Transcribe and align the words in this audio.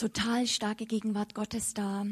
total 0.00 0.46
starke 0.46 0.86
Gegenwart 0.86 1.34
Gottes 1.34 1.74
da. 1.74 2.06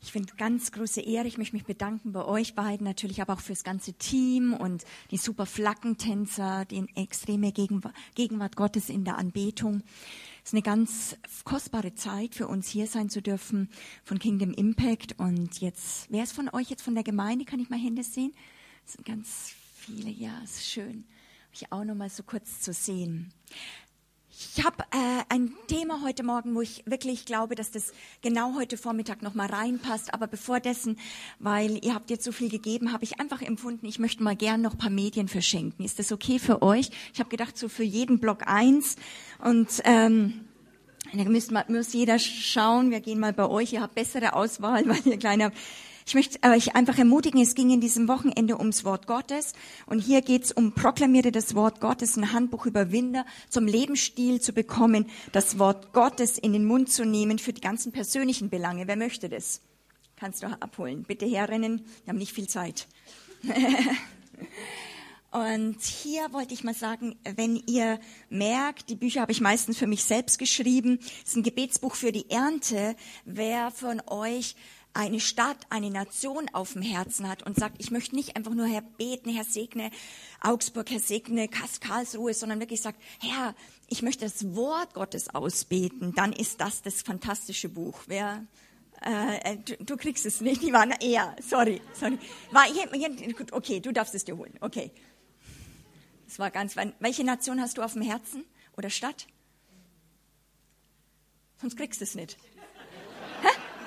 Ich 0.00 0.10
finde 0.12 0.32
ganz 0.38 0.72
große 0.72 1.02
Ehre. 1.02 1.28
Ich 1.28 1.36
möchte 1.36 1.54
mich 1.54 1.66
bedanken 1.66 2.12
bei 2.12 2.24
euch 2.24 2.54
beiden, 2.54 2.84
natürlich 2.84 3.20
aber 3.20 3.34
auch 3.34 3.40
fürs 3.40 3.64
ganze 3.64 3.92
Team 3.92 4.54
und 4.54 4.84
die 5.10 5.18
super 5.18 5.44
Flaggentänzer, 5.44 6.64
die 6.64 6.86
extreme 6.96 7.52
Gegenwart 7.52 8.56
Gottes 8.56 8.88
in 8.88 9.04
der 9.04 9.18
Anbetung. 9.18 9.82
Es 10.42 10.48
ist 10.48 10.54
eine 10.54 10.62
ganz 10.62 11.18
kostbare 11.44 11.94
Zeit 11.94 12.34
für 12.34 12.48
uns 12.48 12.68
hier 12.68 12.86
sein 12.86 13.10
zu 13.10 13.20
dürfen 13.20 13.68
von 14.04 14.18
Kingdom 14.18 14.52
Impact. 14.54 15.18
Und 15.18 15.60
jetzt, 15.60 16.10
wer 16.10 16.22
ist 16.22 16.32
von 16.32 16.48
euch 16.48 16.70
jetzt 16.70 16.82
von 16.82 16.94
der 16.94 17.04
Gemeinde? 17.04 17.44
Kann 17.44 17.60
ich 17.60 17.68
mal 17.68 17.78
Hände 17.78 18.04
sehen? 18.04 18.32
Es 18.86 18.94
sind 18.94 19.04
ganz 19.04 19.52
viele. 19.74 20.10
Ja, 20.10 20.40
es 20.42 20.52
ist 20.52 20.70
schön, 20.70 21.04
euch 21.52 21.70
auch 21.70 21.84
noch 21.84 21.94
mal 21.94 22.08
so 22.08 22.22
kurz 22.22 22.60
zu 22.60 22.72
sehen. 22.72 23.34
Ich 24.34 24.64
habe 24.64 24.82
äh, 24.92 25.24
ein 25.28 25.52
Thema 25.66 26.00
heute 26.02 26.22
Morgen, 26.22 26.54
wo 26.54 26.62
ich 26.62 26.82
wirklich 26.86 27.26
glaube, 27.26 27.54
dass 27.54 27.70
das 27.70 27.92
genau 28.22 28.54
heute 28.56 28.78
Vormittag 28.78 29.20
noch 29.20 29.34
mal 29.34 29.46
reinpasst. 29.46 30.14
Aber 30.14 30.26
bevor 30.26 30.58
dessen, 30.58 30.98
weil 31.38 31.84
ihr 31.84 31.94
habt 31.94 32.08
jetzt 32.08 32.24
so 32.24 32.32
viel 32.32 32.48
gegeben, 32.48 32.92
habe 32.92 33.04
ich 33.04 33.20
einfach 33.20 33.42
empfunden, 33.42 33.84
ich 33.84 33.98
möchte 33.98 34.22
mal 34.22 34.34
gern 34.34 34.62
noch 34.62 34.72
ein 34.72 34.78
paar 34.78 34.90
Medien 34.90 35.28
verschenken. 35.28 35.84
Ist 35.84 35.98
das 35.98 36.12
okay 36.12 36.38
für 36.38 36.62
euch? 36.62 36.90
Ich 37.12 37.20
habe 37.20 37.28
gedacht, 37.28 37.58
so 37.58 37.68
für 37.68 37.84
jeden 37.84 38.20
Block 38.20 38.46
eins. 38.46 38.96
Und 39.44 39.68
ähm, 39.84 40.46
da 41.12 41.24
müsst, 41.24 41.52
muss 41.68 41.92
jeder 41.92 42.18
schauen. 42.18 42.90
Wir 42.90 43.00
gehen 43.00 43.20
mal 43.20 43.34
bei 43.34 43.46
euch. 43.46 43.74
Ihr 43.74 43.82
habt 43.82 43.94
bessere 43.94 44.32
Auswahl, 44.32 44.84
weil 44.88 45.06
ihr 45.06 45.18
kleiner 45.18 45.52
ich 46.06 46.14
möchte 46.14 46.38
euch 46.48 46.74
einfach 46.74 46.98
ermutigen, 46.98 47.40
es 47.40 47.54
ging 47.54 47.70
in 47.70 47.80
diesem 47.80 48.08
Wochenende 48.08 48.58
ums 48.58 48.84
Wort 48.84 49.06
Gottes 49.06 49.52
und 49.86 50.00
hier 50.00 50.22
geht 50.22 50.44
es 50.44 50.52
um 50.52 50.72
Proklamiere 50.72 51.32
das 51.32 51.54
Wort 51.54 51.80
Gottes, 51.80 52.16
ein 52.16 52.32
Handbuch 52.32 52.66
Überwinder 52.66 53.24
zum 53.48 53.66
Lebensstil 53.66 54.40
zu 54.40 54.52
bekommen, 54.52 55.06
das 55.32 55.58
Wort 55.58 55.92
Gottes 55.92 56.38
in 56.38 56.52
den 56.52 56.64
Mund 56.64 56.90
zu 56.90 57.04
nehmen 57.04 57.38
für 57.38 57.52
die 57.52 57.60
ganzen 57.60 57.92
persönlichen 57.92 58.50
Belange. 58.50 58.86
Wer 58.86 58.96
möchte 58.96 59.28
das? 59.28 59.60
Kannst 60.16 60.42
du 60.42 60.46
abholen. 60.46 61.04
Bitte 61.04 61.26
herrennen, 61.26 61.84
wir 62.04 62.10
haben 62.10 62.18
nicht 62.18 62.32
viel 62.32 62.48
Zeit. 62.48 62.86
Und 65.32 65.80
hier 65.82 66.30
wollte 66.34 66.52
ich 66.52 66.62
mal 66.62 66.74
sagen, 66.74 67.16
wenn 67.24 67.56
ihr 67.66 67.98
merkt, 68.28 68.90
die 68.90 68.96
Bücher 68.96 69.22
habe 69.22 69.32
ich 69.32 69.40
meistens 69.40 69.78
für 69.78 69.86
mich 69.86 70.04
selbst 70.04 70.38
geschrieben, 70.38 70.98
es 71.00 71.30
ist 71.30 71.36
ein 71.36 71.42
Gebetsbuch 71.42 71.94
für 71.94 72.12
die 72.12 72.28
Ernte. 72.28 72.94
Wer 73.24 73.70
von 73.70 74.02
euch 74.08 74.56
eine 74.94 75.20
Stadt, 75.20 75.56
eine 75.70 75.90
Nation 75.90 76.48
auf 76.52 76.74
dem 76.74 76.82
Herzen 76.82 77.28
hat 77.28 77.42
und 77.42 77.56
sagt, 77.56 77.76
ich 77.78 77.90
möchte 77.90 78.14
nicht 78.14 78.36
einfach 78.36 78.54
nur 78.54 78.66
Herr 78.66 78.82
beten, 78.82 79.30
Herr 79.30 79.44
segne 79.44 79.90
Augsburg, 80.40 80.90
Herr 80.90 81.00
segne 81.00 81.48
Karlsruhe, 81.48 82.34
sondern 82.34 82.60
wirklich 82.60 82.82
sagt, 82.82 83.00
Herr, 83.20 83.54
ich 83.88 84.02
möchte 84.02 84.24
das 84.24 84.54
Wort 84.54 84.94
Gottes 84.94 85.34
ausbeten, 85.34 86.14
dann 86.14 86.32
ist 86.32 86.60
das 86.60 86.82
das 86.82 87.02
fantastische 87.02 87.68
Buch. 87.68 88.00
Wer 88.06 88.46
äh, 89.00 89.56
du, 89.56 89.76
du, 89.84 89.96
kriegst 89.96 90.26
es 90.26 90.40
nicht, 90.40 90.62
die 90.62 90.72
waren 90.72 90.92
eher, 90.92 91.34
sorry, 91.40 91.80
sorry. 91.94 92.18
War 92.50 92.66
okay, 93.52 93.80
du 93.80 93.92
darfst 93.92 94.14
es 94.14 94.24
dir 94.24 94.36
holen, 94.36 94.54
okay. 94.60 94.92
Das 96.26 96.38
war 96.38 96.50
ganz, 96.50 96.76
welche 97.00 97.24
Nation 97.24 97.60
hast 97.60 97.78
du 97.78 97.82
auf 97.82 97.94
dem 97.94 98.02
Herzen 98.02 98.44
oder 98.76 98.90
Stadt? 98.90 99.26
Sonst 101.60 101.76
kriegst 101.76 102.00
du 102.00 102.04
es 102.04 102.14
nicht. 102.14 102.38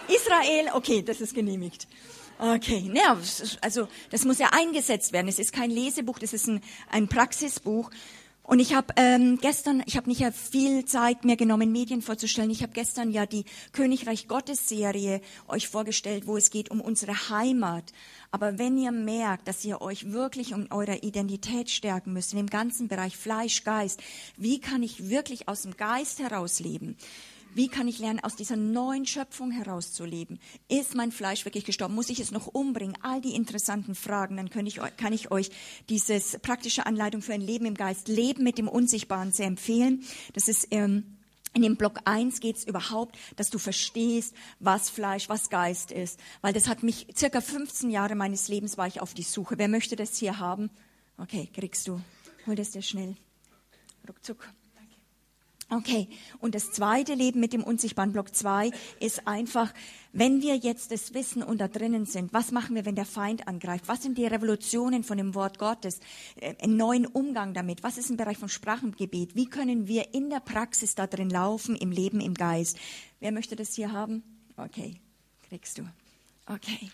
Israel, 0.08 0.70
okay, 0.74 1.02
das 1.02 1.22
ist 1.22 1.34
genehmigt. 1.34 1.88
Okay, 2.38 2.90
naja, 2.92 3.18
also 3.62 3.88
das 4.12 4.26
muss 4.26 4.40
ja 4.40 4.50
eingesetzt 4.52 5.14
werden. 5.14 5.28
Es 5.28 5.40
ist 5.40 5.54
kein 5.54 5.72
Lesebuch, 5.72 6.20
das 6.20 6.34
ist 6.34 6.48
ein, 6.48 6.62
ein 6.90 7.08
Praxisbuch. 7.08 7.90
Und 8.48 8.60
ich 8.60 8.76
habe 8.76 8.94
ähm, 8.96 9.40
gestern, 9.42 9.82
ich 9.88 9.98
habe 9.98 10.08
nicht 10.08 10.20
ja 10.20 10.32
viel 10.32 10.86
Zeit 10.86 11.26
mehr 11.26 11.36
genommen, 11.36 11.72
Medien 11.72 12.04
vorzustellen. 12.04 12.52
Ich 12.52 12.62
habe 12.62 12.74
gestern 12.74 13.10
ja 13.10 13.26
die 13.26 13.46
Königreich 13.72 14.28
Gottes 14.28 14.70
Serie 14.70 15.22
euch 15.48 15.68
vorgestellt, 15.68 16.28
wo 16.28 16.38
es 16.38 16.52
geht 16.52 16.70
um 16.70 16.80
unsere 16.80 17.30
Heimat. 17.30 17.92
Aber 18.30 18.60
wenn 18.60 18.78
ihr 18.78 18.92
merkt, 18.92 19.48
dass 19.48 19.66
ihr 19.66 19.82
euch 19.82 20.12
wirklich 20.12 20.54
um 20.54 20.68
eure 20.70 20.98
Identität 20.98 21.72
stärken 21.72 22.14
müsst, 22.14 22.34
in 22.34 22.38
dem 22.38 22.50
ganzen 22.50 22.88
Bereich 22.88 23.18
Fleisch, 23.18 23.64
Geist, 23.64 24.00
wie 24.38 24.60
kann 24.60 24.84
ich 24.84 25.10
wirklich 25.10 25.48
aus 25.48 25.64
dem 25.64 25.76
Geist 25.76 26.20
heraus 26.20 26.60
leben? 26.60 26.98
Wie 27.56 27.70
kann 27.70 27.88
ich 27.88 28.00
lernen, 28.00 28.20
aus 28.20 28.36
dieser 28.36 28.58
neuen 28.58 29.06
Schöpfung 29.06 29.50
herauszuleben? 29.50 30.40
Ist 30.68 30.94
mein 30.94 31.14
Fleisch 31.14 31.46
wirklich 31.46 31.64
gestorben? 31.64 31.96
Muss 31.96 32.10
ich 32.10 32.20
es 32.20 32.32
noch 32.32 32.48
umbringen? 32.48 32.98
All 33.02 33.22
die 33.22 33.34
interessanten 33.34 33.96
Fragen. 33.96 34.36
Dann 34.36 34.50
kann 34.50 34.66
ich, 34.66 34.82
kann 34.98 35.14
ich 35.14 35.32
euch 35.32 35.52
dieses 35.88 36.38
praktische 36.40 36.86
Anleitung 36.86 37.22
für 37.22 37.34
ein 37.34 37.40
Leben 37.40 37.66
im 37.66 37.76
Geist, 37.76 38.10
Leben 38.10 38.44
mit 38.44 38.58
dem 38.58 38.68
Unsichtbaren 38.68 39.32
sehr 39.32 39.48
empfehlen. 39.48 40.04
Das 40.34 40.50
ist, 40.50 40.68
ähm, 40.72 41.16
in 41.54 41.62
dem 41.62 41.78
Block 41.78 42.02
1 42.04 42.42
geht 42.42 42.58
es 42.58 42.66
überhaupt, 42.66 43.18
dass 43.38 43.50
du 43.50 43.58
verstehst, 43.58 44.36
was 44.60 44.90
Fleisch, 44.90 45.30
was 45.30 45.50
Geist 45.50 45.94
ist. 45.94 46.20
Weil 46.42 46.52
das 46.52 46.68
hat 46.68 46.84
mich, 46.84 47.08
circa 47.16 47.40
15 47.40 47.90
Jahre 47.90 48.16
meines 48.16 48.50
Lebens 48.50 48.78
war 48.78 48.88
ich 48.88 49.00
auf 49.00 49.14
die 49.14 49.24
Suche. 49.24 49.58
Wer 49.58 49.70
möchte 49.70 49.96
das 49.96 50.18
hier 50.18 50.40
haben? 50.40 50.70
Okay, 51.18 51.50
kriegst 51.54 51.88
du. 51.88 52.02
Hol 52.48 52.56
das 52.56 52.72
dir 52.72 52.82
schnell. 52.82 53.16
Ruckzuck. 54.10 54.46
Okay, 55.68 56.08
und 56.42 56.54
das 56.54 56.72
zweite 56.72 57.16
Leben 57.16 57.40
mit 57.40 57.52
dem 57.52 57.64
unsichtbaren 57.64 58.12
Block 58.12 58.36
2 58.36 58.70
ist 59.00 59.28
einfach, 59.28 59.74
wenn 60.14 60.44
wir 60.44 60.56
jetzt 60.56 60.92
das 60.92 61.16
Wissen 61.16 61.42
und 61.42 61.60
da 61.60 61.68
drinnen 61.68 62.06
sind, 62.06 62.34
was 62.34 62.52
machen 62.52 62.76
wir, 62.76 62.86
wenn 62.86 62.96
der 62.96 63.06
Feind 63.06 63.48
angreift? 63.48 63.88
Was 63.88 64.04
sind 64.04 64.16
die 64.20 64.28
Revolutionen 64.28 65.04
von 65.04 65.18
dem 65.18 65.34
Wort 65.34 65.58
Gottes? 65.58 66.00
Äh, 66.40 66.54
einen 66.62 66.78
neuen 66.78 67.08
Umgang 67.08 67.56
damit? 67.56 67.82
Was 67.82 67.98
ist 67.98 68.12
im 68.12 68.18
Bereich 68.18 68.38
von 68.38 68.48
Sprachengebet? 68.48 69.36
Wie 69.36 69.48
können 69.48 69.88
wir 69.88 70.14
in 70.14 70.30
der 70.30 70.40
Praxis 70.40 70.94
da 70.94 71.08
drin 71.08 71.32
laufen, 71.32 71.76
im 71.76 71.92
Leben, 71.92 72.22
im 72.22 72.36
Geist? 72.36 72.78
Wer 73.20 73.32
möchte 73.32 73.56
das 73.56 73.74
hier 73.74 73.92
haben? 73.92 74.22
Okay, 74.58 75.02
kriegst 75.50 75.80
du. 75.80 75.84
Okay. 76.46 76.92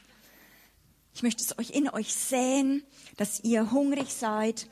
Ich 1.13 1.23
möchte 1.23 1.43
es 1.43 1.59
euch 1.59 1.71
in 1.71 1.89
euch 1.89 2.13
säen, 2.13 2.83
dass 3.17 3.43
ihr 3.43 3.71
hungrig 3.71 4.13
seid, 4.13 4.67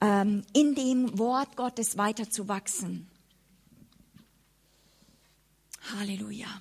ähm, 0.00 0.44
in 0.52 0.76
dem 0.76 1.18
Wort 1.18 1.56
Gottes 1.56 1.98
weiter 1.98 2.30
zu 2.30 2.46
wachsen. 2.46 3.08
Halleluja. 5.80 6.60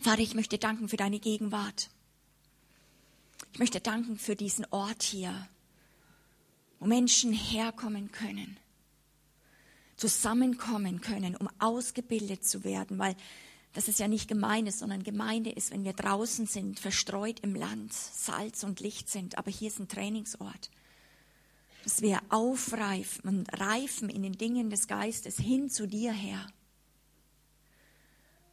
Vater, 0.00 0.22
ich 0.22 0.34
möchte 0.34 0.58
danken 0.58 0.88
für 0.88 0.96
deine 0.96 1.20
Gegenwart. 1.20 1.88
Ich 3.52 3.58
möchte 3.58 3.80
danken 3.80 4.18
für 4.18 4.34
diesen 4.34 4.66
Ort 4.70 5.02
hier, 5.02 5.48
wo 6.80 6.86
Menschen 6.86 7.32
herkommen 7.32 8.10
können, 8.10 8.56
zusammenkommen 9.96 11.00
können, 11.00 11.36
um 11.36 11.48
ausgebildet 11.58 12.44
zu 12.44 12.64
werden, 12.64 12.98
weil 12.98 13.14
das 13.74 13.88
ist 13.88 14.00
ja 14.00 14.08
nicht 14.08 14.28
Gemeinde, 14.28 14.70
sondern 14.70 15.02
Gemeinde 15.02 15.50
ist, 15.50 15.70
wenn 15.70 15.84
wir 15.84 15.94
draußen 15.94 16.46
sind, 16.46 16.78
verstreut 16.78 17.40
im 17.40 17.54
Land, 17.54 17.92
Salz 17.92 18.64
und 18.64 18.80
Licht 18.80 19.08
sind. 19.08 19.38
Aber 19.38 19.50
hier 19.50 19.68
ist 19.68 19.78
ein 19.78 19.88
Trainingsort, 19.88 20.70
dass 21.84 22.02
wir 22.02 22.20
aufreifen 22.28 23.28
und 23.28 23.60
reifen 23.60 24.10
in 24.10 24.22
den 24.22 24.36
Dingen 24.36 24.68
des 24.68 24.88
Geistes 24.88 25.36
hin 25.36 25.70
zu 25.70 25.86
dir, 25.86 26.12
Herr. 26.12 26.46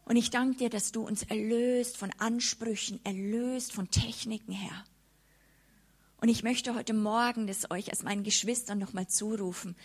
Und 0.10 0.16
ich 0.16 0.32
danke 0.32 0.58
dir, 0.58 0.70
dass 0.72 0.92
du 0.92 1.04
uns 1.04 1.22
erlöst 1.22 1.96
von 1.96 2.10
Ansprüchen, 2.18 3.00
erlöst 3.06 3.74
von 3.74 3.92
Techniken, 3.92 4.52
Herr. 4.52 4.84
Und 6.20 6.30
ich 6.30 6.42
möchte 6.42 6.74
heute 6.74 6.96
Morgen 6.96 7.46
das 7.46 7.70
euch 7.70 7.92
als 7.92 8.02
meinen 8.02 8.24
Geschwistern 8.24 8.80
nochmal 8.80 9.06
zurufen, 9.06 9.76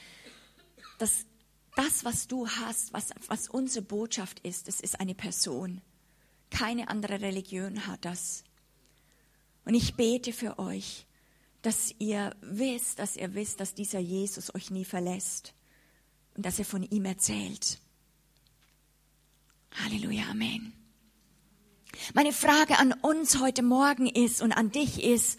dass 0.98 1.26
das, 1.76 2.06
was 2.06 2.26
du 2.26 2.48
hast, 2.48 2.94
was, 2.94 3.10
was 3.26 3.50
unsere 3.50 3.84
Botschaft 3.84 4.40
ist, 4.40 4.66
das 4.66 4.80
ist 4.80 4.98
eine 4.98 5.14
Person. 5.14 5.82
Keine 6.48 6.88
andere 6.88 7.20
Religion 7.20 7.86
hat 7.86 8.06
das. 8.06 8.44
Und 9.66 9.74
ich 9.74 9.94
bete 9.94 10.32
für 10.32 10.58
euch, 10.58 11.06
dass 11.60 11.94
ihr 11.98 12.34
wisst, 12.40 12.98
dass 12.98 13.16
ihr 13.16 13.34
wisst, 13.34 13.60
dass 13.60 13.74
dieser 13.74 13.98
Jesus 13.98 14.54
euch 14.54 14.70
nie 14.70 14.86
verlässt 14.86 15.52
und 16.34 16.46
dass 16.46 16.58
ihr 16.58 16.64
von 16.64 16.82
ihm 16.82 17.04
erzählt. 17.04 17.78
Halleluja, 19.82 20.24
Amen. 20.30 20.72
Meine 22.14 22.32
Frage 22.32 22.78
an 22.78 22.92
uns 22.92 23.40
heute 23.40 23.62
Morgen 23.62 24.06
ist 24.06 24.40
und 24.40 24.52
an 24.52 24.70
dich 24.70 25.02
ist, 25.02 25.38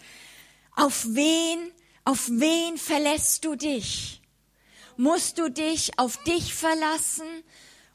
auf 0.74 1.06
wen, 1.08 1.70
auf 2.04 2.28
wen 2.28 2.76
verlässt 2.76 3.44
du 3.44 3.54
dich? 3.54 4.20
Musst 4.98 5.38
du 5.38 5.50
dich 5.50 5.98
auf 5.98 6.22
dich 6.24 6.54
verlassen 6.54 7.26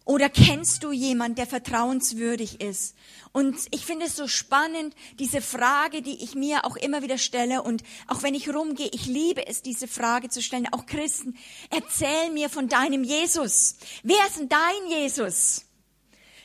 oder 0.03 0.29
kennst 0.29 0.83
du 0.83 0.91
jemand, 0.91 1.38
der 1.38 1.45
vertrauenswürdig 1.45 2.59
ist? 2.59 2.95
Und 3.33 3.55
ich 3.71 3.85
finde 3.85 4.07
es 4.07 4.15
so 4.15 4.27
spannend, 4.27 4.95
diese 5.19 5.41
Frage, 5.41 6.01
die 6.01 6.23
ich 6.23 6.33
mir 6.33 6.65
auch 6.65 6.75
immer 6.75 7.03
wieder 7.03 7.17
stelle. 7.19 7.61
Und 7.61 7.83
auch 8.07 8.23
wenn 8.23 8.33
ich 8.33 8.49
rumgehe, 8.53 8.89
ich 8.91 9.05
liebe 9.05 9.45
es, 9.45 9.61
diese 9.61 9.88
Frage 9.88 10.29
zu 10.29 10.41
stellen. 10.41 10.67
Auch 10.71 10.85
Christen, 10.85 11.38
erzähl 11.69 12.31
mir 12.31 12.49
von 12.49 12.67
deinem 12.67 13.03
Jesus. 13.03 13.75
Wer 14.03 14.25
ist 14.27 14.39
denn 14.39 14.49
dein 14.49 14.88
Jesus? 14.89 15.65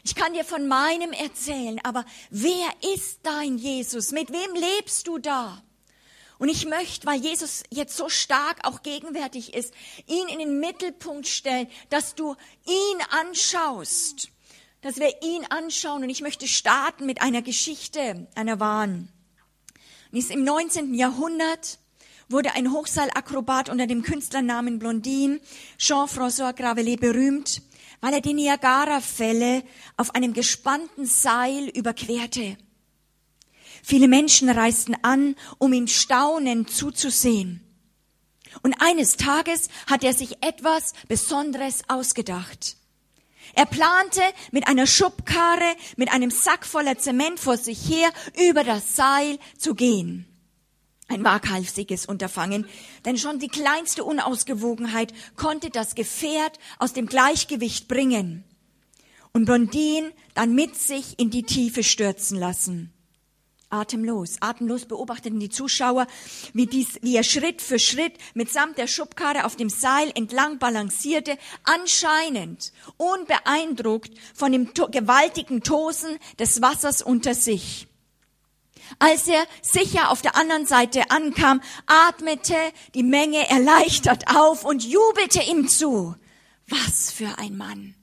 Ich 0.06 0.14
kann 0.14 0.34
dir 0.34 0.44
von 0.44 0.68
meinem 0.68 1.10
erzählen, 1.10 1.80
aber 1.82 2.04
wer 2.30 2.68
ist 2.94 3.18
dein 3.24 3.58
Jesus? 3.58 4.12
Mit 4.12 4.30
wem 4.30 4.54
lebst 4.54 5.08
du 5.08 5.18
da? 5.18 5.60
Und 6.38 6.48
ich 6.48 6.64
möchte, 6.64 7.08
weil 7.08 7.20
Jesus 7.20 7.64
jetzt 7.70 7.96
so 7.96 8.08
stark 8.08 8.60
auch 8.62 8.84
gegenwärtig 8.84 9.52
ist, 9.52 9.74
ihn 10.06 10.28
in 10.28 10.38
den 10.38 10.60
Mittelpunkt 10.60 11.26
stellen, 11.26 11.66
dass 11.90 12.14
du 12.14 12.36
ihn 12.66 12.98
anschaust. 13.20 14.28
dass 14.80 14.98
wir 14.98 15.12
ihn 15.24 15.44
anschauen. 15.46 16.04
Und 16.04 16.10
ich 16.10 16.22
möchte 16.22 16.46
starten 16.46 17.04
mit 17.04 17.20
einer 17.20 17.42
Geschichte, 17.42 18.28
einer 18.36 18.60
wahren. 18.60 19.08
Im 20.12 20.44
19. 20.44 20.94
Jahrhundert 20.94 21.80
wurde 22.28 22.52
ein 22.52 22.70
Hochseilakrobat 22.70 23.70
unter 23.70 23.88
dem 23.88 24.02
Künstlernamen 24.02 24.78
Blondin, 24.78 25.40
Jean-François 25.78 26.52
Gravelet, 26.52 27.00
berühmt, 27.00 27.62
weil 28.00 28.14
er 28.14 28.20
die 28.20 28.34
Niagara-Fälle 28.34 29.62
auf 29.96 30.14
einem 30.14 30.32
gespannten 30.32 31.06
Seil 31.06 31.68
überquerte. 31.68 32.56
Viele 33.82 34.08
Menschen 34.08 34.48
reisten 34.48 34.96
an, 35.02 35.36
um 35.58 35.72
ihm 35.72 35.86
staunend 35.86 36.70
zuzusehen. 36.70 37.62
Und 38.62 38.74
eines 38.80 39.16
Tages 39.16 39.68
hat 39.86 40.02
er 40.02 40.14
sich 40.14 40.42
etwas 40.42 40.92
Besonderes 41.08 41.82
ausgedacht. 41.88 42.76
Er 43.54 43.66
plante 43.66 44.22
mit 44.50 44.66
einer 44.66 44.86
Schubkarre, 44.86 45.76
mit 45.96 46.12
einem 46.12 46.30
Sack 46.30 46.66
voller 46.66 46.98
Zement 46.98 47.38
vor 47.38 47.56
sich 47.56 47.88
her, 47.88 48.10
über 48.48 48.64
das 48.64 48.96
Seil 48.96 49.38
zu 49.56 49.74
gehen. 49.74 50.26
Ein 51.08 51.24
waghalsiges 51.24 52.06
Unterfangen, 52.06 52.66
denn 53.04 53.16
schon 53.16 53.38
die 53.38 53.48
kleinste 53.48 54.02
Unausgewogenheit 54.02 55.12
konnte 55.36 55.70
das 55.70 55.94
Gefährt 55.94 56.58
aus 56.78 56.92
dem 56.92 57.06
Gleichgewicht 57.06 57.86
bringen 57.86 58.44
und 59.32 59.44
Blondin 59.44 60.10
dann 60.34 60.54
mit 60.54 60.76
sich 60.76 61.18
in 61.18 61.30
die 61.30 61.44
Tiefe 61.44 61.84
stürzen 61.84 62.38
lassen. 62.38 62.92
Atemlos, 63.68 64.36
atemlos 64.40 64.86
beobachteten 64.86 65.40
die 65.40 65.48
Zuschauer, 65.50 66.06
wie, 66.54 66.66
dies, 66.66 66.98
wie 67.02 67.16
er 67.16 67.24
Schritt 67.24 67.60
für 67.60 67.78
Schritt 67.78 68.14
mitsamt 68.34 68.78
der 68.78 68.86
Schubkarre 68.86 69.44
auf 69.44 69.56
dem 69.56 69.68
Seil 69.68 70.10
entlang 70.14 70.58
balancierte, 70.58 71.36
anscheinend 71.64 72.72
unbeeindruckt 72.96 74.12
von 74.34 74.52
dem 74.52 74.72
to 74.72 74.88
gewaltigen 74.88 75.62
Tosen 75.62 76.18
des 76.38 76.62
Wassers 76.62 77.02
unter 77.02 77.34
sich. 77.34 77.88
Als 78.98 79.28
er 79.28 79.44
sicher 79.62 80.10
auf 80.10 80.22
der 80.22 80.36
anderen 80.36 80.66
Seite 80.66 81.10
ankam, 81.10 81.60
atmete 81.86 82.56
die 82.94 83.02
Menge 83.02 83.48
erleichtert 83.48 84.34
auf 84.34 84.64
und 84.64 84.84
jubelte 84.84 85.42
ihm 85.42 85.68
zu. 85.68 86.14
Was 86.68 87.12
für 87.12 87.38
ein 87.38 87.56
Mann! 87.56 87.94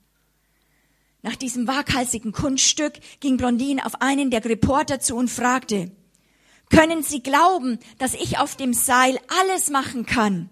Nach 1.22 1.36
diesem 1.36 1.68
waghalsigen 1.68 2.34
Kunststück 2.34 2.94
ging 3.22 3.38
Blondin 3.38 3.80
auf 3.80 4.02
einen 4.02 4.30
der 4.30 4.44
Reporter 4.44 5.00
zu 5.00 5.16
und 5.16 5.30
fragte, 5.30 5.92
können 6.70 7.04
Sie 7.04 7.24
glauben, 7.24 7.80
dass 7.98 8.14
ich 8.14 8.40
auf 8.40 8.56
dem 8.56 8.74
Seil 8.74 9.20
alles 9.42 9.70
machen 9.70 10.06
kann? 10.06 10.50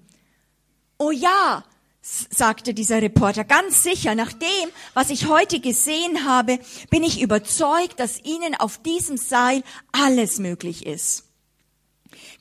Oh 0.98 1.12
ja, 1.12 1.64
sagte 2.02 2.74
dieser 2.74 3.02
Reporter, 3.02 3.44
ganz 3.44 3.84
sicher, 3.84 4.16
nach 4.16 4.34
dem, 4.34 4.70
was 4.94 5.12
ich 5.12 5.28
heute 5.28 5.60
gesehen 5.60 6.26
habe, 6.26 6.60
bin 6.90 7.04
ich 7.04 7.22
überzeugt, 7.22 8.00
dass 8.00 8.24
Ihnen 8.24 8.56
auf 8.56 8.80
diesem 8.80 9.18
Seil 9.18 9.64
alles 9.92 10.40
möglich 10.40 10.86
ist. 10.86 11.26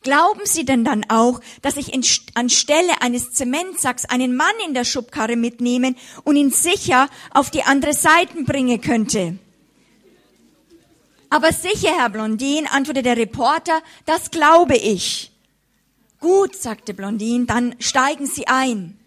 Glauben 0.02 0.40
Sie 0.44 0.64
denn 0.64 0.82
dann 0.82 1.04
auch, 1.10 1.40
dass 1.60 1.76
ich 1.76 1.92
in, 1.92 2.02
anstelle 2.34 3.02
eines 3.02 3.32
Zementsacks 3.32 4.06
einen 4.06 4.34
Mann 4.34 4.54
in 4.66 4.72
der 4.72 4.84
Schubkarre 4.84 5.36
mitnehmen 5.36 5.94
und 6.24 6.36
ihn 6.36 6.50
sicher 6.50 7.08
auf 7.32 7.50
die 7.50 7.62
andere 7.62 7.92
Seite 7.92 8.42
bringen 8.44 8.80
könnte? 8.80 9.38
Aber 11.28 11.52
sicher, 11.52 11.92
Herr 11.98 12.08
Blondin, 12.08 12.66
antwortete 12.66 13.02
der 13.02 13.16
Reporter, 13.18 13.82
das 14.06 14.30
glaube 14.30 14.76
ich. 14.76 15.30
Gut, 16.18 16.56
sagte 16.56 16.94
Blondin, 16.94 17.46
dann 17.46 17.76
steigen 17.78 18.26
Sie 18.26 18.48
ein. 18.48 18.99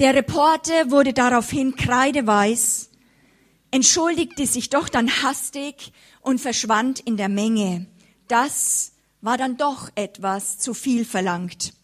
Der 0.00 0.14
Reporter 0.14 0.90
wurde 0.90 1.12
daraufhin 1.12 1.76
kreideweiß, 1.76 2.90
entschuldigte 3.70 4.46
sich 4.46 4.70
doch 4.70 4.88
dann 4.88 5.22
hastig 5.22 5.92
und 6.20 6.40
verschwand 6.40 6.98
in 6.98 7.16
der 7.16 7.28
Menge 7.28 7.86
das 8.30 8.92
war 9.20 9.36
dann 9.36 9.56
doch 9.56 9.90
etwas 9.96 10.58
zu 10.58 10.72
viel 10.72 11.04
verlangt. 11.04 11.74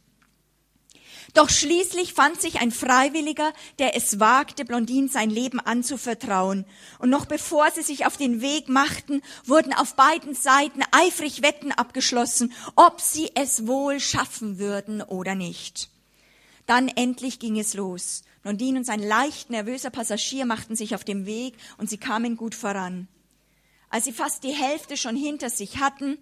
Doch 1.35 1.51
schließlich 1.51 2.15
fand 2.15 2.41
sich 2.41 2.61
ein 2.61 2.71
Freiwilliger, 2.71 3.53
der 3.79 3.95
es 3.95 4.21
wagte, 4.21 4.65
Blondin 4.65 5.09
sein 5.09 5.29
Leben 5.29 5.61
anzuvertrauen. 5.61 6.65
Und 6.99 7.11
noch 7.11 7.27
bevor 7.27 7.71
sie 7.73 7.83
sich 7.83 8.07
auf 8.07 8.17
den 8.17 8.41
Weg 8.41 8.71
machten, 8.71 9.21
wurden 9.45 9.75
auf 9.75 9.97
beiden 9.97 10.35
Seiten 10.35 10.81
eifrig 10.93 11.43
Wetten 11.43 11.73
abgeschlossen, 11.73 12.55
ob 12.75 13.03
sie 13.03 13.33
es 13.35 13.67
wohl 13.67 14.01
schaffen 14.01 14.59
würden 14.59 15.03
oder 15.03 15.35
nicht. 15.35 15.91
Dann 16.67 16.89
endlich 16.89 17.39
ging 17.39 17.59
es 17.59 17.75
los. 17.75 18.23
Blondin 18.43 18.77
und 18.77 18.85
sein 18.85 19.01
leicht 19.01 19.51
nervöser 19.51 19.91
Passagier 19.91 20.47
machten 20.47 20.77
sich 20.77 20.95
auf 20.95 21.05
den 21.05 21.27
Weg 21.27 21.55
und 21.79 21.89
sie 21.89 21.99
kamen 21.99 22.37
gut 22.37 22.55
voran. 22.55 23.09
Als 23.89 24.05
sie 24.05 24.13
fast 24.13 24.45
die 24.45 24.53
Hälfte 24.53 24.97
schon 24.97 25.17
hinter 25.17 25.49
sich 25.49 25.79
hatten, 25.79 26.19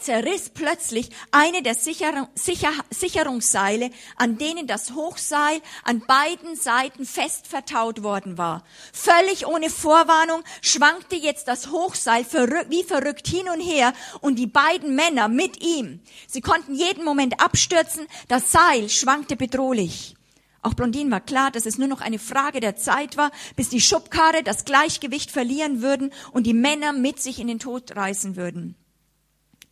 zerriss 0.00 0.50
plötzlich 0.50 1.10
eine 1.30 1.62
der 1.62 1.74
Sicherung, 1.74 2.28
Sicher, 2.34 2.72
Sicherungsseile, 2.90 3.90
an 4.16 4.38
denen 4.38 4.66
das 4.66 4.94
Hochseil 4.94 5.60
an 5.84 6.00
beiden 6.06 6.56
Seiten 6.56 7.06
fest 7.06 7.46
vertaut 7.46 8.02
worden 8.02 8.38
war. 8.38 8.64
Völlig 8.92 9.46
ohne 9.46 9.70
Vorwarnung 9.70 10.42
schwankte 10.62 11.16
jetzt 11.16 11.48
das 11.48 11.70
Hochseil 11.70 12.24
wie 12.68 12.84
verrückt 12.84 13.26
hin 13.26 13.48
und 13.48 13.60
her 13.60 13.92
und 14.20 14.38
die 14.38 14.46
beiden 14.46 14.94
Männer 14.94 15.28
mit 15.28 15.62
ihm. 15.62 16.00
Sie 16.26 16.40
konnten 16.40 16.74
jeden 16.74 17.04
Moment 17.04 17.40
abstürzen, 17.40 18.06
das 18.28 18.52
Seil 18.52 18.88
schwankte 18.88 19.36
bedrohlich. 19.36 20.14
Auch 20.62 20.74
Blondin 20.74 21.10
war 21.10 21.20
klar, 21.20 21.50
dass 21.50 21.64
es 21.64 21.78
nur 21.78 21.88
noch 21.88 22.02
eine 22.02 22.18
Frage 22.18 22.60
der 22.60 22.76
Zeit 22.76 23.16
war, 23.16 23.30
bis 23.56 23.70
die 23.70 23.80
Schubkarre 23.80 24.42
das 24.42 24.66
Gleichgewicht 24.66 25.30
verlieren 25.30 25.80
würden 25.80 26.12
und 26.32 26.46
die 26.46 26.52
Männer 26.52 26.92
mit 26.92 27.20
sich 27.20 27.38
in 27.38 27.48
den 27.48 27.58
Tod 27.58 27.96
reißen 27.96 28.36
würden. 28.36 28.76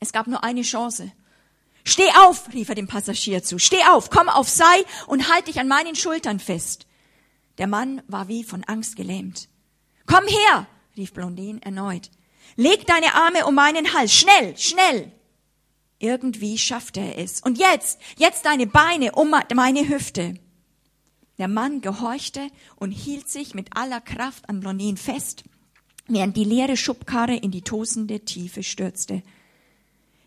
Es 0.00 0.12
gab 0.12 0.26
nur 0.26 0.44
eine 0.44 0.62
Chance. 0.62 1.12
Steh 1.84 2.10
auf, 2.26 2.52
rief 2.52 2.68
er 2.68 2.74
dem 2.74 2.86
Passagier 2.86 3.42
zu. 3.42 3.58
Steh 3.58 3.82
auf, 3.90 4.10
komm 4.10 4.28
auf 4.28 4.48
Seil 4.48 4.84
und 5.06 5.32
halt 5.32 5.48
dich 5.48 5.58
an 5.58 5.68
meinen 5.68 5.96
Schultern 5.96 6.38
fest. 6.38 6.86
Der 7.56 7.66
Mann 7.66 8.02
war 8.06 8.28
wie 8.28 8.44
von 8.44 8.62
Angst 8.64 8.96
gelähmt. 8.96 9.48
Komm 10.06 10.24
her, 10.26 10.66
rief 10.96 11.12
Blondin 11.12 11.60
erneut. 11.62 12.10
Leg 12.56 12.86
deine 12.86 13.14
Arme 13.14 13.46
um 13.46 13.54
meinen 13.54 13.94
Hals, 13.94 14.12
schnell, 14.12 14.56
schnell. 14.56 15.12
Irgendwie 15.98 16.58
schaffte 16.58 17.00
er 17.00 17.18
es. 17.18 17.40
Und 17.40 17.58
jetzt, 17.58 17.98
jetzt 18.16 18.44
deine 18.44 18.66
Beine 18.66 19.12
um 19.12 19.34
meine 19.54 19.88
Hüfte. 19.88 20.34
Der 21.38 21.48
Mann 21.48 21.80
gehorchte 21.80 22.48
und 22.76 22.90
hielt 22.90 23.28
sich 23.28 23.54
mit 23.54 23.76
aller 23.76 24.00
Kraft 24.00 24.48
an 24.48 24.60
Blondin 24.60 24.96
fest, 24.96 25.44
während 26.06 26.36
die 26.36 26.44
leere 26.44 26.76
Schubkarre 26.76 27.36
in 27.36 27.50
die 27.50 27.62
tosende 27.62 28.20
Tiefe 28.24 28.62
stürzte. 28.62 29.22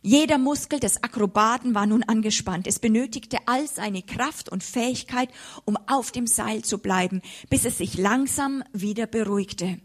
Jeder 0.04 0.40
Muskel 0.40 0.80
des 0.80 1.04
Akrobaten 1.04 1.76
war 1.76 1.86
nun 1.86 2.02
angespannt. 2.02 2.66
Es 2.66 2.80
benötigte 2.80 3.38
all 3.46 3.68
seine 3.68 4.02
Kraft 4.02 4.50
und 4.50 4.64
Fähigkeit, 4.64 5.30
um 5.66 5.78
auf 5.88 6.12
dem 6.12 6.26
Seil 6.26 6.64
zu 6.64 6.80
bleiben, 6.80 7.22
bis 7.50 7.66
es 7.66 7.78
sich 7.78 7.98
langsam 7.98 8.64
wieder 8.74 9.06
beruhigte. 9.06 9.80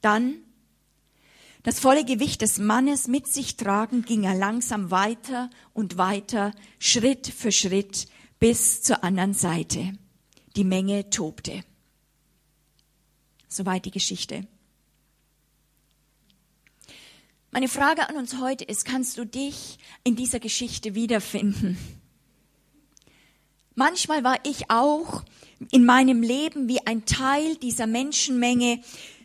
Dann, 0.00 0.34
das 1.64 1.80
volle 1.80 2.04
Gewicht 2.04 2.40
des 2.40 2.58
Mannes 2.58 3.08
mit 3.08 3.26
sich 3.26 3.56
tragend, 3.56 4.06
ging 4.06 4.22
er 4.22 4.36
langsam 4.36 4.92
weiter 4.92 5.50
und 5.74 5.98
weiter, 5.98 6.52
Schritt 6.78 7.26
für 7.26 7.50
Schritt, 7.50 8.06
bis 8.38 8.82
zur 8.82 9.02
anderen 9.02 9.34
Seite. 9.34 9.92
Die 10.54 10.64
Menge 10.64 11.10
tobte. 11.10 11.64
Soweit 13.48 13.86
die 13.86 13.90
Geschichte. 13.90 14.46
Meine 17.50 17.68
Frage 17.68 18.06
an 18.10 18.16
uns 18.16 18.38
heute 18.38 18.64
ist, 18.64 18.84
kannst 18.84 19.16
du 19.16 19.24
dich 19.24 19.78
in 20.04 20.16
dieser 20.16 20.38
Geschichte 20.38 20.94
wiederfinden? 20.94 21.78
Manchmal 23.74 24.22
war 24.22 24.36
ich 24.44 24.70
auch 24.70 25.22
in 25.70 25.86
meinem 25.86 26.22
Leben 26.22 26.68
wie 26.68 26.86
ein 26.86 27.06
Teil 27.06 27.56
dieser 27.56 27.86
Menschenmenge, 27.86 28.80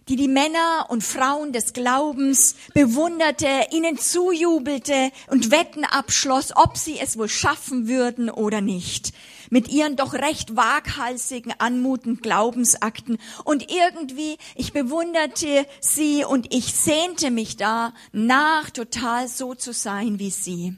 die 0.08 0.16
die 0.16 0.30
Männer 0.30 0.86
und 0.88 1.04
Frauen 1.04 1.52
des 1.52 1.74
Glaubens 1.74 2.56
bewunderte, 2.74 3.48
ihnen 3.72 3.98
zujubelte 3.98 5.12
und 5.28 5.52
Wetten 5.52 5.84
abschloss, 5.84 6.56
ob 6.56 6.78
sie 6.78 7.00
es 7.00 7.18
wohl 7.18 7.30
schaffen 7.30 7.90
würden 7.90 8.30
oder 8.30 8.62
nicht 8.62 9.12
mit 9.54 9.68
ihren 9.68 9.96
doch 9.96 10.16
recht 10.16 10.56
waghalsigen, 10.56 11.54
anmutenden 11.60 12.24
Glaubensakten. 12.24 13.20
Und 13.44 13.72
irgendwie, 13.72 14.40
ich 14.56 14.74
bewunderte 14.74 15.68
sie 15.80 16.26
und 16.26 16.52
ich 16.52 16.74
sehnte 16.74 17.30
mich 17.30 17.56
da 17.56 17.94
nach, 18.12 18.72
total 18.72 19.28
so 19.28 19.54
zu 19.54 19.72
sein 19.72 20.18
wie 20.18 20.32
sie. 20.32 20.76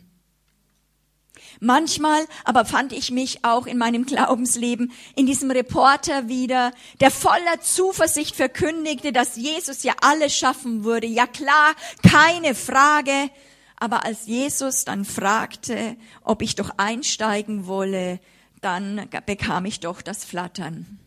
Manchmal 1.62 2.26
aber 2.44 2.66
fand 2.66 2.92
ich 2.92 3.12
mich 3.12 3.46
auch 3.46 3.66
in 3.66 3.78
meinem 3.78 4.06
Glaubensleben 4.06 4.92
in 5.16 5.26
diesem 5.26 5.52
Reporter 5.52 6.28
wieder, 6.28 6.74
der 7.00 7.12
voller 7.12 7.62
Zuversicht 7.62 8.36
verkündigte, 8.36 9.14
dass 9.14 9.38
Jesus 9.38 9.84
ja 9.84 9.94
alles 10.02 10.36
schaffen 10.36 10.84
würde. 10.84 11.08
Ja 11.08 11.28
klar, 11.28 11.76
keine 12.04 12.54
Frage. 12.54 13.30
Aber 13.78 14.04
als 14.04 14.26
Jesus 14.26 14.84
dann 14.84 15.06
fragte, 15.06 15.96
ob 16.26 16.42
ich 16.42 16.56
doch 16.56 16.72
einsteigen 16.76 17.68
wolle, 17.68 18.20
dann 18.66 19.08
bekam 19.28 19.66
ich 19.66 19.80
doch 19.80 20.02
das 20.02 20.26
Flattern. 20.26 21.00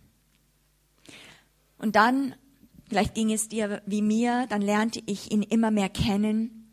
Und 1.76 1.96
dann, 1.96 2.34
vielleicht 2.88 3.14
ging 3.14 3.32
es 3.32 3.48
dir 3.48 3.82
wie 3.84 4.00
mir, 4.00 4.46
dann 4.48 4.62
lernte 4.62 5.02
ich 5.06 5.32
ihn 5.32 5.42
immer 5.42 5.72
mehr 5.72 5.88
kennen. 5.88 6.72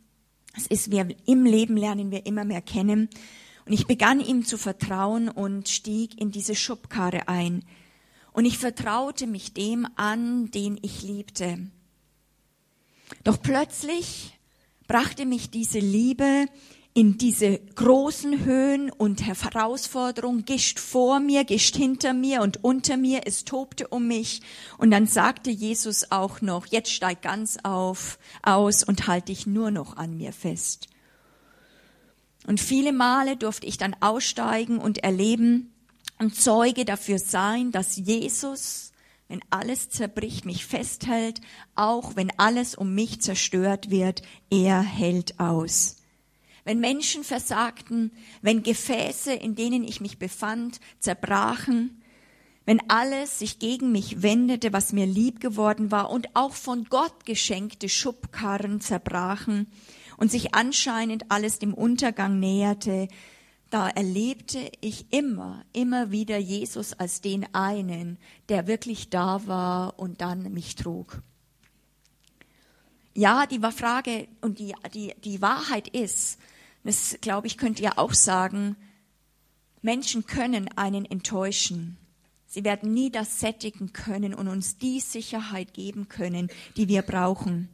Es 0.56 0.68
ist, 0.68 0.92
wir 0.92 1.08
im 1.26 1.46
Leben 1.46 1.76
lernen 1.76 2.12
wir 2.12 2.26
immer 2.28 2.46
mehr 2.46 2.62
kennen. 2.62 3.10
Und 3.66 3.74
ich 3.74 3.88
begann 3.88 4.20
ihm 4.20 4.46
zu 4.46 4.60
vertrauen 4.60 5.28
und 5.28 5.70
stieg 5.70 6.22
in 6.22 6.30
diese 6.30 6.54
Schubkarre 6.54 7.28
ein. 7.28 7.66
Und 8.32 8.46
ich 8.46 8.60
vertraute 8.60 9.26
mich 9.26 9.54
dem 9.54 9.88
an, 9.96 10.52
den 10.52 10.78
ich 10.84 11.02
liebte. 11.02 11.72
Doch 13.24 13.42
plötzlich 13.42 14.38
brachte 14.88 15.26
mich 15.26 15.50
diese 15.50 15.80
Liebe 15.80 16.46
in 16.96 17.18
diese 17.18 17.60
großen 17.60 18.46
Höhen 18.46 18.90
und 18.90 19.22
Herausforderungen, 19.22 20.46
gischt 20.46 20.80
vor 20.80 21.20
mir, 21.20 21.44
gischt 21.44 21.76
hinter 21.76 22.14
mir 22.14 22.42
und 22.42 22.64
unter 22.64 22.96
mir, 22.96 23.24
es 23.26 23.44
tobte 23.44 23.90
um 23.90 24.08
mich. 24.08 24.42
Und 24.78 24.92
dann 24.92 25.06
sagte 25.06 25.52
Jesus 25.52 26.10
auch 26.10 26.40
noch, 26.40 26.68
jetzt 26.68 26.94
steig 26.94 27.22
ganz 27.22 27.58
auf, 27.64 28.18
aus 28.44 28.82
und 28.82 29.08
halt 29.08 29.28
dich 29.28 29.46
nur 29.46 29.72
noch 29.72 29.98
an 29.98 30.16
mir 30.16 30.32
fest. 30.32 30.88
Und 32.48 32.62
viele 32.62 32.94
Male 32.94 33.36
durfte 33.36 33.68
ich 33.68 33.78
dann 33.78 33.98
aussteigen 34.00 34.78
und 34.78 35.00
erleben 35.00 35.74
und 36.18 36.34
Zeuge 36.34 36.86
dafür 36.86 37.20
sein, 37.20 37.74
dass 37.74 37.98
Jesus, 37.98 38.94
wenn 39.28 39.42
alles 39.50 39.90
zerbricht, 39.90 40.46
mich 40.46 40.66
festhält, 40.66 41.42
auch 41.76 42.16
wenn 42.16 42.32
alles 42.40 42.74
um 42.74 42.96
mich 42.96 43.20
zerstört 43.20 43.90
wird, 43.90 44.22
er 44.50 44.82
hält 44.82 45.42
aus. 45.42 45.98
Wenn 46.66 46.80
Menschen 46.80 47.24
versagten, 47.24 48.12
wenn 48.42 48.64
Gefäße, 48.64 49.34
in 49.34 49.56
denen 49.56 49.86
ich 49.86 50.02
mich 50.02 50.20
befand, 50.20 50.82
zerbrachen, 51.00 52.02
wenn 52.66 52.90
alles 52.90 53.40
sich 53.40 53.60
gegen 53.60 53.92
mich 53.92 54.22
wendete, 54.24 54.74
was 54.74 54.92
mir 54.92 55.06
lieb 55.06 55.40
geworden 55.40 55.92
war 55.92 56.10
und 56.10 56.36
auch 56.36 56.54
von 56.54 56.86
Gott 56.86 57.26
geschenkte 57.26 57.88
Schubkarren 57.88 58.82
zerbrachen, 58.82 59.68
und 60.18 60.32
sich 60.32 60.54
anscheinend 60.56 61.32
alles 61.32 61.60
dem 61.60 61.74
Untergang 61.74 62.40
näherte, 62.40 63.08
da 63.70 63.90
erlebte 63.90 64.72
ich 64.80 65.12
immer, 65.12 65.66
immer 65.74 66.12
wieder 66.12 66.38
Jesus 66.38 66.94
als 66.94 67.22
den 67.22 67.54
einen, 67.54 68.18
der 68.48 68.68
wirklich 68.68 69.10
da 69.10 69.48
war 69.48 70.00
und 70.00 70.22
dann 70.22 70.54
mich 70.54 70.76
trug. 70.76 71.22
Ja, 73.14 73.46
die 73.46 73.60
Frage 73.60 74.28
und 74.42 74.60
die, 74.60 74.74
die, 74.94 75.14
die 75.24 75.42
Wahrheit 75.42 75.88
ist, 75.88 76.40
das 76.86 77.18
glaube 77.20 77.48
ich, 77.48 77.58
könnt 77.58 77.80
ihr 77.80 77.98
auch 77.98 78.14
sagen, 78.14 78.76
Menschen 79.82 80.26
können 80.26 80.70
einen 80.78 81.06
enttäuschen. 81.06 81.98
Sie 82.48 82.64
werden 82.64 82.94
nie 82.94 83.12
das 83.12 83.40
sättigen 83.40 83.92
können 83.92 84.34
und 84.34 84.48
uns 84.48 84.78
die 84.78 85.00
Sicherheit 85.00 85.74
geben 85.74 86.08
können, 86.08 86.50
die 86.78 86.88
wir 86.88 87.02
brauchen. 87.02 87.70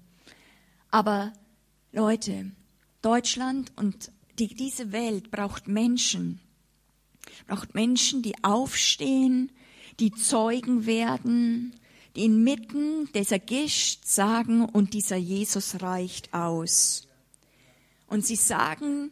Aber 0.90 1.34
Leute, 1.92 2.52
Deutschland 3.02 3.72
und 3.76 4.12
die, 4.40 4.48
diese 4.48 4.92
Welt 4.92 5.30
braucht 5.30 5.68
Menschen, 5.68 6.40
braucht 7.48 7.76
Menschen, 7.76 8.22
die 8.22 8.44
aufstehen, 8.44 9.52
die 10.00 10.12
Zeugen 10.12 10.86
werden, 10.86 11.76
die 12.16 12.26
inmitten 12.26 13.10
dieser 13.14 13.40
Gischt 13.40 14.06
sagen, 14.06 14.66
und 14.66 14.94
dieser 14.94 15.18
Jesus 15.18 15.82
reicht 15.82 16.34
aus. 16.34 17.08
Und 18.12 18.26
sie 18.26 18.36
sagen, 18.36 19.10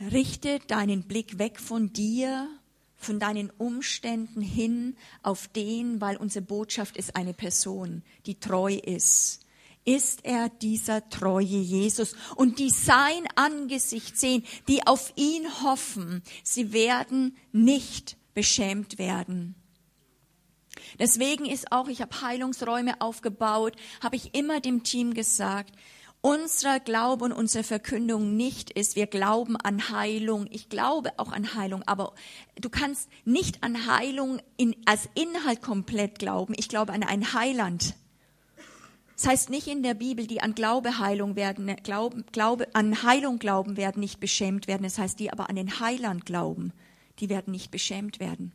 richte 0.00 0.60
deinen 0.60 1.02
Blick 1.02 1.38
weg 1.38 1.60
von 1.60 1.92
dir, 1.92 2.48
von 2.96 3.20
deinen 3.20 3.50
Umständen 3.50 4.40
hin 4.40 4.96
auf 5.22 5.46
den, 5.48 6.00
weil 6.00 6.16
unsere 6.16 6.42
Botschaft 6.42 6.96
ist 6.96 7.16
eine 7.16 7.34
Person, 7.34 8.02
die 8.24 8.40
treu 8.40 8.72
ist, 8.76 9.44
ist 9.84 10.24
er 10.24 10.48
dieser 10.48 11.06
treue 11.10 11.42
Jesus. 11.44 12.14
Und 12.34 12.58
die 12.58 12.70
sein 12.70 13.28
Angesicht 13.34 14.18
sehen, 14.18 14.42
die 14.68 14.86
auf 14.86 15.12
ihn 15.16 15.46
hoffen, 15.62 16.22
sie 16.42 16.72
werden 16.72 17.36
nicht 17.52 18.16
beschämt 18.32 18.96
werden. 18.96 19.54
Deswegen 20.98 21.44
ist 21.44 21.72
auch, 21.72 21.88
ich 21.88 22.00
habe 22.00 22.22
Heilungsräume 22.22 23.02
aufgebaut, 23.02 23.76
habe 24.02 24.16
ich 24.16 24.34
immer 24.34 24.60
dem 24.60 24.82
Team 24.82 25.12
gesagt, 25.12 25.74
unser 26.22 26.80
Glaube 26.80 27.24
und 27.24 27.32
unsere 27.32 27.64
Verkündung 27.64 28.36
nicht 28.36 28.70
ist, 28.70 28.96
wir 28.96 29.06
glauben 29.06 29.56
an 29.56 29.90
Heilung. 29.90 30.46
Ich 30.50 30.68
glaube 30.68 31.12
auch 31.16 31.32
an 31.32 31.54
Heilung, 31.54 31.82
aber 31.86 32.14
du 32.60 32.68
kannst 32.68 33.08
nicht 33.24 33.62
an 33.62 33.86
Heilung 33.86 34.40
in, 34.56 34.76
als 34.84 35.08
Inhalt 35.14 35.62
komplett 35.62 36.18
glauben. 36.18 36.54
Ich 36.56 36.68
glaube 36.68 36.92
an 36.92 37.02
einen 37.02 37.32
Heiland. 37.32 37.94
Das 39.16 39.26
heißt 39.26 39.50
nicht 39.50 39.66
in 39.66 39.82
der 39.82 39.94
Bibel, 39.94 40.26
die 40.26 40.40
an 40.40 40.54
Glaube 40.54 40.98
Heilung 40.98 41.36
werden, 41.36 41.74
Glauben, 41.82 42.24
Glaube, 42.32 42.68
an 42.74 43.02
Heilung 43.02 43.38
glauben 43.38 43.76
werden, 43.76 44.00
nicht 44.00 44.18
beschämt 44.18 44.66
werden. 44.66 44.82
Das 44.82 44.98
heißt, 44.98 45.20
die 45.20 45.30
aber 45.30 45.50
an 45.50 45.56
den 45.56 45.80
Heiland 45.80 46.24
glauben, 46.24 46.72
die 47.18 47.28
werden 47.28 47.50
nicht 47.50 47.70
beschämt 47.70 48.18
werden. 48.18 48.52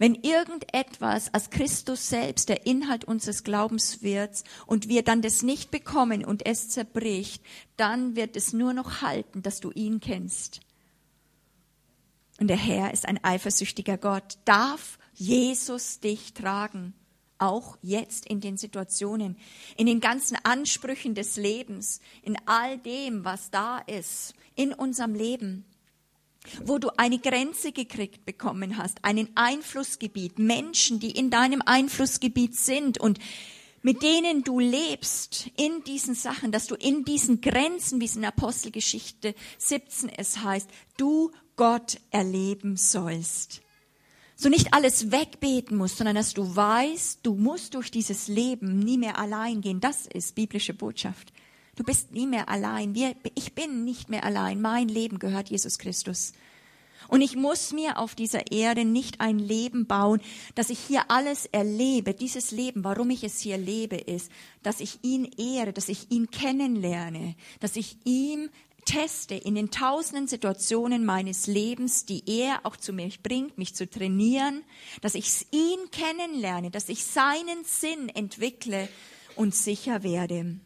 Wenn 0.00 0.14
irgendetwas 0.14 1.34
als 1.34 1.50
Christus 1.50 2.08
selbst 2.08 2.48
der 2.48 2.64
Inhalt 2.64 3.04
unseres 3.04 3.44
Glaubens 3.44 4.00
wird 4.00 4.44
und 4.64 4.88
wir 4.88 5.02
dann 5.02 5.20
das 5.20 5.42
nicht 5.42 5.70
bekommen 5.70 6.24
und 6.24 6.46
es 6.46 6.70
zerbricht, 6.70 7.42
dann 7.76 8.16
wird 8.16 8.34
es 8.34 8.54
nur 8.54 8.72
noch 8.72 9.02
halten, 9.02 9.42
dass 9.42 9.60
du 9.60 9.70
ihn 9.72 10.00
kennst. 10.00 10.60
Und 12.40 12.48
der 12.48 12.56
Herr 12.56 12.94
ist 12.94 13.06
ein 13.06 13.22
eifersüchtiger 13.22 13.98
Gott. 13.98 14.38
Darf 14.46 14.98
Jesus 15.12 16.00
dich 16.00 16.32
tragen? 16.32 16.94
auch 17.42 17.78
jetzt 17.80 18.26
in 18.26 18.42
den 18.42 18.58
Situationen, 18.58 19.38
in 19.78 19.86
den 19.86 20.00
ganzen 20.00 20.36
Ansprüchen 20.42 21.14
des 21.14 21.38
Lebens, 21.38 22.02
in 22.20 22.36
all 22.44 22.76
dem, 22.76 23.24
was 23.24 23.50
da 23.50 23.78
ist, 23.78 24.34
in 24.56 24.74
unserem 24.74 25.14
Leben, 25.14 25.64
wo 26.64 26.78
du 26.78 26.90
eine 26.96 27.18
Grenze 27.18 27.72
gekriegt 27.72 28.24
bekommen 28.24 28.76
hast, 28.76 29.04
einen 29.04 29.28
Einflussgebiet, 29.34 30.38
Menschen, 30.38 31.00
die 31.00 31.10
in 31.10 31.30
deinem 31.30 31.62
Einflussgebiet 31.64 32.56
sind 32.56 32.98
und 32.98 33.18
mit 33.82 34.02
denen 34.02 34.42
du 34.42 34.58
lebst 34.58 35.50
in 35.56 35.84
diesen 35.84 36.14
Sachen, 36.14 36.52
dass 36.52 36.66
du 36.66 36.74
in 36.74 37.04
diesen 37.04 37.40
Grenzen, 37.40 38.00
wie 38.00 38.04
es 38.04 38.16
in 38.16 38.24
Apostelgeschichte 38.24 39.34
17 39.58 40.10
es 40.10 40.38
heißt, 40.38 40.68
du 40.96 41.30
Gott 41.56 41.98
erleben 42.10 42.76
sollst 42.76 43.62
so 44.40 44.48
nicht 44.48 44.72
alles 44.72 45.10
wegbeten 45.10 45.76
musst, 45.76 45.98
sondern 45.98 46.16
dass 46.16 46.32
du 46.32 46.56
weißt, 46.56 47.20
du 47.22 47.34
musst 47.34 47.74
durch 47.74 47.90
dieses 47.90 48.26
Leben 48.26 48.78
nie 48.78 48.96
mehr 48.96 49.18
allein 49.18 49.60
gehen. 49.60 49.80
Das 49.80 50.06
ist 50.06 50.34
biblische 50.34 50.72
Botschaft. 50.72 51.30
Du 51.80 51.84
bist 51.84 52.12
nie 52.12 52.26
mehr 52.26 52.50
allein. 52.50 52.94
ich 53.34 53.54
bin 53.54 53.86
nicht 53.86 54.10
mehr 54.10 54.22
allein. 54.24 54.60
Mein 54.60 54.86
Leben 54.86 55.18
gehört 55.18 55.48
Jesus 55.48 55.78
Christus. 55.78 56.34
Und 57.08 57.22
ich 57.22 57.36
muss 57.36 57.72
mir 57.72 57.96
auf 57.96 58.14
dieser 58.14 58.52
Erde 58.52 58.84
nicht 58.84 59.22
ein 59.22 59.38
Leben 59.38 59.86
bauen, 59.86 60.20
dass 60.54 60.68
ich 60.68 60.78
hier 60.78 61.10
alles 61.10 61.46
erlebe. 61.46 62.12
Dieses 62.12 62.50
Leben, 62.50 62.84
warum 62.84 63.08
ich 63.08 63.24
es 63.24 63.40
hier 63.40 63.56
lebe, 63.56 63.96
ist, 63.96 64.30
dass 64.62 64.80
ich 64.80 64.98
ihn 65.00 65.24
ehre, 65.38 65.72
dass 65.72 65.88
ich 65.88 66.10
ihn 66.10 66.30
kennenlerne, 66.30 67.34
dass 67.60 67.76
ich 67.76 67.96
ihm 68.04 68.50
teste 68.84 69.34
in 69.34 69.54
den 69.54 69.70
tausenden 69.70 70.28
Situationen 70.28 71.06
meines 71.06 71.46
Lebens, 71.46 72.04
die 72.04 72.24
er 72.26 72.60
auch 72.64 72.76
zu 72.76 72.92
mir 72.92 73.08
bringt, 73.22 73.56
mich 73.56 73.74
zu 73.74 73.88
trainieren, 73.88 74.64
dass 75.00 75.14
ich 75.14 75.46
ihn 75.50 75.78
kennenlerne, 75.90 76.70
dass 76.70 76.90
ich 76.90 77.06
seinen 77.06 77.64
Sinn 77.64 78.10
entwickle 78.10 78.86
und 79.34 79.54
sicher 79.54 80.02
werde. 80.02 80.60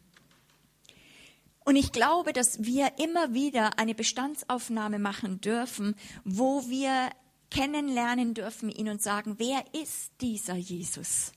Und 1.65 1.75
ich 1.75 1.91
glaube, 1.91 2.31
dass 2.31 2.63
wir 2.63 2.99
immer 2.99 3.33
wieder 3.33 3.79
eine 3.79 3.95
Bestandsaufnahme 3.95 4.99
machen 4.99 5.41
dürfen, 5.41 5.95
wo 6.23 6.69
wir 6.69 7.09
kennenlernen 7.49 8.35
dürfen 8.35 8.69
ihn 8.69 8.87
und 8.87 9.01
sagen, 9.01 9.35
wer 9.39 9.63
ist 9.73 10.11
dieser 10.21 10.55
Jesus? 10.55 11.31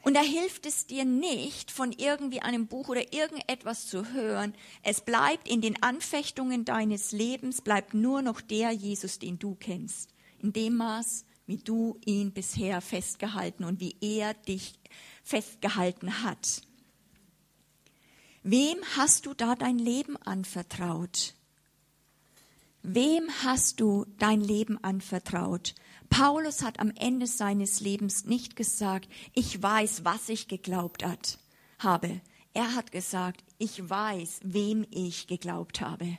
Und 0.00 0.14
da 0.14 0.20
hilft 0.20 0.66
es 0.66 0.86
dir 0.86 1.04
nicht, 1.04 1.70
von 1.70 1.92
irgendwie 1.92 2.40
einem 2.40 2.66
Buch 2.66 2.88
oder 2.88 3.12
irgendetwas 3.12 3.86
zu 3.86 4.12
hören. 4.12 4.54
Es 4.82 5.02
bleibt 5.02 5.46
in 5.46 5.60
den 5.60 5.80
Anfechtungen 5.82 6.64
deines 6.64 7.12
Lebens, 7.12 7.60
bleibt 7.60 7.94
nur 7.94 8.22
noch 8.22 8.40
der 8.40 8.72
Jesus, 8.72 9.18
den 9.18 9.38
du 9.38 9.54
kennst. 9.54 10.10
In 10.40 10.52
dem 10.52 10.76
Maß, 10.76 11.24
wie 11.46 11.58
du 11.58 12.00
ihn 12.04 12.32
bisher 12.32 12.80
festgehalten 12.80 13.64
und 13.64 13.78
wie 13.78 13.94
er 14.00 14.34
dich 14.34 14.74
festgehalten 15.22 16.24
hat. 16.24 16.62
Wem 18.44 18.78
hast 18.96 19.26
du 19.26 19.34
da 19.34 19.54
dein 19.54 19.78
Leben 19.78 20.16
anvertraut? 20.16 21.34
Wem 22.82 23.30
hast 23.44 23.78
du 23.78 24.04
dein 24.18 24.40
Leben 24.40 24.82
anvertraut? 24.82 25.76
Paulus 26.10 26.62
hat 26.62 26.80
am 26.80 26.90
Ende 26.96 27.28
seines 27.28 27.78
Lebens 27.78 28.24
nicht 28.24 28.56
gesagt, 28.56 29.08
ich 29.32 29.62
weiß, 29.62 30.04
was 30.04 30.28
ich 30.28 30.48
geglaubt 30.48 31.04
hat, 31.04 31.38
habe. 31.78 32.20
Er 32.52 32.74
hat 32.74 32.90
gesagt, 32.90 33.44
ich 33.58 33.88
weiß, 33.88 34.40
wem 34.42 34.86
ich 34.90 35.28
geglaubt 35.28 35.80
habe. 35.80 36.18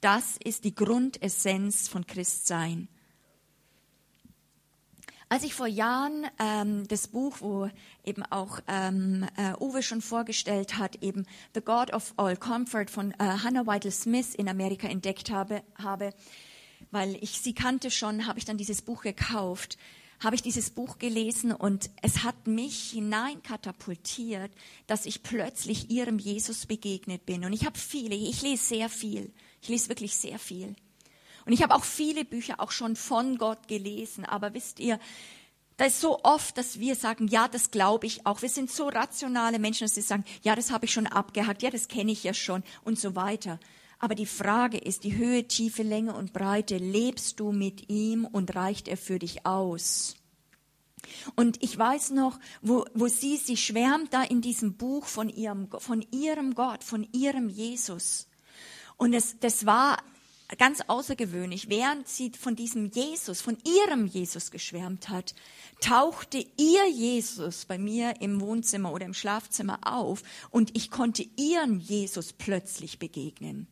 Das 0.00 0.36
ist 0.42 0.64
die 0.64 0.74
Grundessenz 0.74 1.86
von 1.86 2.06
Christsein. 2.08 2.88
Als 5.28 5.42
ich 5.42 5.54
vor 5.54 5.66
Jahren 5.66 6.24
ähm, 6.38 6.86
das 6.86 7.08
Buch, 7.08 7.38
wo 7.40 7.68
eben 8.04 8.22
auch 8.22 8.60
ähm, 8.68 9.26
äh, 9.36 9.54
Uwe 9.58 9.82
schon 9.82 10.00
vorgestellt 10.00 10.78
hat, 10.78 11.02
eben 11.02 11.26
The 11.52 11.62
God 11.62 11.92
of 11.92 12.14
All 12.16 12.36
Comfort 12.36 12.86
von 12.88 13.10
äh, 13.12 13.16
Hannah 13.18 13.66
Whitel 13.66 13.90
Smith 13.90 14.36
in 14.36 14.48
Amerika 14.48 14.86
entdeckt 14.86 15.30
habe, 15.30 15.64
habe, 15.82 16.14
weil 16.92 17.16
ich 17.20 17.40
sie 17.40 17.54
kannte 17.54 17.90
schon, 17.90 18.28
habe 18.28 18.38
ich 18.38 18.44
dann 18.44 18.56
dieses 18.56 18.82
Buch 18.82 19.02
gekauft, 19.02 19.78
habe 20.20 20.36
ich 20.36 20.42
dieses 20.42 20.70
Buch 20.70 20.98
gelesen 20.98 21.50
und 21.50 21.90
es 22.02 22.22
hat 22.22 22.46
mich 22.46 22.90
hineinkatapultiert, 22.90 24.52
dass 24.86 25.06
ich 25.06 25.24
plötzlich 25.24 25.90
ihrem 25.90 26.20
Jesus 26.20 26.66
begegnet 26.66 27.26
bin. 27.26 27.44
Und 27.44 27.52
ich 27.52 27.66
habe 27.66 27.76
viele, 27.76 28.14
ich 28.14 28.42
lese 28.42 28.64
sehr 28.64 28.88
viel, 28.88 29.32
ich 29.60 29.68
lese 29.68 29.88
wirklich 29.88 30.14
sehr 30.14 30.38
viel. 30.38 30.76
Und 31.46 31.52
ich 31.52 31.62
habe 31.62 31.74
auch 31.74 31.84
viele 31.84 32.24
Bücher 32.24 32.60
auch 32.60 32.72
schon 32.72 32.96
von 32.96 33.38
Gott 33.38 33.68
gelesen. 33.68 34.24
Aber 34.24 34.52
wisst 34.52 34.80
ihr, 34.80 34.98
da 35.76 35.84
ist 35.84 36.00
so 36.00 36.20
oft, 36.24 36.58
dass 36.58 36.80
wir 36.80 36.96
sagen, 36.96 37.28
ja, 37.28 37.48
das 37.48 37.70
glaube 37.70 38.06
ich 38.06 38.26
auch. 38.26 38.42
Wir 38.42 38.48
sind 38.48 38.70
so 38.70 38.88
rationale 38.88 39.58
Menschen, 39.58 39.84
dass 39.84 39.94
sie 39.94 40.02
sagen, 40.02 40.24
ja, 40.42 40.56
das 40.56 40.70
habe 40.70 40.86
ich 40.86 40.92
schon 40.92 41.06
abgehakt, 41.06 41.62
ja, 41.62 41.70
das 41.70 41.88
kenne 41.88 42.12
ich 42.12 42.24
ja 42.24 42.34
schon 42.34 42.64
und 42.82 42.98
so 42.98 43.14
weiter. 43.14 43.60
Aber 43.98 44.14
die 44.14 44.26
Frage 44.26 44.78
ist, 44.78 45.04
die 45.04 45.16
Höhe, 45.16 45.46
Tiefe, 45.46 45.82
Länge 45.82 46.14
und 46.14 46.32
Breite, 46.32 46.76
lebst 46.76 47.40
du 47.40 47.52
mit 47.52 47.88
ihm 47.88 48.24
und 48.24 48.54
reicht 48.54 48.88
er 48.88 48.96
für 48.96 49.18
dich 49.18 49.46
aus? 49.46 50.16
Und 51.34 51.62
ich 51.62 51.78
weiß 51.78 52.10
noch, 52.10 52.38
wo, 52.62 52.84
wo 52.94 53.06
sie, 53.06 53.36
sie 53.36 53.56
schwärmt 53.56 54.12
da 54.12 54.22
in 54.22 54.40
diesem 54.40 54.76
Buch 54.76 55.06
von 55.06 55.28
ihrem, 55.28 55.68
von 55.78 56.04
ihrem 56.10 56.54
Gott, 56.54 56.82
von 56.82 57.06
ihrem 57.12 57.48
Jesus. 57.48 58.26
Und 58.96 59.14
es, 59.14 59.38
das 59.38 59.66
war 59.66 60.02
ganz 60.58 60.80
außergewöhnlich, 60.86 61.68
während 61.68 62.08
sie 62.08 62.30
von 62.30 62.54
diesem 62.54 62.86
Jesus, 62.90 63.40
von 63.40 63.58
ihrem 63.64 64.06
Jesus 64.06 64.50
geschwärmt 64.50 65.08
hat, 65.08 65.34
tauchte 65.80 66.38
ihr 66.56 66.88
Jesus 66.88 67.64
bei 67.64 67.78
mir 67.78 68.20
im 68.20 68.40
Wohnzimmer 68.40 68.92
oder 68.92 69.06
im 69.06 69.14
Schlafzimmer 69.14 69.80
auf 69.82 70.22
und 70.50 70.76
ich 70.76 70.90
konnte 70.90 71.26
ihren 71.36 71.80
Jesus 71.80 72.32
plötzlich 72.32 72.98
begegnen. 72.98 73.66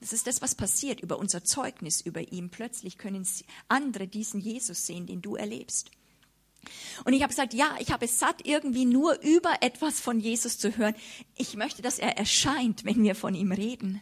Das 0.00 0.12
ist 0.12 0.26
das, 0.26 0.42
was 0.42 0.54
passiert 0.54 1.00
über 1.00 1.18
unser 1.18 1.42
Zeugnis 1.42 2.00
über 2.00 2.32
ihn. 2.32 2.50
Plötzlich 2.50 2.98
können 2.98 3.26
andere 3.66 4.06
diesen 4.06 4.40
Jesus 4.40 4.86
sehen, 4.86 5.06
den 5.06 5.22
du 5.22 5.34
erlebst. 5.34 5.90
Und 7.04 7.14
ich 7.14 7.22
habe 7.22 7.30
gesagt, 7.30 7.54
ja, 7.54 7.76
ich 7.80 7.90
habe 7.90 8.04
es 8.04 8.18
satt, 8.18 8.46
irgendwie 8.46 8.84
nur 8.84 9.18
über 9.22 9.56
etwas 9.60 10.00
von 10.00 10.20
Jesus 10.20 10.58
zu 10.58 10.76
hören. 10.76 10.94
Ich 11.36 11.56
möchte, 11.56 11.82
dass 11.82 11.98
er 11.98 12.16
erscheint, 12.16 12.84
wenn 12.84 13.02
wir 13.02 13.14
von 13.14 13.34
ihm 13.34 13.50
reden. 13.50 14.00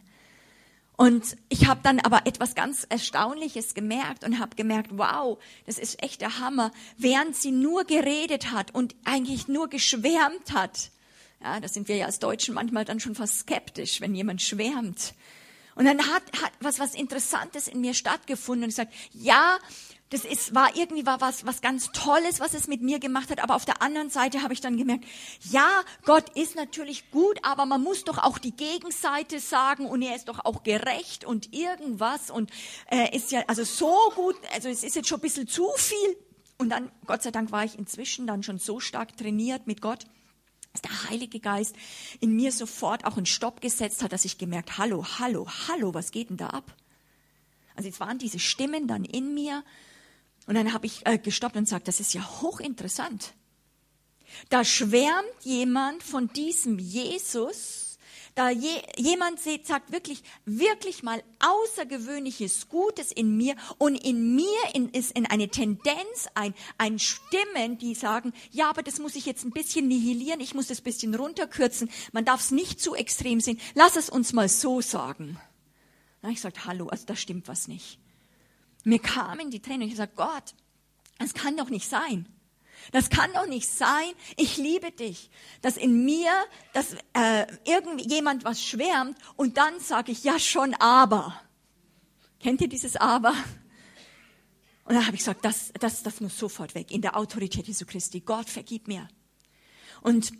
Und 0.97 1.37
ich 1.47 1.67
habe 1.67 1.79
dann 1.83 1.99
aber 1.99 2.25
etwas 2.25 2.55
ganz 2.55 2.83
Erstaunliches 2.89 3.75
gemerkt 3.75 4.23
und 4.23 4.39
habe 4.39 4.55
gemerkt, 4.55 4.89
wow, 4.97 5.37
das 5.67 5.77
ist 5.77 6.01
echt 6.01 6.21
der 6.21 6.39
Hammer. 6.39 6.71
Während 6.97 7.35
sie 7.35 7.51
nur 7.51 7.83
geredet 7.85 8.51
hat 8.51 8.73
und 8.73 8.95
eigentlich 9.05 9.47
nur 9.47 9.69
geschwärmt 9.69 10.53
hat, 10.53 10.89
ja, 11.39 11.59
da 11.59 11.67
sind 11.67 11.87
wir 11.87 11.97
ja 11.97 12.07
als 12.07 12.17
Deutschen 12.17 12.55
manchmal 12.55 12.83
dann 12.83 12.99
schon 12.99 13.13
fast 13.13 13.41
skeptisch, 13.41 14.01
wenn 14.01 14.15
jemand 14.15 14.41
schwärmt. 14.41 15.13
Und 15.75 15.85
dann 15.85 15.99
hat, 15.99 16.23
hat 16.41 16.51
was, 16.61 16.79
was 16.79 16.95
Interessantes 16.95 17.67
in 17.67 17.79
mir 17.79 17.93
stattgefunden 17.93 18.63
und 18.63 18.69
gesagt, 18.69 18.91
ja, 19.13 19.59
das 20.09 20.23
ist, 20.23 20.55
war 20.55 20.75
irgendwie 20.75 21.05
war 21.05 21.19
was, 21.19 21.45
was 21.45 21.61
ganz 21.61 21.91
Tolles, 21.91 22.39
was 22.39 22.53
es 22.53 22.67
mit 22.67 22.81
mir 22.81 22.99
gemacht 22.99 23.29
hat. 23.29 23.43
Aber 23.43 23.55
auf 23.55 23.65
der 23.65 23.81
anderen 23.81 24.09
Seite 24.09 24.41
habe 24.41 24.53
ich 24.53 24.61
dann 24.61 24.77
gemerkt, 24.77 25.05
ja, 25.49 25.83
Gott 26.05 26.29
ist 26.37 26.55
natürlich 26.55 27.11
gut, 27.11 27.39
aber 27.43 27.65
man 27.65 27.83
muss 27.83 28.05
doch 28.05 28.17
auch 28.17 28.37
die 28.37 28.55
Gegenseite 28.55 29.39
sagen 29.39 29.85
und 29.85 30.01
er 30.01 30.15
ist 30.15 30.29
doch 30.29 30.45
auch 30.45 30.63
gerecht 30.63 31.25
und 31.25 31.53
irgendwas 31.53 32.31
und 32.31 32.51
äh, 32.89 33.15
ist 33.15 33.31
ja 33.31 33.43
also 33.47 33.65
so 33.65 34.11
gut. 34.15 34.35
Also 34.53 34.69
es 34.69 34.83
ist 34.83 34.95
jetzt 34.95 35.09
schon 35.09 35.19
ein 35.19 35.23
bisschen 35.23 35.47
zu 35.47 35.67
viel. 35.75 36.17
Und 36.57 36.69
dann, 36.69 36.89
Gott 37.05 37.21
sei 37.21 37.31
Dank, 37.31 37.51
war 37.51 37.65
ich 37.65 37.77
inzwischen 37.77 38.27
dann 38.27 38.43
schon 38.43 38.59
so 38.59 38.79
stark 38.79 39.15
trainiert 39.17 39.67
mit 39.67 39.81
Gott, 39.81 40.05
dass 40.71 40.81
der 40.81 41.09
Heilige 41.09 41.39
Geist 41.39 41.75
in 42.21 42.35
mir 42.35 42.51
sofort 42.51 43.05
auch 43.05 43.17
einen 43.17 43.25
Stopp 43.25 43.59
gesetzt 43.61 44.03
hat, 44.03 44.13
dass 44.13 44.25
ich 44.25 44.37
gemerkt, 44.37 44.77
hallo, 44.77 45.05
hallo, 45.19 45.47
hallo, 45.67 45.93
was 45.93 46.11
geht 46.11 46.29
denn 46.29 46.37
da 46.37 46.47
ab? 46.47 46.73
Also 47.75 47.89
jetzt 47.89 47.99
waren 47.99 48.17
diese 48.17 48.39
Stimmen 48.39 48.87
dann 48.87 49.05
in 49.05 49.33
mir 49.33 49.63
und 50.47 50.55
dann 50.55 50.73
habe 50.73 50.85
ich 50.85 51.05
äh, 51.05 51.19
gestoppt 51.19 51.57
und 51.57 51.65
gesagt, 51.65 51.87
das 51.87 51.99
ist 51.99 52.13
ja 52.13 52.41
hochinteressant. 52.41 53.33
Da 54.49 54.63
schwärmt 54.63 55.43
jemand 55.43 56.03
von 56.03 56.27
diesem 56.29 56.79
Jesus, 56.79 57.97
da 58.33 58.49
je, 58.49 58.81
jemand 58.97 59.39
sagt 59.39 59.91
wirklich, 59.91 60.21
wirklich 60.45 61.01
mal 61.01 61.23
außergewöhnliches 61.39 62.69
Gutes 62.69 63.11
in 63.11 63.35
mir 63.35 63.55
und 63.77 63.95
in 63.95 64.35
mir 64.35 64.59
in, 64.73 64.89
ist 64.89 65.17
in 65.17 65.25
eine 65.25 65.49
Tendenz 65.49 66.27
ein, 66.35 66.53
ein 66.77 66.99
Stimmen, 66.99 67.77
die 67.79 67.95
sagen, 67.95 68.33
ja, 68.51 68.69
aber 68.69 68.83
das 68.83 68.99
muss 68.99 69.15
ich 69.15 69.25
jetzt 69.25 69.43
ein 69.43 69.51
bisschen 69.51 69.87
nihilieren, 69.87 70.39
ich 70.39 70.53
muss 70.53 70.67
das 70.67 70.81
bisschen 70.81 71.15
runterkürzen, 71.15 71.89
man 72.11 72.25
darf 72.25 72.41
es 72.41 72.51
nicht 72.51 72.79
zu 72.79 72.95
extrem 72.95 73.41
sehen, 73.41 73.59
lass 73.73 73.95
es 73.95 74.09
uns 74.09 74.33
mal 74.33 74.47
so 74.47 74.81
sagen. 74.81 75.37
Na, 76.21 76.29
ich 76.29 76.39
sagte, 76.39 76.65
hallo, 76.65 76.87
also 76.87 77.05
da 77.05 77.15
stimmt 77.15 77.47
was 77.47 77.67
nicht. 77.67 77.99
Mir 78.87 78.99
kamen 78.99 79.51
die 79.51 79.59
Tränen 79.59 79.89
ich 79.89 79.97
sagte, 79.97 80.15
Gott, 80.15 80.55
das 81.19 81.33
kann 81.33 81.57
doch 81.57 81.69
nicht 81.69 81.89
sein. 81.89 82.25
Das 82.93 83.09
kann 83.09 83.29
doch 83.33 83.45
nicht 83.45 83.67
sein. 83.67 84.13
Ich 84.37 84.55
liebe 84.55 84.93
dich. 84.93 85.29
Dass 85.61 85.75
in 85.75 86.05
mir, 86.05 86.31
dass 86.71 86.93
äh, 87.11 87.47
irgendjemand 87.65 88.45
was 88.45 88.63
schwärmt 88.63 89.17
und 89.35 89.57
dann 89.57 89.81
sage 89.81 90.13
ich, 90.13 90.23
ja 90.23 90.39
schon, 90.39 90.73
aber. 90.75 91.37
Kennt 92.39 92.61
ihr 92.61 92.69
dieses 92.69 92.95
aber? 92.95 93.33
Und 94.85 94.95
dann 94.95 95.05
habe 95.05 95.17
ich 95.17 95.21
gesagt, 95.21 95.43
das, 95.43 95.73
das, 95.77 96.03
das 96.03 96.21
muss 96.21 96.39
sofort 96.39 96.73
weg. 96.73 96.89
In 96.89 97.01
der 97.01 97.17
Autorität 97.17 97.67
Jesu 97.67 97.85
Christi. 97.85 98.21
Gott, 98.21 98.49
vergib 98.49 98.87
mir. 98.87 99.09
Und 99.99 100.31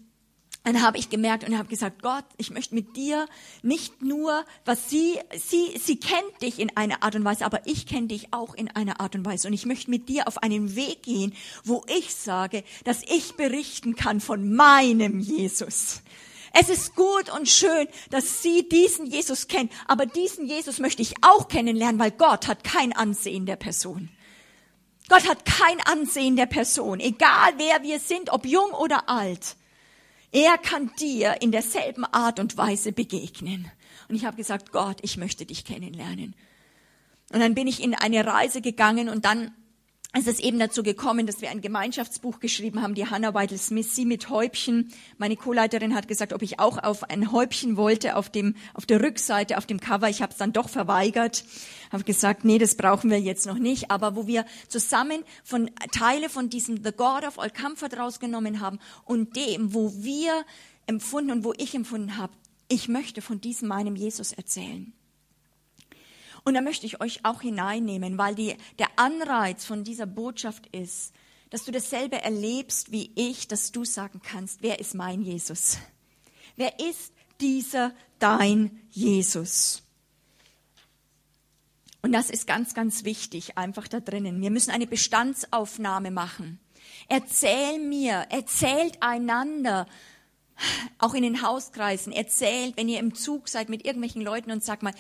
dann 0.64 0.82
habe 0.82 0.98
ich 0.98 1.10
gemerkt 1.10 1.48
und 1.48 1.58
habe 1.58 1.70
gesagt, 1.70 2.02
Gott, 2.02 2.26
ich 2.38 2.50
möchte 2.50 2.76
mit 2.76 2.98
dir 2.98 3.28
nicht 3.62 4.02
nur, 4.02 4.44
was 4.66 4.90
sie, 4.90 5.18
sie, 5.34 5.78
sie 5.78 5.98
kennt 5.98 6.42
dich 6.42 6.60
in 6.60 6.76
einer 6.76 7.04
Art 7.04 7.16
und 7.16 7.24
Weise, 7.24 7.46
aber 7.46 7.66
ich 7.66 7.86
kenne 7.86 8.08
dich 8.08 8.34
auch 8.34 8.54
in 8.54 8.70
einer 8.70 9.00
Art 9.00 9.16
und 9.16 9.26
Weise. 9.26 9.48
Und 9.48 9.54
ich 9.54 9.66
möchte 9.66 9.90
mit 9.90 10.10
dir 10.10 10.28
auf 10.28 10.44
einen 10.44 10.76
Weg 10.76 11.04
gehen, 11.04 11.34
wo 11.64 11.86
ich 11.88 12.14
sage, 12.14 12.64
dass 12.84 13.02
ich 13.04 13.36
berichten 13.36 13.96
kann 13.96 14.20
von 14.20 14.54
meinem 14.54 15.20
Jesus. 15.20 16.02
Es 16.54 16.70
ist 16.70 16.96
gut 16.96 17.30
und 17.30 17.48
schön, 17.48 17.88
dass 18.10 18.42
sie 18.42 18.68
diesen 18.68 19.06
Jesus 19.06 19.48
kennen, 19.48 19.70
aber 19.88 20.06
diesen 20.06 20.48
Jesus 20.48 20.80
möchte 20.80 21.02
ich 21.02 21.14
auch 21.22 21.48
kennenlernen, 21.48 22.00
weil 22.00 22.12
Gott 22.12 22.48
hat 22.48 22.64
kein 22.64 22.94
Ansehen 22.94 23.46
der 23.46 23.58
Person. 23.58 24.10
Gott 25.08 25.30
hat 25.30 25.46
kein 25.46 25.80
Ansehen 25.82 26.36
der 26.36 26.48
Person, 26.48 27.00
egal 27.00 27.54
wer 27.58 27.84
wir 27.84 28.00
sind, 28.00 28.32
ob 28.32 28.46
jung 28.46 28.72
oder 28.72 29.08
alt. 29.08 29.56
Er 30.32 30.58
kann 30.58 30.92
dir 31.00 31.42
in 31.42 31.52
derselben 31.52 32.06
Art 32.06 32.40
und 32.40 32.58
Weise 32.58 32.92
begegnen. 32.92 33.72
Und 34.10 34.16
ich 34.16 34.26
habe 34.26 34.38
gesagt, 34.38 34.72
Gott, 34.72 34.98
ich 35.02 35.18
möchte 35.18 35.46
dich 35.46 35.66
kennenlernen. 35.66 36.36
Und 37.32 37.40
dann 37.40 37.56
bin 37.56 37.68
ich 37.68 37.82
in 37.84 37.94
eine 37.94 38.26
Reise 38.26 38.62
gegangen 38.62 39.10
und 39.10 39.26
dann 39.26 39.52
ist 40.16 40.28
es 40.28 40.40
eben 40.40 40.58
dazu 40.58 40.84
gekommen, 40.84 41.28
dass 41.28 41.42
wir 41.42 41.50
ein 41.50 41.62
Gemeinschaftsbuch 41.62 42.40
geschrieben 42.40 42.82
haben, 42.82 42.96
die 42.96 43.06
Hannah 43.06 43.34
Weidel 43.34 43.58
Smith, 43.58 43.94
sie 43.94 44.06
mit 44.06 44.30
Häubchen. 44.30 44.92
Meine 45.18 45.36
Co-Leiterin 45.36 45.94
hat 45.94 46.08
gesagt, 46.08 46.34
ob 46.34 46.42
ich 46.42 46.60
auch 46.60 46.78
auf 46.78 47.04
ein 47.04 47.32
Häubchen 47.32 47.78
wollte 47.78 48.16
auf 48.16 48.30
dem, 48.30 48.56
auf 48.74 48.86
der 48.86 49.02
Rückseite, 49.02 49.58
auf 49.58 49.66
dem 49.66 49.80
Cover. 49.80 50.10
Ich 50.10 50.22
habe 50.22 50.32
es 50.32 50.38
dann 50.38 50.54
doch 50.54 50.70
verweigert, 50.70 51.44
habe 51.92 52.04
gesagt, 52.04 52.46
nee, 52.46 52.58
das 52.58 52.76
brauchen 52.76 53.12
wir 53.12 53.20
jetzt 53.20 53.46
noch 53.46 53.60
nicht. 53.60 53.92
Aber 53.92 54.16
wo 54.16 54.28
wir 54.28 54.46
zusammen 54.70 55.24
von 55.44 55.70
Teile 55.92 56.30
von 56.30 56.50
diesem 56.50 56.84
The 56.84 56.92
God 56.94 57.26
of 57.28 57.38
All 57.38 57.52
Comfort 57.52 57.98
rausgenommen 57.98 58.60
haben 58.62 58.80
und 59.06 59.36
dem, 59.36 59.74
wo 59.74 59.94
wir 59.98 60.46
empfunden 60.88 61.32
und 61.32 61.44
wo 61.44 61.54
ich 61.58 61.76
empfunden 61.76 62.18
habe, 62.18 62.34
ich 62.70 62.88
möchte 62.88 63.22
von 63.22 63.40
diesem 63.40 63.68
meinem 63.68 63.96
Jesus 63.96 64.32
erzählen. 64.32 64.94
Und 66.48 66.54
da 66.54 66.62
möchte 66.62 66.86
ich 66.86 67.02
euch 67.02 67.26
auch 67.26 67.42
hineinnehmen, 67.42 68.18
weil 68.18 68.34
die, 68.34 68.56
der 68.80 68.88
Anreiz 68.96 69.66
von 69.66 69.84
dieser 69.84 70.06
Botschaft 70.06 70.66
ist, 70.68 71.14
dass 71.50 71.66
du 71.66 71.74
dasselbe 71.74 72.22
erlebst 72.22 72.90
wie 72.90 73.12
ich, 73.16 73.50
dass 73.50 73.74
du 73.74 73.84
sagen 73.84 74.22
kannst, 74.24 74.62
wer 74.62 74.80
ist 74.80 74.96
mein 74.96 75.22
Jesus? 75.22 75.78
Wer 76.56 76.80
ist 76.80 77.12
dieser 77.42 77.94
dein 78.20 78.80
Jesus? 78.92 79.84
Und 82.02 82.14
das 82.14 82.30
ist 82.30 82.48
ganz, 82.48 82.74
ganz 82.74 83.04
wichtig, 83.04 83.58
einfach 83.58 83.90
da 83.90 84.00
drinnen. 84.00 84.42
Wir 84.42 84.50
müssen 84.50 84.72
eine 84.72 84.88
Bestandsaufnahme 84.88 86.12
machen. 86.12 86.62
Erzähl 87.10 87.78
mir, 87.80 88.26
erzählt 88.30 89.04
einander, 89.04 89.86
auch 91.00 91.14
in 91.14 91.24
den 91.24 91.42
Hauskreisen 91.42 92.12
erzählt, 92.12 92.78
wenn 92.78 92.90
ihr 92.90 93.00
im 93.00 93.14
Zug 93.14 93.50
seid 93.50 93.70
mit 93.70 93.86
irgendwelchen 93.86 94.22
Leuten 94.22 94.52
und 94.52 94.64
sagt 94.64 94.84
mal, 94.84 94.94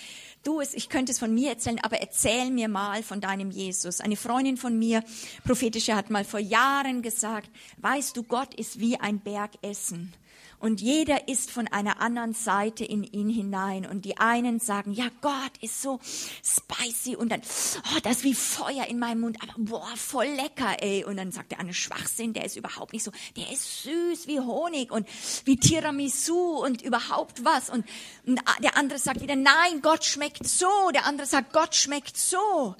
du, 0.43 0.61
ich 0.61 0.89
könnte 0.89 1.11
es 1.11 1.19
von 1.19 1.33
mir 1.33 1.49
erzählen, 1.49 1.79
aber 1.83 1.97
erzähl 1.97 2.51
mir 2.51 2.67
mal 2.67 3.03
von 3.03 3.21
deinem 3.21 3.51
Jesus. 3.51 4.01
Eine 4.01 4.15
Freundin 4.15 4.57
von 4.57 4.77
mir, 4.77 5.03
prophetische, 5.43 5.95
hat 5.95 6.09
mal 6.09 6.25
vor 6.25 6.39
Jahren 6.39 7.01
gesagt, 7.01 7.49
weißt 7.77 8.15
du, 8.15 8.23
Gott 8.23 8.53
ist 8.53 8.79
wie 8.79 8.99
ein 8.99 9.19
Berg 9.19 9.51
Essen. 9.61 10.13
Und 10.59 10.81
jeder 10.81 11.27
ist 11.27 11.51
von 11.51 11.67
einer 11.67 12.01
anderen 12.01 12.33
Seite 12.33 12.83
in 12.83 13.03
ihn 13.03 13.29
hinein. 13.29 13.85
Und 13.85 14.05
die 14.05 14.17
einen 14.17 14.59
sagen, 14.59 14.91
ja, 14.91 15.05
Gott 15.21 15.51
ist 15.61 15.81
so 15.81 15.99
spicy. 16.43 17.15
Und 17.15 17.29
dann, 17.29 17.41
oh, 17.41 17.99
das 18.01 18.17
ist 18.17 18.23
wie 18.23 18.33
Feuer 18.33 18.85
in 18.87 18.97
meinem 18.97 19.21
Mund. 19.21 19.37
Aber 19.41 19.53
boah, 19.57 19.95
voll 19.95 20.25
lecker, 20.25 20.81
ey. 20.81 21.03
Und 21.03 21.17
dann 21.17 21.31
sagt 21.31 21.51
der 21.51 21.59
eine 21.59 21.75
Schwachsinn, 21.75 22.33
der 22.33 22.45
ist 22.45 22.55
überhaupt 22.55 22.93
nicht 22.93 23.03
so. 23.03 23.11
Der 23.35 23.51
ist 23.51 23.83
süß 23.83 24.27
wie 24.27 24.39
Honig 24.39 24.91
und 24.91 25.07
wie 25.45 25.57
Tiramisu 25.57 26.63
und 26.63 26.81
überhaupt 26.81 27.45
was. 27.45 27.69
Und 27.69 27.85
der 28.25 28.77
andere 28.77 28.97
sagt 28.97 29.21
wieder, 29.21 29.35
nein, 29.35 29.81
Gott 29.83 30.05
schmeckt 30.05 30.47
so. 30.47 30.89
Der 30.91 31.05
andere 31.05 31.27
sagt, 31.27 31.53
Gott 31.53 31.75
schmeckt 31.75 32.17
so. 32.17 32.75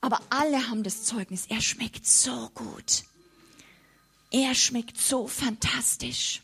Aber 0.00 0.20
alle 0.30 0.68
haben 0.68 0.82
das 0.82 1.04
Zeugnis, 1.04 1.46
er 1.48 1.60
schmeckt 1.60 2.06
so 2.06 2.50
gut. 2.54 3.04
Er 4.30 4.54
schmeckt 4.54 4.98
so 4.98 5.26
fantastisch. 5.28 6.43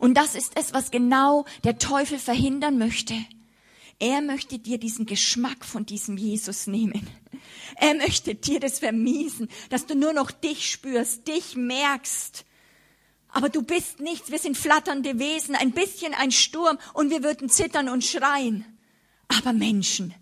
Und 0.00 0.14
das 0.14 0.34
ist 0.34 0.52
es, 0.56 0.72
was 0.72 0.90
genau 0.90 1.44
der 1.62 1.78
Teufel 1.78 2.18
verhindern 2.18 2.78
möchte. 2.78 3.14
Er 3.98 4.22
möchte 4.22 4.58
dir 4.58 4.78
diesen 4.78 5.04
Geschmack 5.04 5.62
von 5.62 5.84
diesem 5.84 6.16
Jesus 6.16 6.66
nehmen. 6.66 7.06
Er 7.76 7.94
möchte 7.94 8.34
dir 8.34 8.60
das 8.60 8.78
vermiesen, 8.78 9.48
dass 9.68 9.84
du 9.84 9.94
nur 9.94 10.14
noch 10.14 10.30
dich 10.30 10.70
spürst, 10.70 11.28
dich 11.28 11.54
merkst. 11.54 12.46
Aber 13.28 13.50
du 13.50 13.62
bist 13.62 14.00
nichts, 14.00 14.30
wir 14.30 14.38
sind 14.38 14.56
flatternde 14.56 15.18
Wesen, 15.18 15.54
ein 15.54 15.72
bisschen 15.72 16.14
ein 16.14 16.32
Sturm 16.32 16.78
und 16.94 17.10
wir 17.10 17.22
würden 17.22 17.50
zittern 17.50 17.90
und 17.90 18.02
schreien. 18.02 18.64
Aber 19.28 19.52
Menschen, 19.52 20.14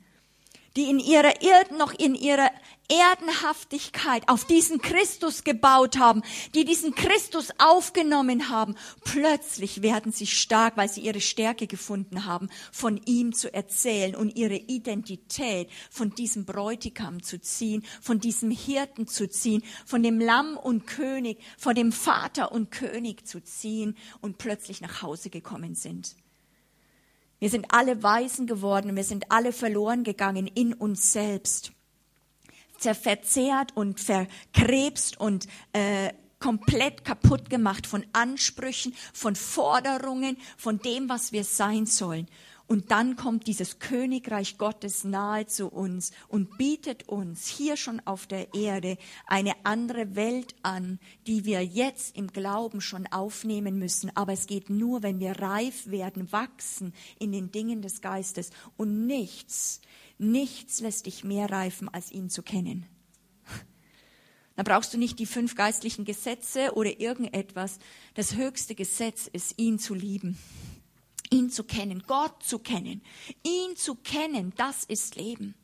die 0.76 0.90
in 0.90 0.98
ihrer 0.98 1.40
Irden 1.40 1.78
noch 1.78 1.94
in 1.94 2.16
ihrer 2.16 2.50
Erdenhaftigkeit 2.88 4.26
auf 4.28 4.46
diesen 4.46 4.80
Christus 4.80 5.44
gebaut 5.44 5.98
haben, 5.98 6.22
die 6.54 6.64
diesen 6.64 6.94
Christus 6.94 7.50
aufgenommen 7.58 8.48
haben, 8.48 8.76
plötzlich 9.04 9.82
werden 9.82 10.10
sie 10.10 10.26
stark, 10.26 10.78
weil 10.78 10.88
sie 10.88 11.02
ihre 11.02 11.20
Stärke 11.20 11.66
gefunden 11.66 12.24
haben, 12.24 12.48
von 12.72 12.98
ihm 13.04 13.34
zu 13.34 13.52
erzählen 13.52 14.14
und 14.14 14.36
ihre 14.36 14.56
Identität 14.56 15.68
von 15.90 16.14
diesem 16.14 16.46
Bräutigam 16.46 17.22
zu 17.22 17.38
ziehen, 17.40 17.84
von 18.00 18.20
diesem 18.20 18.50
Hirten 18.50 19.06
zu 19.06 19.28
ziehen, 19.28 19.62
von 19.84 20.02
dem 20.02 20.18
Lamm 20.18 20.56
und 20.56 20.86
König, 20.86 21.40
von 21.58 21.74
dem 21.74 21.92
Vater 21.92 22.52
und 22.52 22.70
König 22.70 23.26
zu 23.26 23.42
ziehen 23.42 23.98
und 24.22 24.38
plötzlich 24.38 24.80
nach 24.80 25.02
Hause 25.02 25.28
gekommen 25.28 25.74
sind. 25.74 26.16
Wir 27.38 27.50
sind 27.50 27.66
alle 27.68 28.02
Weisen 28.02 28.46
geworden, 28.46 28.96
wir 28.96 29.04
sind 29.04 29.30
alle 29.30 29.52
verloren 29.52 30.04
gegangen 30.04 30.46
in 30.46 30.72
uns 30.72 31.12
selbst 31.12 31.72
zerverzehrt 32.78 33.76
und 33.76 34.00
verkrebst 34.00 35.20
und 35.20 35.46
äh, 35.72 36.12
komplett 36.38 37.04
kaputt 37.04 37.50
gemacht 37.50 37.86
von 37.86 38.06
Ansprüchen, 38.12 38.94
von 39.12 39.34
Forderungen, 39.34 40.36
von 40.56 40.78
dem, 40.78 41.08
was 41.08 41.32
wir 41.32 41.44
sein 41.44 41.86
sollen. 41.86 42.28
Und 42.68 42.90
dann 42.90 43.16
kommt 43.16 43.46
dieses 43.46 43.78
Königreich 43.78 44.58
Gottes 44.58 45.02
nahe 45.02 45.46
zu 45.46 45.68
uns 45.68 46.12
und 46.28 46.58
bietet 46.58 47.08
uns 47.08 47.46
hier 47.46 47.78
schon 47.78 48.00
auf 48.04 48.26
der 48.26 48.52
Erde 48.52 48.98
eine 49.26 49.54
andere 49.64 50.14
Welt 50.16 50.54
an, 50.62 50.98
die 51.26 51.46
wir 51.46 51.64
jetzt 51.64 52.14
im 52.14 52.26
Glauben 52.26 52.82
schon 52.82 53.06
aufnehmen 53.06 53.78
müssen. 53.78 54.14
Aber 54.14 54.34
es 54.34 54.46
geht 54.46 54.68
nur, 54.68 55.02
wenn 55.02 55.18
wir 55.18 55.40
reif 55.40 55.86
werden, 55.86 56.30
wachsen 56.30 56.92
in 57.18 57.32
den 57.32 57.50
Dingen 57.50 57.80
des 57.80 58.02
Geistes 58.02 58.50
und 58.76 59.06
nichts 59.06 59.80
Nichts 60.18 60.80
lässt 60.80 61.06
dich 61.06 61.22
mehr 61.22 61.48
reifen, 61.48 61.88
als 61.88 62.10
ihn 62.10 62.28
zu 62.28 62.42
kennen. 62.42 62.86
Da 64.56 64.64
brauchst 64.64 64.92
du 64.92 64.98
nicht 64.98 65.20
die 65.20 65.26
fünf 65.26 65.54
geistlichen 65.54 66.04
Gesetze 66.04 66.74
oder 66.74 66.98
irgendetwas. 66.98 67.78
Das 68.14 68.34
höchste 68.34 68.74
Gesetz 68.74 69.28
ist, 69.32 69.56
ihn 69.56 69.78
zu 69.78 69.94
lieben, 69.94 70.36
ihn 71.30 71.48
zu 71.48 71.62
kennen, 71.62 72.02
Gott 72.08 72.42
zu 72.42 72.58
kennen. 72.58 73.00
Ihn 73.44 73.76
zu 73.76 73.94
kennen, 73.94 74.52
das 74.56 74.82
ist 74.82 75.14
Leben. 75.14 75.54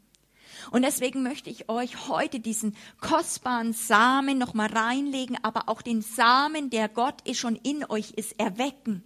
Und 0.71 0.83
deswegen 0.83 1.25
möchte 1.25 1.51
ich 1.51 1.69
euch 1.69 2.07
heute 2.07 2.39
diesen 2.39 2.77
kostbaren 3.01 3.73
Samen 3.73 4.39
nochmal 4.39 4.69
reinlegen, 4.69 5.37
aber 5.43 5.69
auch 5.69 5.83
den 5.83 6.01
Samen, 6.01 6.71
der 6.71 6.89
Gott 6.89 7.21
ist 7.27 7.39
schon 7.39 7.57
in 7.57 7.85
euch 7.87 8.13
ist, 8.13 8.39
erwecken 8.39 9.03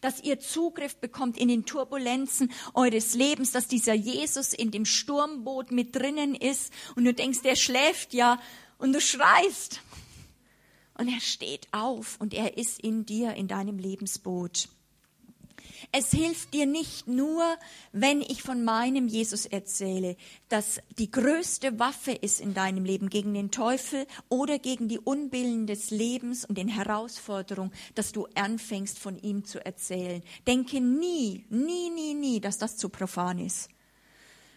dass 0.00 0.22
ihr 0.22 0.40
Zugriff 0.40 0.96
bekommt 0.96 1.38
in 1.38 1.48
den 1.48 1.64
Turbulenzen 1.64 2.52
eures 2.74 3.14
Lebens, 3.14 3.52
dass 3.52 3.68
dieser 3.68 3.94
Jesus 3.94 4.52
in 4.52 4.70
dem 4.70 4.84
Sturmboot 4.84 5.70
mit 5.72 5.94
drinnen 5.94 6.34
ist 6.34 6.72
und 6.96 7.04
du 7.04 7.14
denkst, 7.14 7.42
der 7.42 7.56
schläft 7.56 8.14
ja 8.14 8.40
und 8.78 8.92
du 8.92 9.00
schreist. 9.00 9.80
Und 10.98 11.08
er 11.08 11.20
steht 11.20 11.68
auf 11.72 12.16
und 12.20 12.34
er 12.34 12.58
ist 12.58 12.80
in 12.80 13.06
dir, 13.06 13.34
in 13.34 13.48
deinem 13.48 13.78
Lebensboot. 13.78 14.68
Es 15.92 16.10
hilft 16.10 16.54
dir 16.54 16.66
nicht 16.66 17.06
nur, 17.06 17.42
wenn 17.92 18.20
ich 18.20 18.42
von 18.42 18.64
meinem 18.64 19.08
Jesus 19.08 19.46
erzähle, 19.46 20.16
dass 20.48 20.80
die 20.98 21.10
größte 21.10 21.78
Waffe 21.78 22.12
ist 22.12 22.40
in 22.40 22.54
deinem 22.54 22.84
Leben 22.84 23.08
gegen 23.08 23.34
den 23.34 23.50
Teufel 23.50 24.06
oder 24.28 24.58
gegen 24.58 24.88
die 24.88 24.98
Unbillen 24.98 25.66
des 25.66 25.90
Lebens 25.90 26.44
und 26.44 26.58
den 26.58 26.68
Herausforderungen, 26.68 27.72
dass 27.94 28.12
du 28.12 28.26
anfängst 28.34 28.98
von 28.98 29.16
ihm 29.16 29.44
zu 29.44 29.64
erzählen. 29.64 30.22
Denke 30.46 30.80
nie, 30.80 31.44
nie, 31.48 31.90
nie, 31.90 32.14
nie, 32.14 32.40
dass 32.40 32.58
das 32.58 32.76
zu 32.76 32.88
profan 32.88 33.38
ist. 33.38 33.68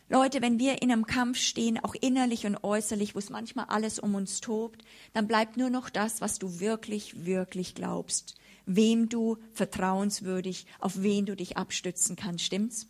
Leute, 0.09 0.41
wenn 0.41 0.59
wir 0.59 0.81
in 0.81 0.91
einem 0.91 1.07
Kampf 1.07 1.37
stehen, 1.39 1.83
auch 1.83 1.95
innerlich 1.95 2.45
und 2.45 2.63
äußerlich, 2.63 3.15
wo 3.15 3.19
es 3.19 3.29
manchmal 3.29 3.65
alles 3.65 3.99
um 3.99 4.15
uns 4.15 4.41
tobt, 4.41 4.83
dann 5.13 5.27
bleibt 5.27 5.57
nur 5.57 5.69
noch 5.69 5.89
das, 5.89 6.21
was 6.21 6.37
du 6.39 6.59
wirklich, 6.59 7.25
wirklich 7.25 7.73
glaubst 7.73 8.35
wem 8.65 9.09
du 9.09 9.37
vertrauenswürdig, 9.53 10.65
auf 10.79 11.01
wen 11.01 11.25
du 11.25 11.35
dich 11.35 11.57
abstützen 11.57 12.15
kannst. 12.15 12.45
Stimmt's? 12.45 12.87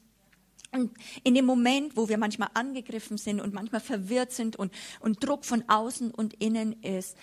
Und 0.71 0.91
in 1.23 1.35
dem 1.35 1.45
Moment, 1.45 1.95
wo 1.95 2.09
wir 2.09 2.17
manchmal 2.17 2.49
angegriffen 2.55 3.17
sind 3.17 3.39
und 3.39 3.53
manchmal 3.53 3.81
verwirrt 3.81 4.31
sind 4.31 4.55
und, 4.55 4.73
und 4.99 5.23
Druck 5.23 5.45
von 5.45 5.63
außen 5.67 6.11
und 6.11 6.33
innen 6.35 6.81
ist, 6.81 7.15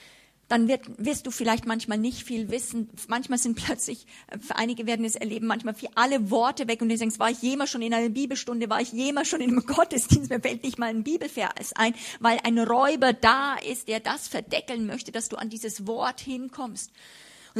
dann 0.50 0.66
wird, 0.66 0.82
wirst 0.98 1.26
du 1.26 1.30
vielleicht 1.30 1.64
manchmal 1.64 1.96
nicht 1.96 2.24
viel 2.24 2.50
wissen. 2.50 2.90
Manchmal 3.06 3.38
sind 3.38 3.54
plötzlich, 3.54 4.04
für 4.40 4.56
einige 4.56 4.84
werden 4.84 5.04
es 5.04 5.14
erleben, 5.14 5.46
manchmal 5.46 5.74
für 5.74 5.88
alle 5.94 6.30
Worte 6.30 6.66
weg 6.66 6.82
und 6.82 6.88
du 6.88 6.96
denkst, 6.96 7.20
war 7.20 7.30
ich 7.30 7.40
jemals 7.40 7.70
schon 7.70 7.82
in 7.82 7.94
einer 7.94 8.08
Bibelstunde, 8.08 8.68
war 8.68 8.80
ich 8.80 8.92
jemals 8.92 9.28
schon 9.28 9.40
in 9.40 9.50
einem 9.50 9.66
Gottesdienst, 9.66 10.28
mir 10.28 10.40
fällt 10.40 10.64
nicht 10.64 10.78
mal 10.78 10.90
ein 10.90 11.04
Bibelvers 11.04 11.72
ein, 11.74 11.94
weil 12.18 12.40
ein 12.42 12.58
Räuber 12.58 13.12
da 13.12 13.54
ist, 13.54 13.86
der 13.86 14.00
das 14.00 14.26
verdeckeln 14.26 14.86
möchte, 14.86 15.12
dass 15.12 15.28
du 15.28 15.36
an 15.36 15.50
dieses 15.50 15.86
Wort 15.86 16.20
hinkommst. 16.20 16.90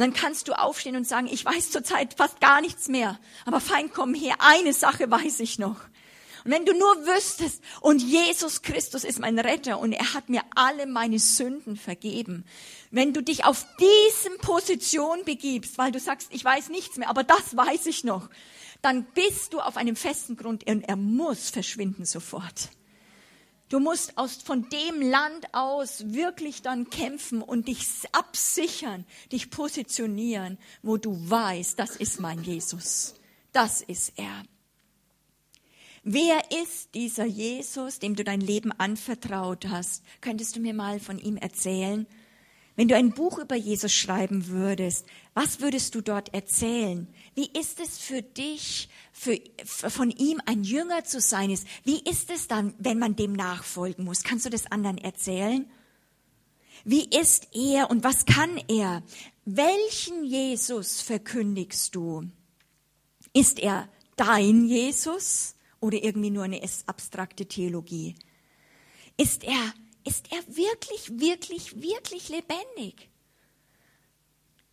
Und 0.01 0.07
dann 0.07 0.19
kannst 0.19 0.47
du 0.47 0.53
aufstehen 0.53 0.95
und 0.95 1.07
sagen, 1.07 1.27
ich 1.31 1.45
weiß 1.45 1.69
zurzeit 1.69 2.15
fast 2.15 2.41
gar 2.41 2.59
nichts 2.59 2.87
mehr, 2.87 3.19
aber 3.45 3.59
fein 3.59 3.93
komm 3.93 4.15
her, 4.15 4.33
eine 4.39 4.73
Sache 4.73 5.11
weiß 5.11 5.41
ich 5.41 5.59
noch. 5.59 5.75
Und 6.43 6.49
wenn 6.49 6.65
du 6.65 6.73
nur 6.73 7.05
wüsstest, 7.05 7.61
und 7.81 8.01
Jesus 8.01 8.63
Christus 8.63 9.03
ist 9.03 9.19
mein 9.19 9.37
Retter 9.37 9.77
und 9.77 9.93
er 9.93 10.15
hat 10.15 10.27
mir 10.27 10.41
alle 10.55 10.87
meine 10.87 11.19
Sünden 11.19 11.75
vergeben. 11.75 12.45
Wenn 12.89 13.13
du 13.13 13.21
dich 13.21 13.45
auf 13.45 13.63
diesen 13.79 14.39
Position 14.39 15.23
begibst, 15.23 15.77
weil 15.77 15.91
du 15.91 15.99
sagst, 15.99 16.29
ich 16.31 16.43
weiß 16.43 16.69
nichts 16.69 16.97
mehr, 16.97 17.07
aber 17.07 17.23
das 17.23 17.55
weiß 17.55 17.85
ich 17.85 18.03
noch, 18.03 18.27
dann 18.81 19.05
bist 19.13 19.53
du 19.53 19.59
auf 19.59 19.77
einem 19.77 19.95
festen 19.95 20.35
Grund 20.35 20.67
und 20.67 20.81
er 20.81 20.95
muss 20.95 21.51
verschwinden 21.51 22.05
sofort. 22.05 22.69
Du 23.71 23.79
musst 23.79 24.17
aus, 24.17 24.35
von 24.35 24.67
dem 24.67 25.01
Land 25.01 25.53
aus 25.53 26.11
wirklich 26.11 26.61
dann 26.61 26.89
kämpfen 26.89 27.41
und 27.41 27.69
dich 27.69 27.87
absichern, 28.11 29.05
dich 29.31 29.49
positionieren, 29.49 30.57
wo 30.83 30.97
du 30.97 31.17
weißt, 31.29 31.79
das 31.79 31.95
ist 31.95 32.19
mein 32.19 32.43
Jesus. 32.43 33.15
Das 33.53 33.79
ist 33.79 34.11
er. 34.17 34.43
Wer 36.03 36.51
ist 36.61 36.95
dieser 36.95 37.23
Jesus, 37.23 37.99
dem 37.99 38.17
du 38.17 38.25
dein 38.25 38.41
Leben 38.41 38.73
anvertraut 38.73 39.65
hast? 39.69 40.03
Könntest 40.19 40.57
du 40.57 40.59
mir 40.59 40.73
mal 40.73 40.99
von 40.99 41.17
ihm 41.17 41.37
erzählen? 41.37 42.05
Wenn 42.75 42.87
du 42.87 42.95
ein 42.95 43.11
Buch 43.11 43.37
über 43.37 43.55
Jesus 43.55 43.93
schreiben 43.93 44.47
würdest, 44.47 45.05
was 45.33 45.59
würdest 45.59 45.93
du 45.93 46.01
dort 46.01 46.33
erzählen? 46.33 47.07
Wie 47.35 47.47
ist 47.47 47.79
es 47.79 47.97
für 47.97 48.21
dich, 48.21 48.89
für, 49.11 49.37
von 49.65 50.09
ihm 50.09 50.41
ein 50.45 50.63
Jünger 50.63 51.03
zu 51.03 51.19
sein? 51.19 51.57
Wie 51.83 51.99
ist 51.99 52.31
es 52.31 52.47
dann, 52.47 52.73
wenn 52.79 52.97
man 52.97 53.15
dem 53.15 53.33
nachfolgen 53.33 54.05
muss? 54.05 54.23
Kannst 54.23 54.45
du 54.45 54.49
das 54.49 54.71
anderen 54.71 54.97
erzählen? 54.97 55.69
Wie 56.85 57.05
ist 57.09 57.49
er 57.53 57.89
und 57.91 58.03
was 58.03 58.25
kann 58.25 58.57
er? 58.67 59.03
Welchen 59.45 60.23
Jesus 60.23 61.01
verkündigst 61.01 61.93
du? 61.93 62.29
Ist 63.33 63.59
er 63.59 63.89
dein 64.15 64.65
Jesus 64.65 65.55
oder 65.79 66.01
irgendwie 66.01 66.31
nur 66.31 66.43
eine 66.43 66.61
abstrakte 66.85 67.45
Theologie? 67.45 68.15
Ist 69.17 69.43
er 69.43 69.73
ist 70.03 70.31
er 70.31 70.55
wirklich, 70.55 71.19
wirklich, 71.19 71.81
wirklich 71.81 72.29
lebendig? 72.29 73.09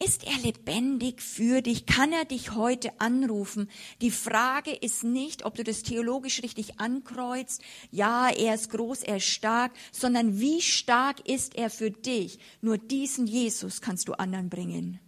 Ist 0.00 0.24
er 0.24 0.36
lebendig 0.38 1.20
für 1.20 1.60
dich? 1.60 1.84
Kann 1.84 2.12
er 2.12 2.24
dich 2.24 2.54
heute 2.54 3.00
anrufen? 3.00 3.68
Die 4.00 4.12
Frage 4.12 4.70
ist 4.70 5.02
nicht, 5.02 5.44
ob 5.44 5.56
du 5.56 5.64
das 5.64 5.82
theologisch 5.82 6.42
richtig 6.44 6.78
ankreuzt. 6.78 7.62
Ja, 7.90 8.28
er 8.28 8.54
ist 8.54 8.70
groß, 8.70 9.02
er 9.02 9.16
ist 9.16 9.26
stark, 9.26 9.72
sondern 9.90 10.38
wie 10.38 10.62
stark 10.62 11.28
ist 11.28 11.56
er 11.56 11.68
für 11.68 11.90
dich? 11.90 12.38
Nur 12.60 12.78
diesen 12.78 13.26
Jesus 13.26 13.80
kannst 13.80 14.06
du 14.06 14.12
anderen 14.12 14.48
bringen. 14.48 15.00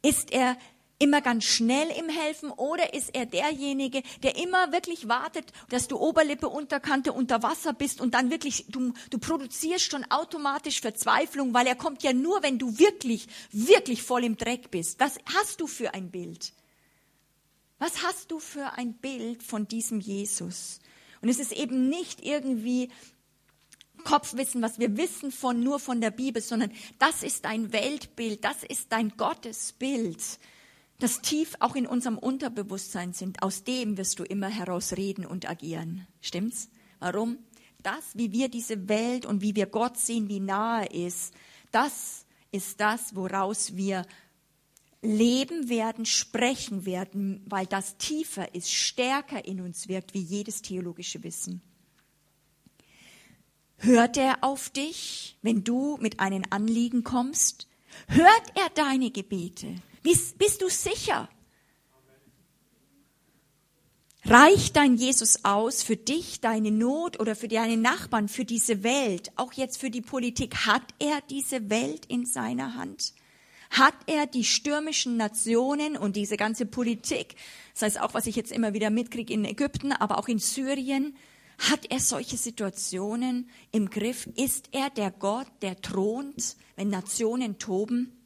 Ist 0.00 0.32
er 0.32 0.56
immer 1.00 1.22
ganz 1.22 1.44
schnell 1.44 1.88
im 1.98 2.08
Helfen 2.08 2.50
oder 2.50 2.94
ist 2.94 3.14
er 3.14 3.26
derjenige, 3.26 4.02
der 4.22 4.36
immer 4.36 4.70
wirklich 4.70 5.08
wartet, 5.08 5.50
dass 5.70 5.88
du 5.88 5.96
Oberlippe, 5.96 6.48
Unterkante 6.48 7.12
unter 7.12 7.42
Wasser 7.42 7.72
bist 7.72 8.00
und 8.00 8.14
dann 8.14 8.30
wirklich, 8.30 8.66
du, 8.68 8.92
du 9.08 9.18
produzierst 9.18 9.90
schon 9.90 10.04
automatisch 10.10 10.80
Verzweiflung, 10.80 11.54
weil 11.54 11.66
er 11.66 11.74
kommt 11.74 12.02
ja 12.02 12.12
nur, 12.12 12.42
wenn 12.42 12.58
du 12.58 12.78
wirklich, 12.78 13.26
wirklich 13.50 14.02
voll 14.02 14.24
im 14.24 14.36
Dreck 14.36 14.70
bist. 14.70 15.00
Was 15.00 15.18
hast 15.34 15.60
du 15.62 15.66
für 15.66 15.94
ein 15.94 16.10
Bild? 16.10 16.52
Was 17.78 18.02
hast 18.02 18.30
du 18.30 18.38
für 18.38 18.74
ein 18.74 18.92
Bild 18.92 19.42
von 19.42 19.66
diesem 19.66 20.00
Jesus? 20.00 20.80
Und 21.22 21.30
es 21.30 21.38
ist 21.38 21.52
eben 21.52 21.88
nicht 21.88 22.22
irgendwie 22.22 22.90
Kopfwissen, 24.04 24.60
was 24.60 24.78
wir 24.78 24.98
wissen 24.98 25.32
von 25.32 25.62
nur 25.62 25.80
von 25.80 26.02
der 26.02 26.10
Bibel, 26.10 26.42
sondern 26.42 26.72
das 26.98 27.22
ist 27.22 27.46
dein 27.46 27.72
Weltbild, 27.72 28.44
das 28.44 28.64
ist 28.64 28.92
dein 28.92 29.16
Gottesbild 29.16 30.20
das 31.00 31.20
tief 31.20 31.56
auch 31.60 31.74
in 31.74 31.86
unserem 31.86 32.18
Unterbewusstsein 32.18 33.12
sind, 33.12 33.42
aus 33.42 33.64
dem 33.64 33.96
wirst 33.96 34.18
du 34.18 34.24
immer 34.24 34.48
heraus 34.48 34.92
reden 34.96 35.26
und 35.26 35.48
agieren. 35.48 36.06
Stimmt's? 36.20 36.68
Warum? 36.98 37.38
Das, 37.82 38.14
wie 38.14 38.30
wir 38.32 38.48
diese 38.48 38.88
Welt 38.88 39.24
und 39.24 39.40
wie 39.40 39.56
wir 39.56 39.66
Gott 39.66 39.96
sehen, 39.96 40.28
wie 40.28 40.40
nahe 40.40 40.86
ist, 40.86 41.34
das 41.72 42.26
ist 42.52 42.80
das, 42.80 43.14
woraus 43.16 43.76
wir 43.76 44.04
leben 45.02 45.70
werden, 45.70 46.04
sprechen 46.04 46.84
werden, 46.84 47.42
weil 47.46 47.66
das 47.66 47.96
tiefer 47.96 48.54
ist, 48.54 48.70
stärker 48.70 49.44
in 49.46 49.62
uns 49.62 49.88
wirkt, 49.88 50.12
wie 50.12 50.20
jedes 50.20 50.60
theologische 50.60 51.22
Wissen. 51.24 51.62
Hört 53.78 54.18
er 54.18 54.44
auf 54.44 54.68
dich, 54.68 55.38
wenn 55.40 55.64
du 55.64 55.96
mit 56.02 56.20
einem 56.20 56.42
Anliegen 56.50 57.02
kommst? 57.02 57.66
Hört 58.08 58.52
er 58.54 58.68
deine 58.74 59.10
Gebete? 59.10 59.76
Bist, 60.02 60.38
bist 60.38 60.62
du 60.62 60.68
sicher? 60.68 61.28
Reicht 64.24 64.76
dein 64.76 64.96
Jesus 64.96 65.44
aus 65.44 65.82
für 65.82 65.96
dich, 65.96 66.40
deine 66.40 66.70
Not 66.70 67.18
oder 67.18 67.34
für 67.34 67.48
deine 67.48 67.76
Nachbarn, 67.76 68.28
für 68.28 68.44
diese 68.44 68.82
Welt, 68.82 69.32
auch 69.36 69.54
jetzt 69.54 69.78
für 69.78 69.90
die 69.90 70.02
Politik? 70.02 70.66
Hat 70.66 70.82
er 70.98 71.20
diese 71.30 71.70
Welt 71.70 72.04
in 72.06 72.26
seiner 72.26 72.74
Hand? 72.74 73.14
Hat 73.70 73.94
er 74.06 74.26
die 74.26 74.44
stürmischen 74.44 75.16
Nationen 75.16 75.96
und 75.96 76.16
diese 76.16 76.36
ganze 76.36 76.66
Politik, 76.66 77.36
das 77.72 77.82
heißt 77.82 78.00
auch, 78.00 78.14
was 78.14 78.26
ich 78.26 78.36
jetzt 78.36 78.52
immer 78.52 78.74
wieder 78.74 78.90
mitkriege 78.90 79.32
in 79.32 79.44
Ägypten, 79.44 79.92
aber 79.92 80.18
auch 80.18 80.28
in 80.28 80.38
Syrien, 80.38 81.16
hat 81.58 81.90
er 81.90 82.00
solche 82.00 82.36
Situationen 82.36 83.48
im 83.70 83.90
Griff? 83.90 84.28
Ist 84.34 84.68
er 84.72 84.90
der 84.90 85.10
Gott, 85.10 85.46
der 85.62 85.80
thront, 85.80 86.56
wenn 86.76 86.88
Nationen 86.88 87.58
toben? 87.58 88.19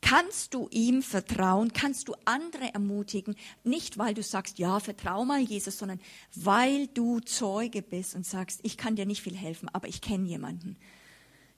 Kannst 0.00 0.54
du 0.54 0.68
ihm 0.70 1.02
vertrauen? 1.02 1.72
Kannst 1.72 2.08
du 2.08 2.14
andere 2.24 2.72
ermutigen? 2.72 3.34
Nicht, 3.64 3.98
weil 3.98 4.14
du 4.14 4.22
sagst, 4.22 4.58
ja, 4.58 4.78
vertrau 4.78 5.24
mal 5.24 5.40
Jesus, 5.40 5.78
sondern 5.78 6.00
weil 6.34 6.86
du 6.88 7.20
Zeuge 7.20 7.82
bist 7.82 8.14
und 8.14 8.24
sagst, 8.24 8.60
ich 8.62 8.76
kann 8.76 8.96
dir 8.96 9.06
nicht 9.06 9.22
viel 9.22 9.36
helfen, 9.36 9.68
aber 9.72 9.88
ich 9.88 10.00
kenne 10.00 10.28
jemanden. 10.28 10.76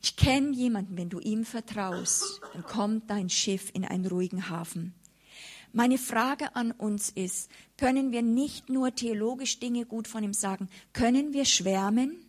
Ich 0.01 0.17
kenne 0.17 0.53
jemanden, 0.53 0.97
wenn 0.97 1.09
du 1.09 1.19
ihm 1.19 1.45
vertraust, 1.45 2.41
dann 2.53 2.63
kommt 2.63 3.11
dein 3.11 3.29
Schiff 3.29 3.71
in 3.75 3.85
einen 3.85 4.07
ruhigen 4.07 4.49
Hafen. 4.49 4.95
Meine 5.73 5.99
Frage 5.99 6.57
an 6.57 6.71
uns 6.73 7.11
ist, 7.11 7.51
können 7.77 8.13
wir 8.13 8.23
nicht 8.23 8.71
nur 8.71 8.95
theologisch 8.95 9.61
Dinge 9.61 9.85
gut 9.85 10.09
von 10.09 10.25
ihm 10.25 10.33
sagen, 10.33 10.69
können 10.93 11.33
wir 11.33 11.45
schwärmen? 11.45 12.25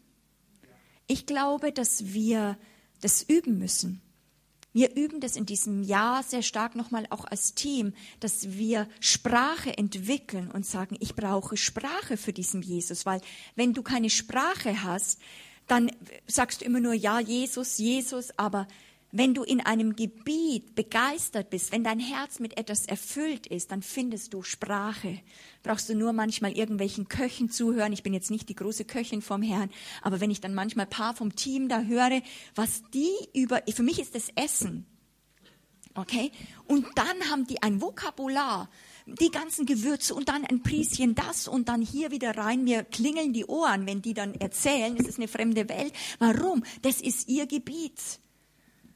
Ich 1.07 1.25
glaube, 1.25 1.71
dass 1.71 2.13
wir 2.13 2.57
das 3.01 3.23
üben 3.23 3.57
müssen. 3.57 4.01
Wir 4.71 4.95
üben 4.95 5.19
das 5.19 5.35
in 5.35 5.45
diesem 5.45 5.83
Jahr 5.83 6.21
sehr 6.21 6.43
stark 6.43 6.75
nochmal 6.75 7.07
auch 7.09 7.25
als 7.25 7.55
Team, 7.55 7.93
dass 8.19 8.51
wir 8.51 8.87
Sprache 8.99 9.77
entwickeln 9.77 10.51
und 10.51 10.65
sagen, 10.65 10.95
ich 10.99 11.15
brauche 11.15 11.57
Sprache 11.57 12.17
für 12.17 12.33
diesen 12.33 12.61
Jesus, 12.61 13.05
weil 13.05 13.21
wenn 13.55 13.73
du 13.73 13.81
keine 13.81 14.09
Sprache 14.11 14.83
hast, 14.83 15.19
dann 15.67 15.91
sagst 16.27 16.61
du 16.61 16.65
immer 16.65 16.79
nur, 16.79 16.93
ja, 16.93 17.19
Jesus, 17.19 17.77
Jesus, 17.77 18.31
aber 18.37 18.67
wenn 19.11 19.33
du 19.33 19.43
in 19.43 19.61
einem 19.61 19.95
Gebiet 19.95 20.75
begeistert 20.75 21.49
bist, 21.49 21.71
wenn 21.71 21.83
dein 21.83 21.99
Herz 21.99 22.39
mit 22.39 22.57
etwas 22.57 22.85
erfüllt 22.85 23.47
ist, 23.47 23.71
dann 23.71 23.81
findest 23.81 24.33
du 24.33 24.43
Sprache. 24.43 25.19
Brauchst 25.63 25.89
du 25.89 25.95
nur 25.95 26.13
manchmal 26.13 26.51
irgendwelchen 26.51 27.07
Köchen 27.07 27.49
zuhören. 27.49 27.93
Ich 27.93 28.03
bin 28.03 28.13
jetzt 28.13 28.29
nicht 28.29 28.49
die 28.49 28.55
große 28.55 28.85
Köchin 28.85 29.21
vom 29.21 29.41
Herrn, 29.41 29.71
aber 30.01 30.21
wenn 30.21 30.31
ich 30.31 30.41
dann 30.41 30.53
manchmal 30.53 30.85
paar 30.85 31.15
vom 31.15 31.35
Team 31.35 31.69
da 31.69 31.81
höre, 31.81 32.21
was 32.55 32.83
die 32.93 33.11
über, 33.33 33.61
für 33.67 33.83
mich 33.83 33.99
ist 33.99 34.13
das 34.13 34.29
Essen. 34.35 34.85
Okay? 35.95 36.31
Und 36.67 36.85
dann 36.95 37.29
haben 37.31 37.47
die 37.47 37.63
ein 37.63 37.81
Vokabular, 37.81 38.69
die 39.07 39.31
ganzen 39.31 39.65
Gewürze 39.65 40.13
und 40.13 40.29
dann 40.29 40.45
ein 40.45 40.61
Prieschen 40.61 41.15
das 41.15 41.47
und 41.47 41.67
dann 41.67 41.81
hier 41.81 42.11
wieder 42.11 42.37
rein. 42.37 42.63
Mir 42.63 42.83
klingeln 42.83 43.33
die 43.33 43.45
Ohren, 43.45 43.87
wenn 43.87 44.03
die 44.03 44.13
dann 44.13 44.35
erzählen, 44.35 44.95
es 44.97 45.07
ist 45.07 45.17
eine 45.17 45.27
fremde 45.27 45.67
Welt. 45.67 45.93
Warum? 46.19 46.63
Das 46.83 47.01
ist 47.01 47.27
ihr 47.27 47.47
Gebiet. 47.47 48.19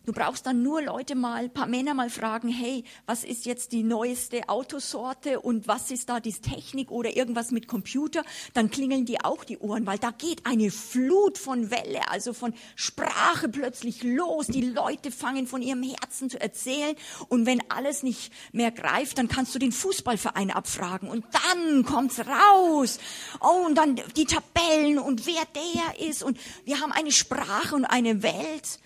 Du 0.05 0.11
brauchst 0.11 0.45
dann 0.45 0.61
nur 0.61 0.81
Leute 0.81 1.15
mal, 1.15 1.47
paar 1.47 1.67
Männer 1.67 1.93
mal 1.93 2.09
fragen, 2.09 2.49
hey, 2.49 2.83
was 3.05 3.23
ist 3.23 3.45
jetzt 3.45 3.71
die 3.71 3.83
neueste 3.83 4.49
Autosorte 4.49 5.39
und 5.39 5.65
was 5.69 5.91
ist 5.91 6.09
da 6.09 6.19
die 6.19 6.33
Technik 6.33 6.91
oder 6.91 7.15
irgendwas 7.15 7.51
mit 7.51 7.69
Computer? 7.69 8.25
Dann 8.53 8.69
klingeln 8.69 9.05
die 9.05 9.23
auch 9.23 9.45
die 9.45 9.59
Ohren, 9.59 9.85
weil 9.85 9.97
da 9.99 10.11
geht 10.11 10.45
eine 10.45 10.71
Flut 10.71 11.37
von 11.37 11.71
Welle, 11.71 12.09
also 12.11 12.33
von 12.33 12.53
Sprache 12.75 13.47
plötzlich 13.47 14.03
los. 14.03 14.47
Die 14.47 14.65
Leute 14.65 15.09
fangen 15.09 15.47
von 15.47 15.61
ihrem 15.61 15.83
Herzen 15.83 16.29
zu 16.29 16.37
erzählen 16.37 16.97
und 17.29 17.45
wenn 17.45 17.61
alles 17.71 18.03
nicht 18.03 18.33
mehr 18.51 18.71
greift, 18.71 19.17
dann 19.19 19.29
kannst 19.29 19.55
du 19.55 19.59
den 19.59 19.71
Fußballverein 19.71 20.51
abfragen 20.51 21.07
und 21.07 21.23
dann 21.31 21.85
kommt's 21.85 22.19
raus. 22.19 22.99
Oh, 23.39 23.67
und 23.67 23.75
dann 23.75 24.01
die 24.17 24.25
Tabellen 24.25 24.99
und 24.99 25.25
wer 25.25 25.43
der 25.55 26.09
ist 26.09 26.23
und 26.23 26.37
wir 26.65 26.81
haben 26.81 26.91
eine 26.91 27.13
Sprache 27.13 27.73
und 27.73 27.85
eine 27.85 28.21
Welt. 28.21 28.79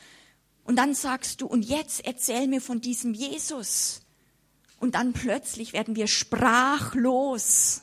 Und 0.67 0.75
dann 0.75 0.93
sagst 0.93 1.41
du, 1.41 1.47
und 1.47 1.63
jetzt 1.63 2.05
erzähl 2.05 2.47
mir 2.47 2.61
von 2.61 2.81
diesem 2.81 3.13
Jesus. 3.13 4.01
Und 4.79 4.95
dann 4.95 5.13
plötzlich 5.13 5.73
werden 5.73 5.95
wir 5.95 6.07
sprachlos. 6.07 7.81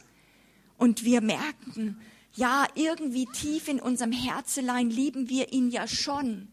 Und 0.76 1.02
wir 1.02 1.22
merken, 1.22 1.98
ja, 2.34 2.66
irgendwie 2.74 3.26
tief 3.26 3.68
in 3.68 3.80
unserem 3.80 4.12
Herzelein 4.12 4.90
lieben 4.90 5.30
wir 5.30 5.52
ihn 5.52 5.70
ja 5.70 5.88
schon. 5.88 6.48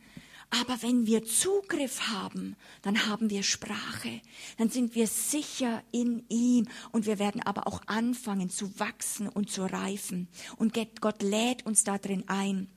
Aber 0.51 0.81
wenn 0.81 1.05
wir 1.05 1.25
Zugriff 1.25 2.07
haben, 2.07 2.55
dann 2.81 3.07
haben 3.07 3.29
wir 3.29 3.43
Sprache, 3.43 4.21
dann 4.57 4.69
sind 4.69 4.95
wir 4.95 5.07
sicher 5.07 5.81
in 5.91 6.25
ihm 6.29 6.67
und 6.91 7.05
wir 7.05 7.19
werden 7.19 7.41
aber 7.41 7.67
auch 7.67 7.81
anfangen 7.87 8.49
zu 8.49 8.79
wachsen 8.79 9.29
und 9.29 9.49
zu 9.49 9.63
reifen. 9.63 10.27
Und 10.57 10.73
Gott 10.99 11.21
lädt 11.21 11.65
uns 11.65 11.83
da 11.83 11.97
drin 11.97 12.25
ein. 12.27 12.67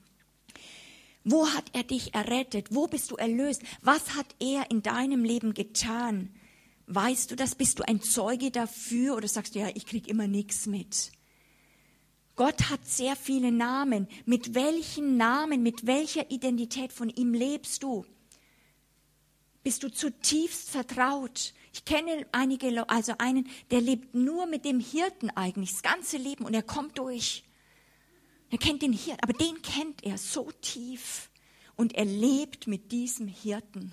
Wo 1.27 1.49
hat 1.49 1.65
er 1.73 1.83
dich 1.83 2.13
errettet? 2.13 2.67
Wo 2.69 2.85
bist 2.85 3.09
du 3.09 3.15
erlöst? 3.15 3.63
Was 3.81 4.13
hat 4.15 4.27
er 4.39 4.69
in 4.69 4.83
deinem 4.83 5.23
Leben 5.23 5.55
getan? 5.55 6.29
Weißt 6.85 7.31
du 7.31 7.35
das? 7.35 7.55
Bist 7.55 7.79
du 7.79 7.83
ein 7.87 7.99
Zeuge 7.99 8.51
dafür 8.51 9.17
oder 9.17 9.27
sagst 9.27 9.55
du, 9.55 9.59
ja, 9.59 9.69
ich 9.73 9.87
krieg 9.87 10.07
immer 10.07 10.27
nichts 10.27 10.67
mit? 10.67 11.11
Gott 12.35 12.69
hat 12.69 12.85
sehr 12.85 13.15
viele 13.15 13.51
Namen. 13.51 14.07
Mit 14.25 14.53
welchen 14.53 15.17
Namen, 15.17 15.63
mit 15.63 15.87
welcher 15.87 16.29
Identität 16.29 16.93
von 16.93 17.09
ihm 17.09 17.33
lebst 17.33 17.81
du? 17.81 18.05
Bist 19.63 19.81
du 19.81 19.89
zutiefst 19.89 20.69
vertraut? 20.69 21.55
Ich 21.73 21.85
kenne 21.85 22.27
einige, 22.33 22.87
also 22.87 23.15
einen, 23.17 23.49
der 23.71 23.81
lebt 23.81 24.13
nur 24.13 24.45
mit 24.45 24.63
dem 24.63 24.79
Hirten 24.79 25.31
eigentlich 25.31 25.71
das 25.71 25.81
ganze 25.81 26.17
Leben 26.17 26.45
und 26.45 26.53
er 26.53 26.61
kommt 26.61 26.99
durch. 26.99 27.44
Er 28.55 28.59
kennt 28.59 28.83
den 28.83 28.93
Hirten, 28.93 29.19
aber 29.21 29.33
den 29.33 29.61
kennt 29.61 30.01
er 30.05 30.17
so 30.17 30.49
tief. 30.61 31.29
Und 31.75 31.93
er 31.93 32.05
lebt 32.05 32.67
mit 32.67 32.93
diesem 32.93 33.27
Hirten 33.27 33.91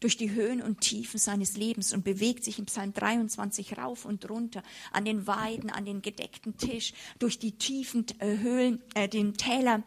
durch 0.00 0.18
die 0.18 0.32
Höhen 0.32 0.60
und 0.60 0.82
Tiefen 0.82 1.18
seines 1.18 1.56
Lebens 1.56 1.94
und 1.94 2.04
bewegt 2.04 2.44
sich 2.44 2.58
im 2.58 2.66
Psalm 2.66 2.92
23 2.92 3.78
rauf 3.78 4.04
und 4.04 4.28
runter 4.28 4.62
an 4.92 5.06
den 5.06 5.26
Weiden, 5.26 5.70
an 5.70 5.86
den 5.86 6.02
gedeckten 6.02 6.58
Tisch, 6.58 6.92
durch 7.20 7.38
die 7.38 7.52
tiefen 7.52 8.04
äh, 8.18 8.36
Höhlen, 8.36 8.82
äh, 8.92 9.08
den 9.08 9.32
Täler 9.32 9.82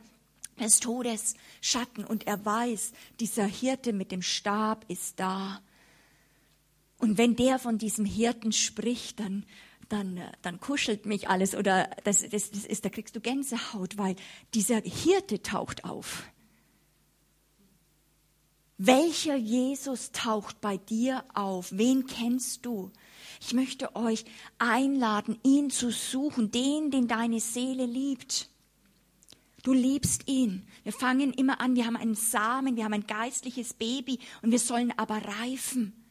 des 0.60 0.80
Todes, 0.80 1.36
Schatten. 1.62 2.04
Und 2.04 2.26
er 2.26 2.44
weiß, 2.44 2.94
dieser 3.20 3.46
Hirte 3.46 3.94
mit 3.94 4.12
dem 4.12 4.24
Stab 4.24 4.86
ist 4.88 5.20
da. 5.20 5.62
Und 6.98 7.20
wenn 7.20 7.36
der 7.36 7.60
von 7.60 7.78
diesem 7.78 8.06
Hirten 8.06 8.54
spricht, 8.54 9.20
dann 9.20 9.46
dann, 9.90 10.18
äh, 10.18 10.32
dann 10.42 10.60
kuschelt 10.60 11.06
mich 11.06 11.30
alles 11.30 11.56
oder 11.56 11.90
das, 12.04 12.28
das, 12.30 12.52
das 12.52 12.66
ist, 12.66 12.86
da 12.86 12.90
kriegst 12.90 13.16
du 13.16 13.22
Gänsehaut, 13.22 13.98
weil 13.98 14.16
dieser 14.54 14.82
Hirte 14.82 15.42
taucht 15.42 15.86
auf. 15.86 16.24
Welcher 18.78 19.36
Jesus 19.36 20.12
taucht 20.12 20.60
bei 20.60 20.78
dir 20.78 21.24
auf? 21.34 21.72
Wen 21.72 22.06
kennst 22.06 22.66
du? 22.66 22.92
Ich 23.40 23.54
möchte 23.54 23.96
euch 23.96 24.26
einladen, 24.58 25.40
ihn 25.44 25.70
zu 25.70 25.92
suchen, 25.92 26.52
den, 26.52 26.92
den 26.92 27.08
deine 27.08 27.40
Seele 27.40 27.86
liebt. 27.86 28.50
Du 29.64 29.72
liebst 29.72 30.28
ihn. 30.28 30.68
Wir 30.84 30.92
fangen 30.92 31.32
immer 31.34 31.62
an, 31.62 31.76
wir 31.76 31.86
haben 31.86 31.96
einen 31.96 32.16
Samen, 32.16 32.76
wir 32.76 32.84
haben 32.84 32.94
ein 32.94 33.08
geistliches 33.08 33.74
Baby 33.74 34.20
und 34.42 34.52
wir 34.52 34.60
sollen 34.60 34.92
aber 34.98 35.18
reifen. 35.18 36.03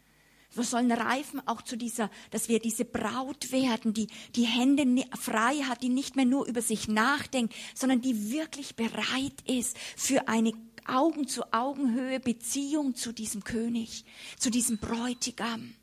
Wir 0.55 0.65
sollen 0.65 0.93
reifen 0.93 1.41
auch 1.47 1.63
zu 1.63 1.77
dieser, 1.77 2.11
dass 2.31 2.49
wir 2.49 2.59
diese 2.59 2.85
Braut 2.85 3.53
werden, 3.53 3.95
die 3.95 4.09
die 4.37 4.45
Hände 4.45 4.85
frei 5.19 5.57
hat, 5.63 5.83
die 5.83 5.89
nicht 5.89 6.17
mehr 6.17 6.27
nur 6.27 6.47
über 6.47 6.61
sich 6.61 6.89
nachdenkt, 6.89 7.55
sondern 7.75 8.03
die 8.03 8.31
wirklich 8.31 8.77
bereit 8.77 9.41
ist 9.47 9.79
für 9.97 10.29
eine 10.29 10.53
Augen 10.87 11.27
zu 11.27 11.53
Augenhöhe 11.53 12.21
Beziehung 12.21 12.95
zu 12.95 13.13
diesem 13.13 13.45
König, 13.45 14.05
zu 14.39 14.51
diesem 14.51 14.79
Bräutigam 14.79 15.75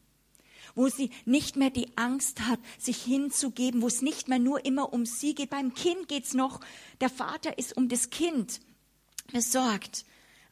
wo 0.76 0.88
sie 0.88 1.10
nicht 1.26 1.58
mehr 1.58 1.72
die 1.72 1.98
Angst 1.98 2.42
hat, 2.42 2.60
sich 2.78 3.02
hinzugeben, 3.02 3.82
wo 3.82 3.88
es 3.88 4.02
nicht 4.02 4.30
mehr 4.30 4.40
nur 4.40 4.64
immer 4.66 4.94
um 4.94 5.06
sie 5.06 5.36
geht. 5.36 5.50
Beim 5.50 5.74
Kind 5.74 6.08
geht's 6.08 6.34
noch, 6.34 6.62
der 7.02 7.10
Vater 7.10 7.58
ist 7.58 7.76
um 7.76 7.90
das 7.90 8.10
Kind 8.12 8.62
besorgt. 9.34 10.06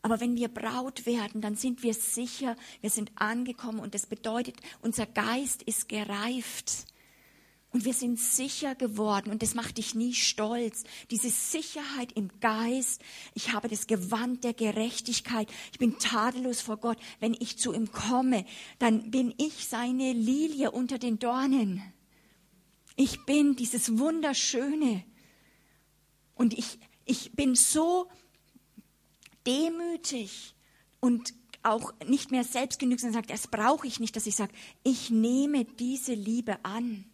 Aber 0.08 0.22
wenn 0.22 0.38
wir 0.38 0.48
Braut 0.48 1.06
werden, 1.06 1.42
dann 1.42 1.58
sind 1.58 1.84
wir 1.84 1.94
sicher, 1.94 2.56
wir 2.80 2.90
sind 2.90 3.12
angekommen 3.16 3.80
und 3.80 3.94
das 3.94 4.06
bedeutet, 4.06 4.56
unser 4.80 5.06
Geist 5.06 5.64
ist 5.64 5.90
gereift. 5.90 6.86
Und 7.74 7.84
wir 7.84 7.94
sind 7.94 8.18
sicher 8.18 8.74
geworden 8.74 9.32
und 9.32 9.42
das 9.42 9.54
macht 9.54 9.80
dich 9.80 9.96
nie 9.96 10.14
stolz. 10.14 10.86
Diese 11.12 11.30
Sicherheit 11.30 12.14
im 12.14 12.30
Geist. 12.40 13.02
Ich 13.34 13.52
habe 13.52 13.68
das 13.68 13.86
Gewand 13.86 14.46
der 14.46 14.54
Gerechtigkeit. 14.54 15.52
Ich 15.74 15.78
bin 15.78 16.00
tadellos 16.00 16.62
vor 16.62 16.78
Gott. 16.78 16.98
Wenn 17.20 17.34
ich 17.34 17.58
zu 17.58 17.74
ihm 17.74 17.92
komme, 17.92 18.46
dann 18.80 19.12
bin 19.12 19.34
ich 19.38 19.68
seine 19.68 20.14
Lilie 20.14 20.72
unter 20.72 21.00
den 21.00 21.20
Dornen. 21.20 21.84
Ich 22.96 23.26
bin 23.26 23.58
dieses 23.58 23.98
Wunderschöne. 23.98 25.04
Und 26.34 26.58
ich, 26.58 26.80
ich 27.04 27.34
bin 27.34 27.56
so 27.56 28.08
demütig 29.48 30.56
und 31.00 31.34
auch 31.64 31.94
nicht 32.06 32.32
mehr 32.32 32.44
selbstgenügsam 32.44 33.12
sondern 33.12 33.24
sagt, 33.24 33.32
das 33.32 33.48
brauche 33.48 33.88
ich 33.88 34.00
nicht, 34.00 34.16
dass 34.16 34.28
ich 34.28 34.36
sage, 34.36 34.54
ich 34.84 35.10
nehme 35.10 35.66
diese 35.66 36.14
Liebe 36.14 36.64
an, 36.64 37.06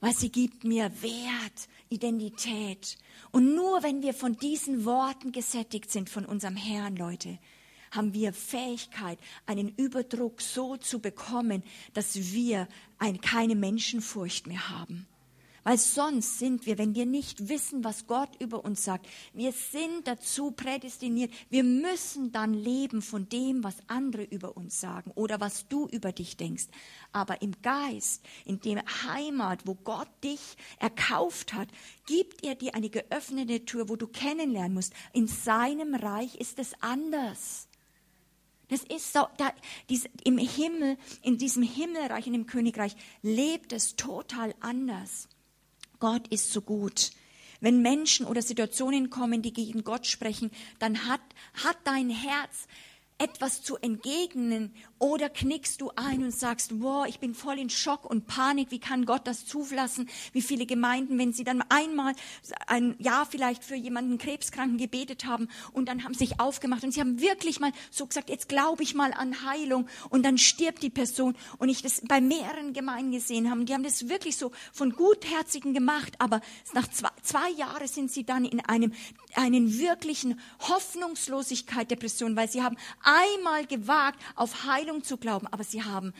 weil 0.00 0.14
sie 0.14 0.32
gibt 0.32 0.64
mir 0.64 0.90
Wert, 1.02 1.68
Identität. 1.88 2.98
Und 3.30 3.54
nur 3.54 3.82
wenn 3.82 4.02
wir 4.02 4.14
von 4.14 4.36
diesen 4.36 4.84
Worten 4.84 5.30
gesättigt 5.32 5.90
sind 5.90 6.10
von 6.10 6.24
unserem 6.26 6.56
Herrn, 6.56 6.96
Leute, 6.96 7.38
haben 7.92 8.14
wir 8.14 8.32
Fähigkeit, 8.32 9.18
einen 9.46 9.68
Überdruck 9.68 10.40
so 10.40 10.76
zu 10.76 10.98
bekommen, 10.98 11.62
dass 11.92 12.16
wir 12.32 12.66
ein, 12.98 13.20
keine 13.20 13.54
Menschenfurcht 13.54 14.46
mehr 14.46 14.70
haben. 14.70 15.06
Weil 15.64 15.78
sonst 15.78 16.38
sind 16.38 16.66
wir, 16.66 16.76
wenn 16.78 16.94
wir 16.94 17.06
nicht 17.06 17.48
wissen, 17.48 17.84
was 17.84 18.06
Gott 18.06 18.30
über 18.40 18.64
uns 18.64 18.84
sagt, 18.84 19.06
wir 19.32 19.52
sind 19.52 20.08
dazu 20.08 20.50
prädestiniert. 20.50 21.32
Wir 21.50 21.62
müssen 21.62 22.32
dann 22.32 22.52
leben 22.52 23.00
von 23.00 23.28
dem, 23.28 23.62
was 23.62 23.76
andere 23.86 24.24
über 24.24 24.56
uns 24.56 24.80
sagen 24.80 25.12
oder 25.14 25.40
was 25.40 25.68
du 25.68 25.86
über 25.86 26.10
dich 26.10 26.36
denkst. 26.36 26.66
Aber 27.12 27.42
im 27.42 27.52
Geist, 27.62 28.22
in 28.44 28.60
dem 28.60 28.80
Heimat, 29.04 29.66
wo 29.66 29.74
Gott 29.74 30.08
dich 30.24 30.40
erkauft 30.80 31.52
hat, 31.52 31.68
gibt 32.06 32.44
er 32.44 32.56
dir 32.56 32.74
eine 32.74 32.90
geöffnete 32.90 33.64
Tür, 33.64 33.88
wo 33.88 33.94
du 33.94 34.08
kennenlernen 34.08 34.74
musst. 34.74 34.92
In 35.12 35.28
seinem 35.28 35.94
Reich 35.94 36.34
ist 36.36 36.58
es 36.58 36.72
anders. 36.80 37.68
Das 38.68 38.82
ist 38.84 39.12
so, 39.12 39.26
da, 39.36 39.52
dies, 39.90 40.08
im 40.24 40.38
Himmel, 40.38 40.96
in 41.22 41.36
diesem 41.36 41.62
Himmelreich, 41.62 42.26
in 42.26 42.32
dem 42.32 42.46
Königreich 42.46 42.96
lebt 43.20 43.72
es 43.72 43.96
total 43.96 44.54
anders. 44.60 45.28
Gott 46.02 46.26
ist 46.28 46.52
so 46.52 46.62
gut. 46.62 47.12
Wenn 47.60 47.80
Menschen 47.80 48.26
oder 48.26 48.42
Situationen 48.42 49.08
kommen, 49.08 49.40
die 49.40 49.52
gegen 49.52 49.84
Gott 49.84 50.04
sprechen, 50.08 50.50
dann 50.80 51.06
hat, 51.06 51.20
hat 51.54 51.76
dein 51.84 52.10
Herz 52.10 52.66
etwas 53.18 53.62
zu 53.62 53.76
entgegnen 53.76 54.74
oder 55.02 55.28
knickst 55.28 55.80
du 55.80 55.90
ein 55.96 56.22
und 56.22 56.30
sagst, 56.30 56.80
wow, 56.80 57.04
ich 57.08 57.18
bin 57.18 57.34
voll 57.34 57.58
in 57.58 57.70
Schock 57.70 58.08
und 58.08 58.28
Panik, 58.28 58.70
wie 58.70 58.78
kann 58.78 59.04
Gott 59.04 59.26
das 59.26 59.44
zulassen? 59.46 60.08
Wie 60.32 60.42
viele 60.42 60.64
Gemeinden, 60.64 61.18
wenn 61.18 61.32
sie 61.32 61.42
dann 61.42 61.60
einmal 61.70 62.14
ein 62.68 62.94
Jahr 63.00 63.26
vielleicht 63.26 63.64
für 63.64 63.74
jemanden 63.74 64.16
Krebskranken 64.16 64.78
gebetet 64.78 65.24
haben 65.24 65.48
und 65.72 65.88
dann 65.88 66.04
haben 66.04 66.14
sich 66.14 66.38
aufgemacht 66.38 66.84
und 66.84 66.92
sie 66.92 67.00
haben 67.00 67.20
wirklich 67.20 67.58
mal 67.58 67.72
so 67.90 68.06
gesagt, 68.06 68.30
jetzt 68.30 68.48
glaube 68.48 68.84
ich 68.84 68.94
mal 68.94 69.12
an 69.12 69.44
Heilung. 69.44 69.88
Und 70.08 70.24
dann 70.24 70.38
stirbt 70.38 70.84
die 70.84 70.90
Person. 70.90 71.34
Und 71.58 71.68
ich 71.68 71.82
das 71.82 72.00
bei 72.06 72.20
mehreren 72.20 72.72
Gemeinden 72.72 73.10
gesehen 73.10 73.50
haben, 73.50 73.66
die 73.66 73.74
haben 73.74 73.82
das 73.82 74.08
wirklich 74.08 74.36
so 74.36 74.52
von 74.72 74.92
Gutherzigen 74.92 75.74
gemacht, 75.74 76.14
aber 76.20 76.40
nach 76.74 76.86
zwei, 76.86 77.08
zwei 77.22 77.50
Jahren 77.50 77.88
sind 77.88 78.12
sie 78.12 78.22
dann 78.22 78.44
in 78.44 78.60
einem, 78.66 78.92
einen 79.34 79.80
wirklichen 79.80 80.38
Hoffnungslosigkeit, 80.60 81.90
Depression, 81.90 82.36
weil 82.36 82.48
sie 82.48 82.62
haben 82.62 82.76
einmal 83.02 83.66
gewagt, 83.66 84.20
auf 84.36 84.64
Heilung 84.64 84.91
zu 85.00 85.16
glauben, 85.16 85.46
aber 85.46 85.64
sie 85.64 85.82
haben 85.82 86.12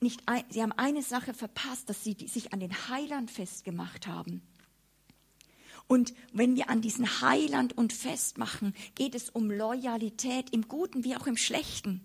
nicht, 0.00 0.22
ein, 0.26 0.44
sie 0.50 0.62
haben 0.62 0.72
eine 0.72 1.02
Sache 1.02 1.32
verpasst, 1.32 1.88
dass 1.88 2.04
sie 2.04 2.16
sich 2.26 2.52
an 2.52 2.60
den 2.60 2.88
Heiland 2.88 3.30
festgemacht 3.30 4.06
haben. 4.06 4.42
Und 5.88 6.14
wenn 6.32 6.56
wir 6.56 6.68
an 6.68 6.80
diesen 6.80 7.20
Heiland 7.20 7.76
und 7.76 7.92
festmachen, 7.92 8.74
geht 8.94 9.14
es 9.14 9.30
um 9.30 9.50
Loyalität 9.50 10.50
im 10.50 10.68
Guten 10.68 11.04
wie 11.04 11.16
auch 11.16 11.26
im 11.26 11.36
Schlechten. 11.36 12.04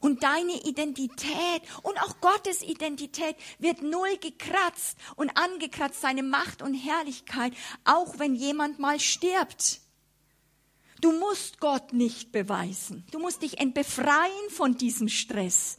Und 0.00 0.22
deine 0.22 0.62
Identität 0.64 1.62
und 1.82 1.98
auch 2.02 2.20
Gottes 2.20 2.62
Identität 2.62 3.36
wird 3.58 3.82
null 3.82 4.16
gekratzt 4.20 4.98
und 5.16 5.30
angekratzt, 5.36 6.00
seine 6.00 6.22
Macht 6.22 6.62
und 6.62 6.74
Herrlichkeit, 6.74 7.52
auch 7.84 8.18
wenn 8.18 8.34
jemand 8.34 8.78
mal 8.78 9.00
stirbt. 9.00 9.80
Du 11.00 11.12
musst 11.12 11.60
Gott 11.60 11.92
nicht 11.92 12.32
beweisen. 12.32 13.04
Du 13.10 13.18
musst 13.18 13.42
dich 13.42 13.56
befreien 13.72 14.50
von 14.50 14.76
diesem 14.76 15.08
Stress. 15.08 15.78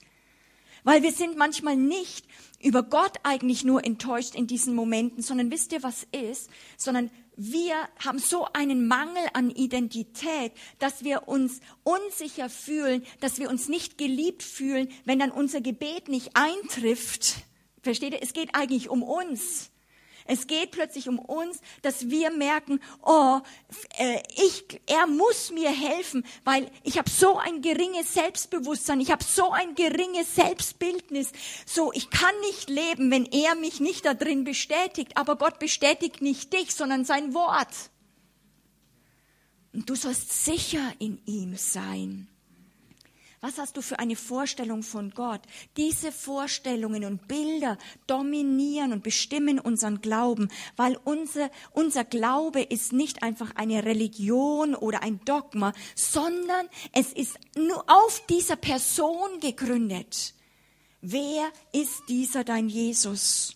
Weil 0.83 1.03
wir 1.03 1.11
sind 1.11 1.37
manchmal 1.37 1.75
nicht 1.75 2.25
über 2.59 2.83
Gott 2.83 3.19
eigentlich 3.23 3.63
nur 3.63 3.85
enttäuscht 3.85 4.35
in 4.35 4.47
diesen 4.47 4.73
Momenten, 4.73 5.21
sondern 5.21 5.51
wisst 5.51 5.73
ihr, 5.73 5.83
was 5.83 6.07
ist? 6.11 6.49
Sondern 6.77 7.11
wir 7.35 7.75
haben 8.03 8.19
so 8.19 8.47
einen 8.53 8.87
Mangel 8.87 9.23
an 9.33 9.51
Identität, 9.51 10.51
dass 10.79 11.03
wir 11.03 11.27
uns 11.27 11.59
unsicher 11.83 12.49
fühlen, 12.49 13.03
dass 13.19 13.39
wir 13.39 13.49
uns 13.49 13.67
nicht 13.67 13.97
geliebt 13.97 14.43
fühlen, 14.43 14.89
wenn 15.05 15.19
dann 15.19 15.31
unser 15.31 15.61
Gebet 15.61 16.07
nicht 16.07 16.31
eintrifft. 16.35 17.35
Versteht 17.81 18.13
ihr? 18.13 18.21
Es 18.21 18.33
geht 18.33 18.53
eigentlich 18.53 18.89
um 18.89 19.01
uns. 19.01 19.70
Es 20.25 20.47
geht 20.47 20.71
plötzlich 20.71 21.09
um 21.09 21.19
uns, 21.19 21.59
dass 21.81 22.09
wir 22.09 22.31
merken, 22.31 22.79
oh, 23.03 23.39
äh, 23.97 24.21
ich, 24.35 24.81
er 24.87 25.07
muss 25.07 25.51
mir 25.51 25.69
helfen, 25.69 26.25
weil 26.43 26.69
ich 26.83 26.97
habe 26.97 27.09
so 27.09 27.37
ein 27.37 27.61
geringes 27.61 28.13
Selbstbewusstsein, 28.13 29.01
ich 29.01 29.11
habe 29.11 29.23
so 29.23 29.51
ein 29.51 29.75
geringes 29.75 30.35
Selbstbildnis. 30.35 31.31
So, 31.65 31.91
ich 31.93 32.09
kann 32.09 32.33
nicht 32.41 32.69
leben, 32.69 33.11
wenn 33.11 33.25
er 33.25 33.55
mich 33.55 33.79
nicht 33.79 34.05
da 34.05 34.13
drin 34.13 34.43
bestätigt. 34.43 35.17
Aber 35.17 35.35
Gott 35.35 35.59
bestätigt 35.59 36.21
nicht 36.21 36.53
dich, 36.53 36.73
sondern 36.73 37.05
sein 37.05 37.33
Wort. 37.33 37.91
Und 39.73 39.89
du 39.89 39.95
sollst 39.95 40.45
sicher 40.45 40.91
in 40.99 41.21
ihm 41.25 41.55
sein. 41.55 42.30
Was 43.43 43.57
hast 43.57 43.75
du 43.75 43.81
für 43.81 43.97
eine 43.97 44.15
Vorstellung 44.15 44.83
von 44.83 45.09
Gott? 45.09 45.41
Diese 45.75 46.11
Vorstellungen 46.11 47.05
und 47.05 47.27
Bilder 47.27 47.79
dominieren 48.05 48.93
und 48.93 49.01
bestimmen 49.01 49.59
unseren 49.59 49.99
Glauben, 49.99 50.49
weil 50.75 50.95
unser, 51.05 51.49
unser 51.71 52.03
Glaube 52.03 52.61
ist 52.61 52.93
nicht 52.93 53.23
einfach 53.23 53.55
eine 53.55 53.83
Religion 53.83 54.75
oder 54.75 55.01
ein 55.01 55.25
Dogma, 55.25 55.73
sondern 55.95 56.67
es 56.93 57.13
ist 57.13 57.39
nur 57.57 57.83
auf 57.87 58.23
dieser 58.27 58.57
Person 58.57 59.39
gegründet. 59.39 60.35
Wer 61.01 61.51
ist 61.73 62.03
dieser 62.09 62.43
dein 62.43 62.69
Jesus? 62.69 63.55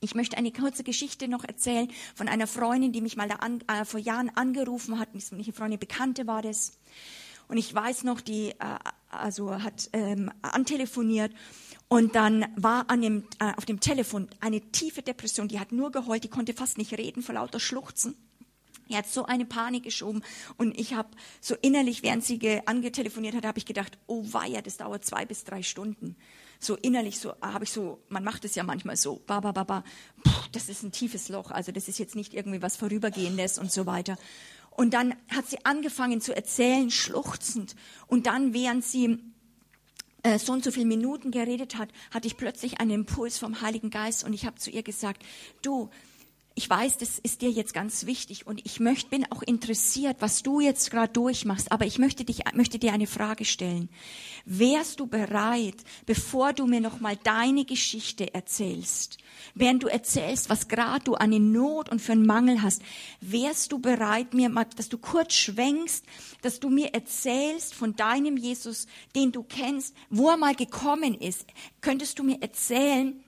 Ich 0.00 0.14
möchte 0.14 0.36
eine 0.36 0.52
kurze 0.52 0.84
Geschichte 0.84 1.26
noch 1.26 1.44
erzählen 1.44 1.90
von 2.14 2.28
einer 2.28 2.46
Freundin, 2.46 2.92
die 2.92 3.00
mich 3.00 3.16
mal 3.16 3.30
an, 3.30 3.64
äh, 3.66 3.86
vor 3.86 3.98
Jahren 3.98 4.28
angerufen 4.36 4.98
hat. 4.98 5.08
Eine 5.14 5.52
Freundin, 5.54 5.78
Bekannte 5.78 6.26
war 6.26 6.42
das. 6.42 6.72
Und 7.48 7.56
ich 7.56 7.74
weiß 7.74 8.04
noch, 8.04 8.20
die 8.20 8.50
äh, 8.50 8.54
also 9.10 9.62
hat 9.62 9.88
ähm, 9.92 10.30
antelefoniert 10.42 11.32
und 11.88 12.14
dann 12.14 12.46
war 12.56 12.90
an 12.90 13.02
dem, 13.02 13.24
äh, 13.38 13.52
auf 13.56 13.64
dem 13.64 13.80
Telefon 13.80 14.28
eine 14.40 14.60
tiefe 14.60 15.02
Depression. 15.02 15.48
Die 15.48 15.60
hat 15.60 15.72
nur 15.72 15.92
geheult, 15.92 16.24
die 16.24 16.28
konnte 16.28 16.54
fast 16.54 16.78
nicht 16.78 16.92
reden 16.96 17.22
vor 17.22 17.34
lauter 17.34 17.60
Schluchzen. 17.60 18.16
Er 18.88 18.98
hat 18.98 19.06
so 19.06 19.24
eine 19.24 19.46
Panik 19.46 19.84
geschoben 19.84 20.22
und 20.58 20.78
ich 20.78 20.92
habe 20.92 21.08
so 21.40 21.54
innerlich, 21.62 22.02
während 22.02 22.22
sie 22.22 22.60
angetelefoniert 22.66 23.34
hat, 23.34 23.46
habe 23.46 23.58
ich 23.58 23.64
gedacht, 23.64 23.96
oh 24.06 24.24
weia, 24.32 24.60
das 24.60 24.76
dauert 24.76 25.04
zwei 25.04 25.24
bis 25.24 25.44
drei 25.44 25.62
Stunden. 25.62 26.16
So 26.60 26.76
innerlich 26.76 27.18
so 27.18 27.34
habe 27.40 27.64
ich 27.64 27.72
so, 27.72 28.02
man 28.08 28.24
macht 28.24 28.44
es 28.44 28.54
ja 28.54 28.62
manchmal 28.62 28.96
so, 28.96 29.22
ba 29.26 29.40
ba 29.40 29.52
ba 29.52 29.64
ba, 29.64 29.84
das 30.52 30.68
ist 30.68 30.82
ein 30.82 30.92
tiefes 30.92 31.28
Loch, 31.28 31.50
also 31.50 31.72
das 31.72 31.88
ist 31.88 31.98
jetzt 31.98 32.14
nicht 32.14 32.34
irgendwie 32.34 32.60
was 32.60 32.76
vorübergehendes 32.76 33.58
und 33.58 33.72
so 33.72 33.86
weiter. 33.86 34.16
Und 34.74 34.92
dann 34.92 35.14
hat 35.28 35.46
sie 35.46 35.64
angefangen 35.64 36.20
zu 36.20 36.34
erzählen, 36.34 36.90
schluchzend. 36.90 37.76
Und 38.06 38.26
dann, 38.26 38.52
während 38.52 38.84
sie 38.84 39.18
äh, 40.24 40.38
so 40.38 40.52
und 40.52 40.64
so 40.64 40.72
viele 40.72 40.86
Minuten 40.86 41.30
geredet 41.30 41.78
hat, 41.78 41.90
hatte 42.12 42.26
ich 42.26 42.36
plötzlich 42.36 42.80
einen 42.80 42.90
Impuls 42.90 43.38
vom 43.38 43.60
Heiligen 43.60 43.90
Geist 43.90 44.24
und 44.24 44.32
ich 44.32 44.46
habe 44.46 44.56
zu 44.56 44.70
ihr 44.70 44.82
gesagt, 44.82 45.24
du, 45.62 45.90
ich 46.56 46.70
weiß, 46.70 46.98
das 46.98 47.18
ist 47.18 47.42
dir 47.42 47.50
jetzt 47.50 47.74
ganz 47.74 48.06
wichtig 48.06 48.46
und 48.46 48.64
ich 48.64 48.78
möchte, 48.78 49.10
bin 49.10 49.26
auch 49.32 49.42
interessiert, 49.42 50.18
was 50.20 50.44
du 50.44 50.60
jetzt 50.60 50.92
gerade 50.92 51.12
durchmachst, 51.12 51.72
aber 51.72 51.84
ich 51.84 51.98
möchte 51.98 52.24
dich, 52.24 52.42
möchte 52.54 52.78
dir 52.78 52.92
eine 52.92 53.08
Frage 53.08 53.44
stellen. 53.44 53.88
Wärst 54.44 55.00
du 55.00 55.08
bereit, 55.08 55.74
bevor 56.06 56.52
du 56.52 56.66
mir 56.66 56.80
nochmal 56.80 57.18
deine 57.24 57.64
Geschichte 57.64 58.32
erzählst, 58.34 59.18
während 59.54 59.82
du 59.82 59.88
erzählst, 59.88 60.48
was 60.48 60.68
gerade 60.68 61.02
du 61.04 61.14
an 61.14 61.30
Not 61.50 61.88
und 61.88 62.00
für 62.00 62.12
einen 62.12 62.26
Mangel 62.26 62.62
hast, 62.62 62.82
wärst 63.20 63.72
du 63.72 63.80
bereit, 63.80 64.32
mir 64.32 64.48
mal, 64.48 64.66
dass 64.76 64.88
du 64.88 64.98
kurz 64.98 65.34
schwenkst, 65.34 66.04
dass 66.42 66.60
du 66.60 66.70
mir 66.70 66.94
erzählst 66.94 67.74
von 67.74 67.96
deinem 67.96 68.36
Jesus, 68.36 68.86
den 69.16 69.32
du 69.32 69.42
kennst, 69.42 69.92
wo 70.08 70.30
er 70.30 70.36
mal 70.36 70.54
gekommen 70.54 71.14
ist? 71.14 71.46
Könntest 71.80 72.20
du 72.20 72.22
mir 72.22 72.40
erzählen, 72.40 73.23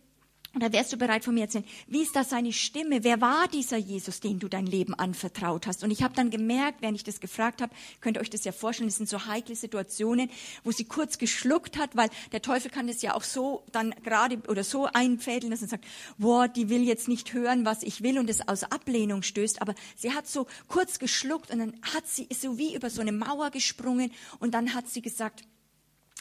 oder 0.57 0.73
wärst 0.73 0.93
du 0.93 0.97
bereit 0.97 1.25
von 1.25 1.35
mir 1.35 1.43
erzählen, 1.43 1.67
wie 1.87 2.03
ist 2.03 2.17
das 2.17 2.31
seine 2.31 2.53
Stimme? 2.53 3.05
Wer 3.05 3.21
war 3.21 3.47
dieser 3.47 3.77
Jesus, 3.77 4.21
den 4.21 4.39
du 4.39 4.49
dein 4.49 4.67
Leben 4.67 4.95
anvertraut 4.95 5.67
hast? 5.67 5.85
Und 5.85 5.91
ich 5.91 6.03
habe 6.03 6.15
dann 6.15 6.31
gemerkt, 6.31 6.81
während 6.81 6.97
ich 6.97 7.05
das 7.05 7.21
gefragt 7.21 7.61
habe, 7.61 7.75
könnt 8.01 8.17
ihr 8.17 8.21
euch 8.23 8.31
das 8.31 8.45
ja 8.45 8.53
vorstellen, 8.53 8.89
das 8.89 8.97
sind 8.97 9.09
so 9.09 9.27
heikle 9.27 9.55
Situationen, 9.55 10.31
wo 10.65 10.73
sie 10.73 10.85
kurz 10.85 11.19
geschluckt 11.19 11.77
hat, 11.77 11.95
weil 11.95 12.09
der 12.33 12.41
Teufel 12.41 12.71
kann 12.71 12.87
das 12.87 13.03
ja 13.03 13.15
auch 13.15 13.23
so 13.23 13.65
dann 13.71 13.95
gerade 14.03 14.39
oder 14.49 14.65
so 14.65 14.87
einfädeln, 14.87 15.51
dass 15.51 15.61
er 15.61 15.69
sagt, 15.69 15.85
boah, 16.17 16.49
die 16.49 16.71
will 16.71 16.83
jetzt 16.83 17.07
nicht 17.07 17.35
hören, 17.35 17.67
was 17.67 17.83
ich 17.83 18.03
will 18.03 18.19
und 18.19 18.31
es 18.31 18.49
aus 18.49 18.65
Ablehnung 18.65 19.23
stößt. 19.23 19.61
Aber 19.61 19.75
sie 19.95 20.13
hat 20.13 20.27
so 20.27 20.47
kurz 20.69 20.99
geschluckt 20.99 21.51
und 21.51 21.59
dann 21.59 21.75
hat 21.83 22.09
sie 22.09 22.29
so 22.33 22.57
wie 22.57 22.75
über 22.75 22.89
so 22.89 23.03
eine 23.03 23.13
Mauer 23.13 23.51
gesprungen 23.51 24.11
und 24.39 24.55
dann 24.55 24.73
hat 24.73 24.89
sie 24.89 25.03
gesagt, 25.03 25.43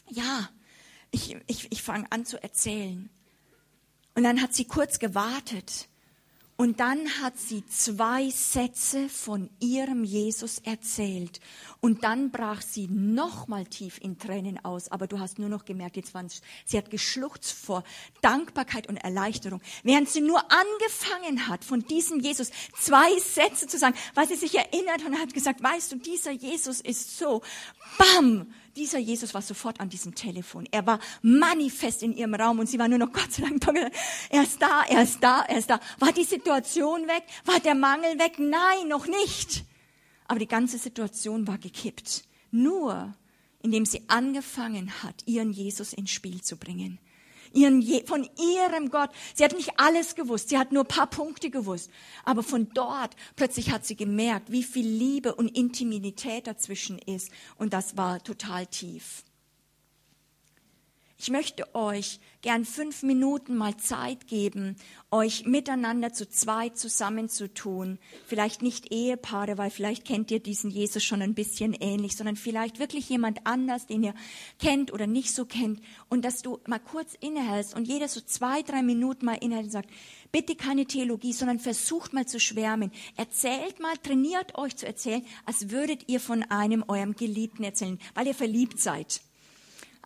ja, 0.10 0.50
ich, 1.12 1.38
ich, 1.48 1.72
ich 1.72 1.82
fange 1.82 2.12
an 2.12 2.26
zu 2.26 2.42
erzählen. 2.44 3.10
Und 4.16 4.24
dann 4.24 4.42
hat 4.42 4.54
sie 4.54 4.66
kurz 4.66 5.00
gewartet. 5.00 5.88
Und 6.58 6.80
dann 6.80 7.22
hat 7.22 7.38
sie 7.38 7.66
zwei 7.66 8.30
Sätze 8.30 9.10
von 9.10 9.50
ihrem 9.60 10.06
Jesus 10.06 10.60
erzählt. 10.60 11.42
Und 11.82 12.06
dann 12.06 12.32
brach 12.32 12.62
sie 12.62 12.88
nochmal 12.88 13.66
tief 13.66 14.00
in 14.02 14.18
Tränen 14.18 14.64
aus. 14.64 14.90
Aber 14.90 15.06
du 15.06 15.20
hast 15.20 15.38
nur 15.38 15.50
noch 15.50 15.66
gemerkt, 15.66 15.98
jetzt 15.98 16.14
waren 16.14 16.30
sie 16.66 16.78
hat 16.78 16.90
geschluchzt 16.90 17.52
vor 17.52 17.84
Dankbarkeit 18.22 18.88
und 18.88 18.96
Erleichterung. 18.96 19.62
Während 19.84 20.08
sie 20.08 20.22
nur 20.22 20.42
angefangen 20.50 21.50
hat, 21.50 21.66
von 21.66 21.82
diesem 21.82 22.22
Jesus 22.22 22.52
zwei 22.80 23.20
Sätze 23.20 23.68
zu 23.68 23.78
sagen, 23.78 23.98
weil 24.14 24.30
sie 24.30 24.36
sich 24.36 24.56
erinnert 24.56 25.06
und 25.06 25.20
hat 25.20 25.34
gesagt, 25.34 25.62
weißt 25.62 25.92
du, 25.92 25.98
dieser 25.98 26.32
Jesus 26.32 26.80
ist 26.80 27.18
so, 27.18 27.42
bam, 27.98 28.48
dieser 28.76 29.00
Jesus 29.00 29.34
war 29.34 29.42
sofort 29.42 29.80
an 29.80 29.90
diesem 29.90 30.16
Telefon. 30.16 30.68
Er 30.72 30.86
war 30.86 31.00
manifest 31.22 32.04
in 32.04 32.16
ihrem 32.16 32.36
Raum 32.36 32.60
und 32.60 32.68
sie 32.68 32.80
war 32.80 32.88
nur 32.88 32.98
noch 32.98 33.12
Gott 33.14 33.32
sei 33.32 33.44
Dank, 33.44 33.92
er 34.30 34.44
ist 34.44 34.62
da, 34.62 34.84
er 34.84 35.04
ist 35.04 35.24
da, 35.24 35.42
er 35.44 35.58
ist 35.58 35.70
da. 35.70 35.80
War 36.00 36.12
die 36.12 36.24
Situation 36.24 37.08
weg? 37.08 37.24
War 37.46 37.60
der 37.60 37.76
Mangel 37.76 38.20
weg? 38.20 38.34
Nein, 38.38 38.88
noch 38.88 39.08
nicht. 39.08 39.64
Aber 40.28 40.40
die 40.40 40.48
ganze 40.48 40.78
Situation 40.78 41.48
war 41.48 41.58
gekippt. 41.58 42.24
Nur 42.52 43.14
indem 43.62 43.86
sie 43.86 44.04
angefangen 44.08 44.92
hat, 45.02 45.24
ihren 45.26 45.52
Jesus 45.52 45.92
ins 45.92 46.12
Spiel 46.12 46.42
zu 46.42 46.56
bringen 46.56 47.00
ihren, 47.56 47.82
von 48.06 48.30
ihrem 48.38 48.90
Gott. 48.90 49.10
Sie 49.34 49.44
hat 49.44 49.56
nicht 49.56 49.72
alles 49.78 50.16
gewusst, 50.16 50.50
sie 50.50 50.58
hat 50.58 50.72
nur 50.72 50.86
paar 50.86 51.08
Punkte 51.08 51.50
gewusst. 51.50 51.90
Aber 52.24 52.44
von 52.44 52.70
dort 52.74 53.16
plötzlich 53.36 53.72
hat 53.72 53.86
sie 53.86 53.96
gemerkt, 53.96 54.52
wie 54.52 54.64
viel 54.64 54.88
Liebe 54.88 55.36
und 55.36 55.58
Intimität 55.58 56.48
dazwischen 56.48 57.00
ist. 57.00 57.32
Und 57.58 57.74
das 57.74 57.98
war 57.98 58.24
total 58.24 58.68
tief. 58.68 59.25
Ich 61.18 61.30
möchte 61.30 61.74
euch 61.74 62.20
gern 62.42 62.66
fünf 62.66 63.02
Minuten 63.02 63.56
mal 63.56 63.78
Zeit 63.78 64.28
geben, 64.28 64.76
euch 65.12 65.46
miteinander 65.46 66.12
zu 66.12 66.30
zweit 66.30 66.78
zusammenzutun. 66.78 68.00
Vielleicht 68.28 68.62
nicht 68.62 68.92
Ehepaare, 68.92 69.58
weil 69.58 69.70
vielleicht 69.70 70.04
kennt 70.04 70.30
ihr 70.30 70.42
diesen 70.42 70.70
Jesus 70.70 71.06
schon 71.06 71.22
ein 71.22 71.34
bisschen 71.34 71.74
ähnlich, 71.74 72.18
sondern 72.18 72.36
vielleicht 72.36 72.80
wirklich 72.80 73.08
jemand 73.08 73.48
anders, 73.48 73.88
den 73.88 74.04
ihr 74.04 74.14
kennt 74.60 74.92
oder 74.92 75.08
nicht 75.08 75.34
so 75.34 75.46
kennt. 75.46 75.80
Und 76.10 76.26
dass 76.26 76.42
du 76.42 76.60
mal 76.68 76.80
kurz 76.80 77.16
innehältst 77.18 77.76
und 77.76 77.88
jeder 77.88 78.10
so 78.10 78.20
zwei, 78.20 78.62
drei 78.62 78.84
Minuten 78.84 79.26
mal 79.26 79.36
innehält 79.36 79.68
und 79.68 79.72
sagt, 79.72 79.90
bitte 80.34 80.58
keine 80.58 80.86
Theologie, 80.86 81.32
sondern 81.32 81.60
versucht 81.60 82.12
mal 82.12 82.28
zu 82.28 82.42
schwärmen. 82.42 82.92
Erzählt 83.16 83.80
mal, 83.80 83.96
trainiert 84.04 84.58
euch 84.58 84.76
zu 84.76 84.86
erzählen, 84.86 85.26
als 85.46 85.72
würdet 85.72 86.10
ihr 86.10 86.20
von 86.20 86.44
einem 86.44 86.84
eurem 86.90 87.16
Geliebten 87.16 87.64
erzählen, 87.64 88.00
weil 88.16 88.28
ihr 88.28 88.36
verliebt 88.36 88.82
seid. 88.82 89.22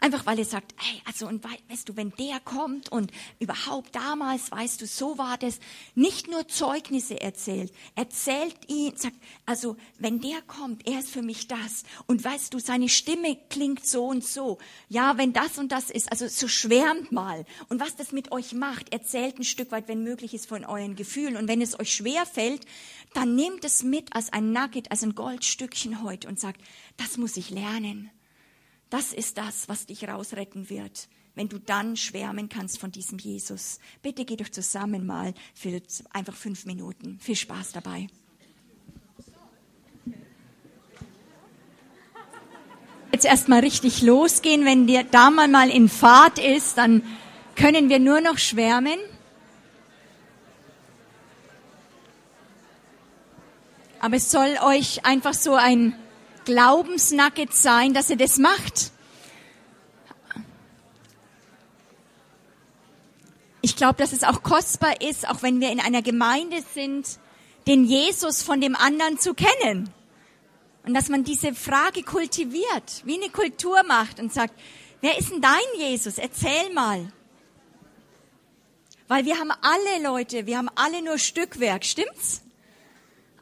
Einfach 0.02 0.26
weil 0.26 0.40
er 0.40 0.46
sagt, 0.46 0.74
hey, 0.78 1.02
also 1.06 1.28
und 1.28 1.44
weißt 1.44 1.90
du, 1.90 1.98
wenn 1.98 2.12
der 2.18 2.40
kommt 2.40 2.90
und 2.90 3.12
überhaupt 3.40 3.96
damals, 3.96 4.50
weißt 4.52 4.82
du, 4.82 4.88
so 4.88 5.18
war 5.18 5.38
das, 5.38 5.60
nicht 5.94 6.30
nur 6.30 6.48
Zeugnisse 6.48 7.20
erzählt, 7.20 7.74
erzählt 7.96 8.56
ihn, 8.68 8.96
sagt, 8.96 9.18
also 9.46 9.76
wenn 9.98 10.22
der 10.22 10.42
kommt, 10.44 10.88
er 10.88 11.00
ist 11.00 11.10
für 11.10 11.22
mich 11.22 11.48
das 11.48 11.84
und 12.08 12.24
weißt 12.24 12.54
du, 12.54 12.60
seine 12.60 12.88
Stimme 12.88 13.38
klingt 13.50 13.86
so 13.86 14.06
und 14.06 14.24
so. 14.24 14.58
Ja, 14.88 15.18
wenn 15.18 15.34
das 15.34 15.58
und 15.58 15.72
das 15.72 15.90
ist, 15.90 16.12
also 16.12 16.28
so 16.28 16.48
schwärmt 16.48 17.12
mal 17.12 17.46
und 17.68 17.82
was 17.82 17.96
das 17.98 18.14
mit 18.14 18.32
euch 18.32 18.54
macht, 18.54 18.94
erzählt 18.94 19.38
ein 19.38 19.44
Stück 19.44 19.72
weit, 19.72 19.90
wenn 19.90 20.04
möglich 20.04 20.34
ist, 20.34 20.48
von 20.48 20.64
euren 20.64 20.96
Gefühlen 20.96 21.36
und 21.36 21.48
wenn 21.50 21.62
es 21.62 21.78
euch 21.78 21.94
schwer 21.94 22.26
fällt, 22.26 22.66
dann 23.14 23.36
nehmt 23.36 23.66
es 23.66 23.84
mit 23.84 24.16
als 24.16 24.32
ein 24.32 24.54
Nugget, 24.54 24.92
als 24.92 25.04
ein 25.04 25.16
Goldstückchen 25.16 26.04
heute 26.04 26.28
und 26.30 26.40
sagt, 26.40 26.62
das 26.96 27.18
muss 27.18 27.36
ich 27.36 27.50
lernen. 27.50 28.12
Das 28.90 29.14
ist 29.14 29.38
das, 29.38 29.70
was 29.70 29.86
dich 29.86 30.08
rausretten 30.08 30.70
wird, 30.70 31.08
wenn 31.36 31.48
du 31.48 31.60
dann 31.60 31.96
schwärmen 31.96 32.50
kannst 32.50 32.80
von 32.80 32.92
diesem 32.92 33.20
Jesus. 33.20 33.80
Bitte 34.02 34.26
geh 34.26 34.36
doch 34.36 34.50
zusammen 34.50 35.06
mal 35.06 35.34
für 35.54 35.82
einfach 36.12 36.36
fünf 36.36 36.66
Minuten. 36.66 37.20
Viel 37.20 37.36
Spaß 37.36 37.72
dabei. 37.72 38.08
Jetzt 43.12 43.26
erstmal 43.26 43.60
richtig 43.60 44.02
losgehen. 44.02 44.66
Wenn 44.66 44.88
der 44.88 45.04
da 45.04 45.30
mal 45.30 45.70
in 45.70 45.90
Fahrt 45.90 46.40
ist, 46.40 46.78
dann 46.78 47.04
können 47.56 47.90
wir 47.90 48.00
nur 48.00 48.22
noch 48.22 48.38
schwärmen. 48.38 48.98
Aber 54.00 54.16
es 54.16 54.32
soll 54.32 54.58
euch 54.64 55.06
einfach 55.06 55.34
so 55.34 55.56
ein 55.56 55.94
Glaubensnugget 56.50 57.54
sein, 57.54 57.94
dass 57.94 58.10
er 58.10 58.16
das 58.16 58.40
macht. 58.40 58.92
Ich 63.62 63.76
glaube, 63.76 64.00
dass 64.00 64.14
es 64.14 64.24
auch 64.24 64.42
kostbar 64.42 65.00
ist, 65.00 65.30
auch 65.30 65.44
wenn 65.44 65.62
wir 65.62 65.72
in 65.72 65.80
einer 65.80 66.02
Gemeinde 66.02 66.64
sind, 66.74 67.20
den 67.68 67.86
Jesus 67.86 68.42
von 68.42 68.62
dem 68.62 68.76
anderen 68.76 69.20
zu 69.20 69.36
kennen. 69.36 69.94
Und 70.86 70.96
dass 70.96 71.10
man 71.10 71.24
diese 71.24 71.54
Frage 71.54 72.02
kultiviert, 72.02 73.04
wie 73.04 73.22
eine 73.22 73.30
Kultur 73.30 73.84
macht 73.84 74.20
und 74.20 74.34
sagt, 74.34 74.56
wer 75.02 75.20
ist 75.20 75.30
denn 75.30 75.42
dein 75.42 75.60
Jesus? 75.78 76.18
Erzähl 76.18 76.74
mal. 76.74 77.14
Weil 79.08 79.26
wir 79.26 79.38
haben 79.38 79.52
alle 79.52 80.04
Leute, 80.04 80.48
wir 80.48 80.58
haben 80.58 80.70
alle 80.74 81.04
nur 81.04 81.20
Stückwerk, 81.20 81.86
stimmt's? 81.86 82.42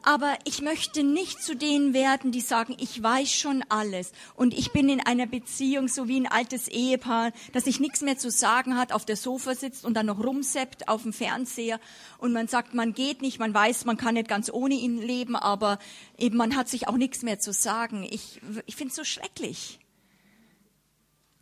Aber 0.08 0.38
ich 0.44 0.62
möchte 0.62 1.02
nicht 1.02 1.42
zu 1.42 1.54
denen 1.54 1.92
werden, 1.92 2.32
die 2.32 2.40
sagen, 2.40 2.74
ich 2.78 3.02
weiß 3.02 3.30
schon 3.30 3.62
alles 3.68 4.12
und 4.36 4.54
ich 4.54 4.72
bin 4.72 4.88
in 4.88 5.04
einer 5.04 5.26
Beziehung 5.26 5.86
so 5.86 6.08
wie 6.08 6.18
ein 6.18 6.26
altes 6.26 6.66
Ehepaar, 6.66 7.30
das 7.52 7.64
sich 7.64 7.78
nichts 7.78 8.00
mehr 8.00 8.16
zu 8.16 8.30
sagen 8.30 8.78
hat, 8.78 8.94
auf 8.94 9.04
der 9.04 9.16
Sofa 9.16 9.54
sitzt 9.54 9.84
und 9.84 9.92
dann 9.92 10.06
noch 10.06 10.24
rumseppt 10.24 10.88
auf 10.88 11.02
dem 11.02 11.12
Fernseher 11.12 11.78
und 12.16 12.32
man 12.32 12.48
sagt, 12.48 12.72
man 12.72 12.94
geht 12.94 13.20
nicht, 13.20 13.38
man 13.38 13.52
weiß, 13.52 13.84
man 13.84 13.98
kann 13.98 14.14
nicht 14.14 14.28
ganz 14.28 14.50
ohne 14.50 14.76
ihn 14.76 14.96
leben, 14.96 15.36
aber 15.36 15.78
eben 16.16 16.38
man 16.38 16.56
hat 16.56 16.70
sich 16.70 16.88
auch 16.88 16.96
nichts 16.96 17.20
mehr 17.20 17.38
zu 17.38 17.52
sagen. 17.52 18.02
Ich, 18.10 18.40
ich 18.64 18.76
finde 18.76 18.92
es 18.92 18.96
so 18.96 19.04
schrecklich. 19.04 19.78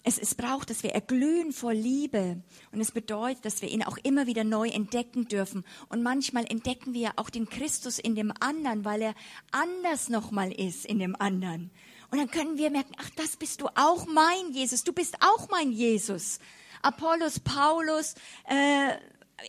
Es, 0.09 0.18
es 0.18 0.36
braucht, 0.36 0.70
dass 0.70 0.84
wir 0.84 0.92
erglühen 0.92 1.52
vor 1.52 1.74
Liebe. 1.74 2.40
Und 2.70 2.80
es 2.80 2.92
bedeutet, 2.92 3.44
dass 3.44 3.61
wir 3.61 3.68
ihn 3.68 3.82
auch 3.82 3.98
immer 4.04 4.28
wieder 4.28 4.44
neu 4.44 4.68
entdecken 4.68 5.26
dürfen. 5.26 5.64
Und 5.88 6.04
manchmal 6.04 6.46
entdecken 6.46 6.94
wir 6.94 7.14
auch 7.16 7.28
den 7.28 7.48
Christus 7.48 7.98
in 7.98 8.14
dem 8.14 8.32
anderen, 8.38 8.84
weil 8.84 9.02
er 9.02 9.14
anders 9.50 10.09
nochmal 10.09 10.52
ist 10.52 10.86
in 10.86 11.00
dem 11.00 11.16
anderen. 11.20 11.72
Und 12.12 12.18
dann 12.18 12.30
können 12.30 12.57
wir 12.57 12.70
merken, 12.70 12.92
ach, 12.98 13.11
das 13.16 13.36
bist 13.36 13.61
du 13.61 13.66
auch 13.74 14.07
mein 14.07 14.52
Jesus. 14.52 14.84
Du 14.84 14.92
bist 14.92 15.16
auch 15.22 15.48
mein 15.50 15.72
Jesus. 15.72 16.38
Apollos, 16.82 17.40
Paulus, 17.40 18.14
äh, 18.48 18.92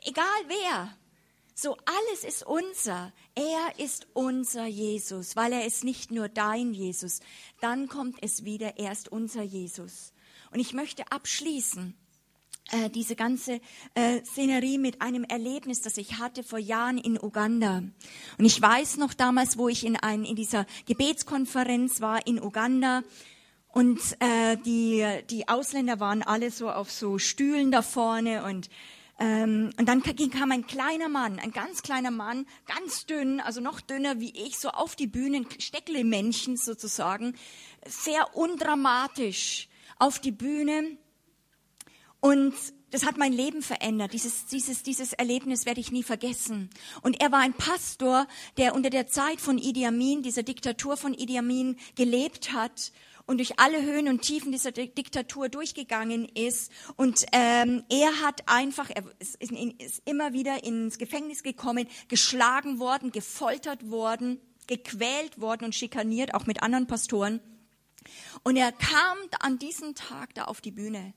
egal 0.05 0.25
wer. 0.47 0.97
So 1.53 1.77
alles 1.85 2.23
ist 2.23 2.41
unser. 2.47 3.13
Er 3.35 3.77
ist 3.77 4.07
unser 4.13 4.65
Jesus, 4.65 5.35
weil 5.35 5.53
er 5.53 5.67
ist 5.67 5.83
nicht 5.83 6.09
nur 6.09 6.29
dein 6.29 6.73
Jesus. 6.73 7.19
Dann 7.61 7.87
kommt 7.87 8.17
es 8.23 8.43
wieder, 8.43 8.79
er 8.79 8.91
ist 8.91 9.11
unser 9.11 9.43
Jesus. 9.43 10.13
Und 10.57 10.61
ich 10.61 10.73
möchte 10.73 11.03
abschließen 11.11 11.93
äh, 12.71 12.89
diese 12.89 13.15
ganze 13.15 13.61
äh, 13.93 14.25
Szenerie 14.25 14.79
mit 14.79 15.03
einem 15.03 15.23
Erlebnis, 15.23 15.83
das 15.83 15.97
ich 15.97 16.17
hatte 16.17 16.41
vor 16.41 16.57
Jahren 16.57 16.97
in 16.97 17.21
Uganda. 17.21 17.83
Und 18.39 18.43
ich 18.43 18.59
weiß 18.59 18.97
noch 18.97 19.13
damals, 19.13 19.59
wo 19.59 19.69
ich 19.69 19.85
in, 19.85 19.97
ein, 19.97 20.25
in 20.25 20.35
dieser 20.35 20.65
Gebetskonferenz 20.87 22.01
war 22.01 22.25
in 22.25 22.41
Uganda. 22.41 23.03
Und 23.67 23.99
äh, 24.17 24.57
die, 24.65 25.05
die 25.29 25.47
Ausländer 25.47 25.99
waren 25.99 26.23
alle 26.23 26.49
so 26.49 26.71
auf 26.71 26.89
so 26.89 27.19
Stühlen 27.19 27.69
da 27.69 27.83
vorne 27.83 28.43
und 28.43 28.67
Ähm, 29.19 29.69
und 29.77 29.87
dann 29.87 30.01
kam 30.01 30.51
ein 30.51 30.65
kleiner 30.65 31.07
Mann, 31.07 31.37
ein 31.37 31.51
ganz 31.51 31.83
kleiner 31.83 32.09
Mann, 32.09 32.47
ganz 32.65 33.05
dünn, 33.05 33.41
also 33.41 33.61
noch 33.61 33.79
dünner 33.79 34.19
wie 34.19 34.31
ich, 34.31 34.57
so 34.57 34.69
auf 34.69 34.95
die 34.95 35.07
Bühne, 35.07 35.37
ein 35.37 35.47
Steckle-Männchen 35.59 36.57
sozusagen, 36.57 37.35
sehr 37.85 38.35
undramatisch 38.35 39.69
auf 39.99 40.19
die 40.19 40.31
Bühne. 40.31 40.97
Und 42.19 42.53
das 42.89 43.05
hat 43.05 43.17
mein 43.17 43.33
Leben 43.33 43.61
verändert. 43.61 44.13
Dieses, 44.13 44.45
dieses, 44.45 44.81
dieses 44.81 45.13
Erlebnis 45.13 45.65
werde 45.65 45.81
ich 45.81 45.91
nie 45.91 46.03
vergessen. 46.03 46.69
Und 47.01 47.19
er 47.19 47.31
war 47.31 47.39
ein 47.39 47.53
Pastor, 47.53 48.27
der 48.57 48.75
unter 48.75 48.89
der 48.89 49.07
Zeit 49.07 49.41
von 49.41 49.57
Idi 49.57 49.85
Amin, 49.85 50.23
dieser 50.23 50.43
Diktatur 50.43 50.95
von 50.95 51.13
Idi 51.13 51.37
Amin, 51.37 51.77
gelebt 51.95 52.53
hat 52.53 52.91
und 53.25 53.37
durch 53.39 53.59
alle 53.59 53.83
Höhen 53.83 54.07
und 54.07 54.21
Tiefen 54.21 54.53
dieser 54.53 54.71
Diktatur 54.71 55.49
durchgegangen 55.49 56.29
ist. 56.29 56.71
Und 56.95 57.25
ähm, 57.33 57.83
er 57.89 58.21
hat 58.21 58.43
einfach, 58.47 58.89
er 58.89 59.03
ist, 59.19 59.35
ist 59.35 60.01
immer 60.05 60.31
wieder 60.31 60.63
ins 60.63 60.97
Gefängnis 60.97 61.43
gekommen, 61.43 61.87
geschlagen 62.07 62.79
worden, 62.79 63.11
gefoltert 63.11 63.89
worden, 63.89 64.39
gequält 64.65 65.41
worden 65.41 65.65
und 65.65 65.75
schikaniert, 65.75 66.33
auch 66.33 66.45
mit 66.45 66.63
anderen 66.63 66.87
Pastoren. 66.87 67.41
Und 68.43 68.55
er 68.55 68.71
kam 68.71 69.17
an 69.39 69.59
diesem 69.59 69.95
Tag 69.95 70.33
da 70.35 70.45
auf 70.45 70.61
die 70.61 70.71
Bühne. 70.71 71.13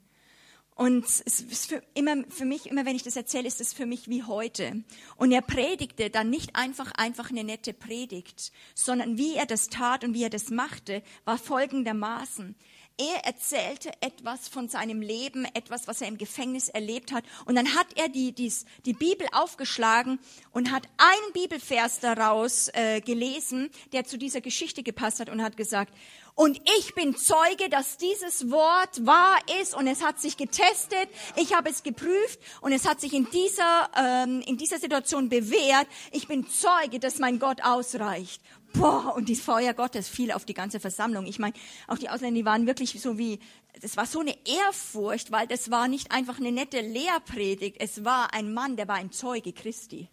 Und 0.80 1.04
es 1.04 1.20
ist 1.20 1.66
für, 1.66 1.82
immer, 1.92 2.24
für 2.30 2.46
mich, 2.46 2.64
immer 2.64 2.86
wenn 2.86 2.96
ich 2.96 3.02
das 3.02 3.14
erzähle, 3.14 3.46
ist 3.46 3.60
es 3.60 3.74
für 3.74 3.84
mich 3.84 4.08
wie 4.08 4.22
heute. 4.22 4.82
Und 5.16 5.30
er 5.30 5.42
predigte 5.42 6.08
dann 6.08 6.30
nicht 6.30 6.56
einfach, 6.56 6.90
einfach 6.92 7.28
eine 7.28 7.44
nette 7.44 7.74
Predigt, 7.74 8.50
sondern 8.74 9.18
wie 9.18 9.34
er 9.34 9.44
das 9.44 9.68
tat 9.68 10.04
und 10.04 10.14
wie 10.14 10.22
er 10.22 10.30
das 10.30 10.48
machte, 10.48 11.02
war 11.26 11.36
folgendermaßen. 11.36 12.56
Er 13.00 13.24
erzählte 13.24 13.90
etwas 14.02 14.48
von 14.48 14.68
seinem 14.68 15.00
Leben, 15.00 15.46
etwas, 15.54 15.88
was 15.88 16.02
er 16.02 16.08
im 16.08 16.18
Gefängnis 16.18 16.68
erlebt 16.68 17.12
hat. 17.12 17.24
Und 17.46 17.54
dann 17.54 17.74
hat 17.74 17.86
er 17.96 18.10
die, 18.10 18.32
die, 18.32 18.52
die 18.84 18.92
Bibel 18.92 19.26
aufgeschlagen 19.32 20.18
und 20.50 20.70
hat 20.70 20.86
einen 20.98 21.32
Bibelvers 21.32 22.00
daraus 22.00 22.68
äh, 22.74 23.00
gelesen, 23.00 23.70
der 23.92 24.04
zu 24.04 24.18
dieser 24.18 24.42
Geschichte 24.42 24.82
gepasst 24.82 25.18
hat 25.18 25.30
und 25.30 25.42
hat 25.42 25.56
gesagt, 25.56 25.94
und 26.40 26.58
ich 26.78 26.94
bin 26.94 27.14
Zeuge, 27.18 27.68
dass 27.68 27.98
dieses 27.98 28.50
Wort 28.50 29.04
wahr 29.04 29.38
ist 29.60 29.74
und 29.74 29.86
es 29.86 30.02
hat 30.02 30.18
sich 30.18 30.38
getestet. 30.38 31.10
Ich 31.36 31.54
habe 31.54 31.68
es 31.68 31.82
geprüft 31.82 32.40
und 32.62 32.72
es 32.72 32.88
hat 32.88 32.98
sich 32.98 33.12
in 33.12 33.28
dieser, 33.30 33.90
ähm, 33.94 34.40
in 34.46 34.56
dieser 34.56 34.78
Situation 34.78 35.28
bewährt. 35.28 35.86
Ich 36.12 36.28
bin 36.28 36.46
Zeuge, 36.48 36.98
dass 36.98 37.18
mein 37.18 37.40
Gott 37.40 37.62
ausreicht. 37.62 38.40
Boah, 38.72 39.12
und 39.14 39.28
das 39.28 39.40
Feuer 39.40 39.74
Gottes 39.74 40.08
fiel 40.08 40.32
auf 40.32 40.46
die 40.46 40.54
ganze 40.54 40.80
Versammlung. 40.80 41.26
Ich 41.26 41.38
meine, 41.38 41.52
auch 41.88 41.98
die 41.98 42.08
Ausländer, 42.08 42.38
die 42.38 42.46
waren 42.46 42.66
wirklich 42.66 42.98
so 43.02 43.18
wie, 43.18 43.38
das 43.82 43.98
war 43.98 44.06
so 44.06 44.20
eine 44.20 44.34
Ehrfurcht, 44.46 45.30
weil 45.32 45.46
das 45.46 45.70
war 45.70 45.88
nicht 45.88 46.10
einfach 46.10 46.38
eine 46.38 46.52
nette 46.52 46.80
Lehrpredigt. 46.80 47.76
Es 47.80 48.02
war 48.02 48.32
ein 48.32 48.54
Mann, 48.54 48.76
der 48.76 48.88
war 48.88 48.96
ein 48.96 49.12
Zeuge 49.12 49.52
Christi. 49.52 50.08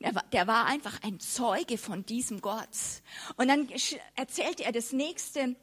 Der 0.00 0.14
war, 0.14 0.24
der 0.32 0.46
war 0.46 0.64
einfach 0.64 1.02
ein 1.02 1.20
Zeuge 1.20 1.76
von 1.76 2.06
diesem 2.06 2.40
Gott. 2.40 2.68
Und 3.36 3.48
dann 3.48 3.68
erzählte 4.16 4.64
er 4.64 4.72
das 4.72 4.92
nächste, 4.92 5.56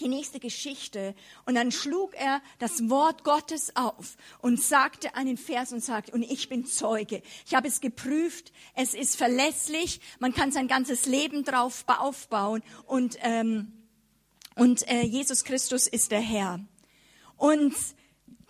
die 0.00 0.08
nächste 0.08 0.40
Geschichte. 0.40 1.14
Und 1.46 1.54
dann 1.54 1.72
schlug 1.72 2.14
er 2.14 2.42
das 2.58 2.90
Wort 2.90 3.24
Gottes 3.24 3.74
auf 3.76 4.16
und 4.40 4.60
sagte 4.60 5.14
einen 5.14 5.38
Vers 5.38 5.72
und 5.72 5.82
sagte, 5.82 6.12
und 6.12 6.22
ich 6.22 6.50
bin 6.50 6.66
Zeuge. 6.66 7.22
Ich 7.46 7.54
habe 7.54 7.66
es 7.66 7.80
geprüft. 7.80 8.52
Es 8.74 8.92
ist 8.92 9.16
verlässlich. 9.16 10.00
Man 10.18 10.34
kann 10.34 10.52
sein 10.52 10.68
ganzes 10.68 11.06
Leben 11.06 11.44
drauf 11.44 11.84
aufbauen. 11.86 12.62
Und, 12.86 13.16
ähm, 13.22 13.72
und 14.54 14.86
äh, 14.88 15.00
Jesus 15.00 15.44
Christus 15.44 15.86
ist 15.86 16.10
der 16.10 16.20
Herr. 16.20 16.60
Und 17.38 17.74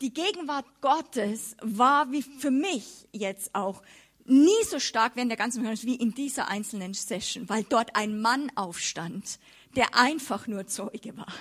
die 0.01 0.12
Gegenwart 0.12 0.66
Gottes 0.80 1.57
war 1.61 2.11
wie 2.11 2.22
für 2.22 2.51
mich 2.51 3.09
jetzt 3.12 3.55
auch 3.55 3.82
nie 4.29 4.64
so 4.64 4.79
stark 4.79 5.16
während 5.16 5.31
der 5.31 5.39
ganzen 5.39 5.59
Konferenz 5.59 5.85
wie 5.85 5.97
in 5.97 6.14
dieser 6.14 6.49
einzelnen 6.49 6.95
Session, 6.95 7.49
weil 7.49 7.64
dort 7.64 7.97
ein 7.97 8.20
Mann 8.20 8.53
aufstand, 8.55 9.39
der 9.76 9.95
einfach 9.95 10.47
nur 10.47 10.66
Zeuge 10.66 11.16
war. 11.16 11.33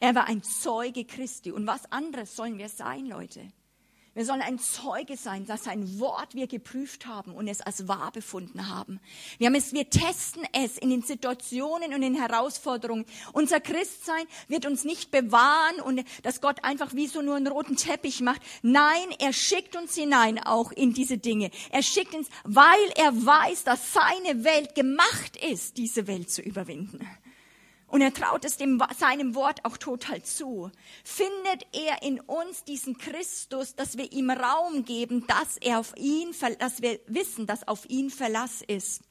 Er 0.00 0.14
war 0.14 0.26
ein 0.26 0.42
Zeuge 0.42 1.04
Christi. 1.04 1.52
Und 1.52 1.66
was 1.66 1.90
anderes 1.92 2.34
sollen 2.34 2.58
wir 2.58 2.68
sein, 2.68 3.06
Leute? 3.06 3.52
Wir 4.14 4.26
sollen 4.26 4.42
ein 4.42 4.58
Zeuge 4.58 5.16
sein, 5.16 5.46
dass 5.46 5.64
sein 5.64 5.98
Wort 5.98 6.34
wir 6.34 6.46
geprüft 6.46 7.06
haben 7.06 7.32
und 7.32 7.48
es 7.48 7.62
als 7.62 7.88
wahr 7.88 8.12
befunden 8.12 8.68
haben. 8.68 9.00
Wir 9.38 9.46
haben 9.46 9.54
es, 9.54 9.72
wir 9.72 9.88
testen 9.88 10.42
es 10.52 10.76
in 10.76 10.90
den 10.90 11.00
Situationen 11.00 11.94
und 11.94 12.02
in 12.02 12.14
Herausforderungen. 12.14 13.06
Unser 13.32 13.58
Christsein 13.60 14.26
wird 14.48 14.66
uns 14.66 14.84
nicht 14.84 15.10
bewahren 15.10 15.80
und 15.80 16.04
dass 16.24 16.42
Gott 16.42 16.62
einfach 16.62 16.92
wie 16.94 17.06
so 17.06 17.22
nur 17.22 17.36
einen 17.36 17.46
roten 17.46 17.76
Teppich 17.76 18.20
macht. 18.20 18.42
Nein, 18.60 19.14
er 19.18 19.32
schickt 19.32 19.76
uns 19.76 19.94
hinein 19.94 20.38
auch 20.38 20.72
in 20.72 20.92
diese 20.92 21.16
Dinge. 21.16 21.50
Er 21.70 21.82
schickt 21.82 22.14
uns, 22.14 22.28
weil 22.44 22.90
er 22.96 23.14
weiß, 23.14 23.64
dass 23.64 23.94
seine 23.94 24.44
Welt 24.44 24.74
gemacht 24.74 25.38
ist, 25.38 25.78
diese 25.78 26.06
Welt 26.06 26.30
zu 26.30 26.42
überwinden. 26.42 27.00
Und 27.92 28.00
er 28.00 28.14
traut 28.14 28.46
es 28.46 28.56
dem, 28.56 28.82
seinem 28.98 29.34
Wort 29.34 29.66
auch 29.66 29.76
total 29.76 30.22
zu. 30.22 30.70
Findet 31.04 31.66
er 31.72 32.02
in 32.02 32.20
uns 32.20 32.64
diesen 32.64 32.96
Christus, 32.96 33.74
dass 33.76 33.98
wir 33.98 34.10
ihm 34.12 34.30
Raum 34.30 34.86
geben, 34.86 35.26
dass 35.26 35.58
er 35.58 35.78
auf 35.78 35.94
ihn, 35.98 36.34
dass 36.58 36.80
wir 36.80 36.98
wissen, 37.06 37.46
dass 37.46 37.68
auf 37.68 37.84
ihn 37.90 38.08
Verlass 38.08 38.62
ist. 38.62 39.02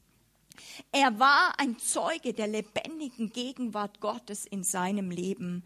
Er 0.90 1.20
war 1.20 1.60
ein 1.60 1.78
Zeuge 1.78 2.34
der 2.34 2.48
lebendigen 2.48 3.32
Gegenwart 3.32 4.00
Gottes 4.00 4.46
in 4.46 4.64
seinem 4.64 5.12
Leben. 5.12 5.64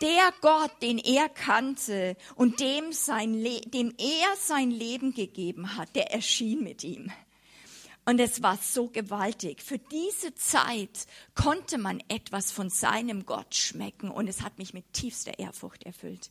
Der 0.00 0.32
Gott, 0.40 0.80
den 0.80 0.98
er 0.98 1.28
kannte 1.28 2.16
und 2.36 2.60
dem, 2.60 2.92
sein 2.92 3.32
dem 3.32 3.92
er 3.98 4.36
sein 4.38 4.70
Leben 4.70 5.12
gegeben 5.12 5.76
hat, 5.76 5.96
der 5.96 6.12
erschien 6.12 6.62
mit 6.62 6.84
ihm. 6.84 7.10
Und 8.06 8.20
es 8.20 8.42
war 8.42 8.58
so 8.58 8.88
gewaltig. 8.88 9.62
Für 9.62 9.78
diese 9.78 10.34
Zeit 10.34 11.06
konnte 11.34 11.78
man 11.78 12.02
etwas 12.08 12.52
von 12.52 12.68
seinem 12.68 13.24
Gott 13.24 13.54
schmecken 13.54 14.10
und 14.10 14.28
es 14.28 14.42
hat 14.42 14.58
mich 14.58 14.74
mit 14.74 14.92
tiefster 14.92 15.38
Ehrfurcht 15.38 15.84
erfüllt. 15.84 16.30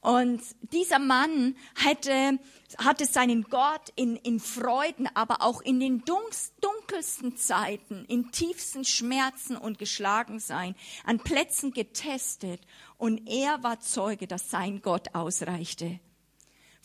Und 0.00 0.40
dieser 0.72 0.98
Mann 0.98 1.56
hatte, 1.74 2.38
hatte 2.78 3.04
seinen 3.04 3.42
Gott 3.44 3.92
in, 3.96 4.16
in 4.16 4.40
Freuden, 4.40 5.06
aber 5.14 5.42
auch 5.42 5.60
in 5.60 5.78
den 5.78 6.04
dunkelsten 6.06 7.36
Zeiten, 7.36 8.06
in 8.06 8.32
tiefsten 8.32 8.84
Schmerzen 8.84 9.58
und 9.58 9.78
Geschlagensein, 9.78 10.74
an 11.04 11.18
Plätzen 11.18 11.72
getestet. 11.72 12.62
Und 12.96 13.28
er 13.28 13.62
war 13.62 13.80
Zeuge, 13.80 14.26
dass 14.26 14.50
sein 14.50 14.80
Gott 14.80 15.14
ausreichte. 15.14 16.00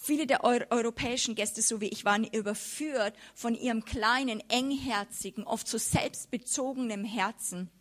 Viele 0.05 0.27
der 0.27 0.43
europäischen 0.43 1.33
Gäste, 1.33 1.63
so 1.63 1.81
wie 1.81 1.87
ich, 1.87 2.05
waren 2.05 2.25
überführt 2.25 3.15
von 3.33 3.55
ihrem 3.55 3.85
kleinen, 3.85 4.39
engherzigen, 4.51 5.43
oft 5.43 5.67
so 5.67 5.79
selbstbezogenen 5.79 7.03
Herzen 7.05 7.71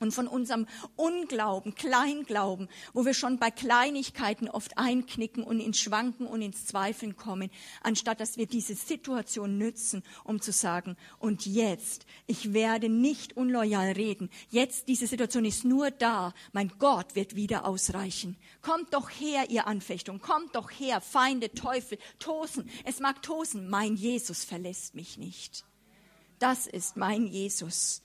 und 0.00 0.12
von 0.12 0.26
unserem 0.26 0.66
Unglauben, 0.96 1.74
Kleinglauben, 1.74 2.68
wo 2.92 3.04
wir 3.04 3.14
schon 3.14 3.38
bei 3.38 3.50
Kleinigkeiten 3.50 4.48
oft 4.48 4.78
einknicken 4.78 5.42
und 5.42 5.60
ins 5.60 5.78
Schwanken 5.78 6.26
und 6.26 6.42
ins 6.42 6.66
Zweifeln 6.66 7.16
kommen, 7.16 7.50
anstatt 7.82 8.20
dass 8.20 8.36
wir 8.36 8.46
diese 8.46 8.74
Situation 8.74 9.58
nützen, 9.58 10.02
um 10.24 10.40
zu 10.40 10.52
sagen, 10.52 10.96
und 11.18 11.46
jetzt, 11.46 12.06
ich 12.26 12.52
werde 12.52 12.88
nicht 12.88 13.36
unloyal 13.36 13.92
reden. 13.92 14.30
Jetzt, 14.50 14.88
diese 14.88 15.06
Situation 15.06 15.44
ist 15.44 15.64
nur 15.64 15.90
da. 15.90 16.32
Mein 16.52 16.72
Gott 16.78 17.14
wird 17.14 17.36
wieder 17.36 17.64
ausreichen. 17.64 18.36
Kommt 18.62 18.94
doch 18.94 19.10
her, 19.10 19.50
ihr 19.50 19.66
Anfechtung. 19.66 20.20
Kommt 20.20 20.54
doch 20.56 20.70
her, 20.70 21.00
Feinde, 21.00 21.52
Teufel, 21.52 21.98
Tosen. 22.18 22.68
Es 22.84 23.00
mag 23.00 23.22
tosen. 23.22 23.68
Mein 23.68 23.96
Jesus 23.96 24.44
verlässt 24.44 24.94
mich 24.94 25.18
nicht. 25.18 25.64
Das 26.38 26.66
ist 26.66 26.96
mein 26.96 27.26
Jesus. 27.26 28.02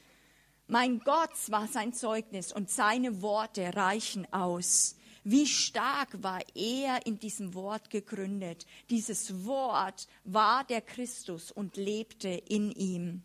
Mein 0.67 0.99
Gott 0.99 1.31
war 1.49 1.67
sein 1.67 1.93
Zeugnis 1.93 2.53
und 2.53 2.69
seine 2.69 3.21
Worte 3.21 3.75
reichen 3.75 4.31
aus. 4.31 4.95
Wie 5.25 5.45
stark 5.45 6.21
war 6.23 6.41
er 6.55 7.05
in 7.05 7.19
diesem 7.19 7.53
Wort 7.53 7.89
gegründet. 7.89 8.65
Dieses 8.89 9.45
Wort 9.45 10.07
war 10.23 10.63
der 10.63 10.81
Christus 10.81 11.51
und 11.51 11.77
lebte 11.77 12.29
in 12.29 12.71
ihm. 12.71 13.23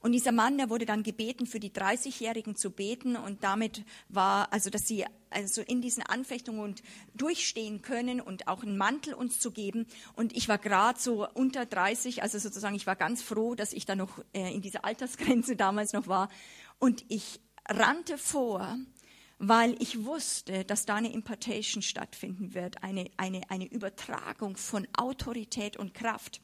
Und 0.00 0.12
dieser 0.12 0.32
Mann, 0.32 0.58
der 0.58 0.70
wurde 0.70 0.86
dann 0.86 1.02
gebeten, 1.02 1.46
für 1.46 1.60
die 1.60 1.70
30-Jährigen 1.70 2.56
zu 2.56 2.70
beten 2.70 3.16
und 3.16 3.44
damit 3.44 3.84
war, 4.08 4.52
also 4.52 4.70
dass 4.70 4.86
sie 4.86 5.04
also 5.30 5.62
in 5.62 5.80
diesen 5.82 6.02
Anfechtungen 6.02 6.60
und 6.60 6.82
durchstehen 7.14 7.82
können 7.82 8.20
und 8.20 8.48
auch 8.48 8.62
einen 8.62 8.78
Mantel 8.78 9.14
uns 9.14 9.40
zu 9.40 9.50
geben. 9.50 9.86
Und 10.14 10.36
ich 10.36 10.48
war 10.48 10.58
gerade 10.58 10.98
so 10.98 11.28
unter 11.34 11.66
30, 11.66 12.22
also 12.22 12.38
sozusagen, 12.38 12.74
ich 12.74 12.86
war 12.86 12.96
ganz 12.96 13.22
froh, 13.22 13.54
dass 13.54 13.72
ich 13.72 13.86
da 13.86 13.94
noch 13.94 14.18
äh, 14.32 14.54
in 14.54 14.62
dieser 14.62 14.84
Altersgrenze 14.84 15.56
damals 15.56 15.92
noch 15.92 16.06
war. 16.06 16.28
Und 16.78 17.04
ich 17.08 17.40
rannte 17.68 18.18
vor, 18.18 18.78
weil 19.38 19.80
ich 19.80 20.04
wusste, 20.04 20.64
dass 20.64 20.84
da 20.84 20.96
eine 20.96 21.12
Impartation 21.12 21.82
stattfinden 21.82 22.54
wird, 22.54 22.82
eine, 22.82 23.10
eine, 23.16 23.48
eine 23.50 23.66
Übertragung 23.66 24.56
von 24.56 24.86
Autorität 24.96 25.76
und 25.76 25.94
Kraft. 25.94 26.40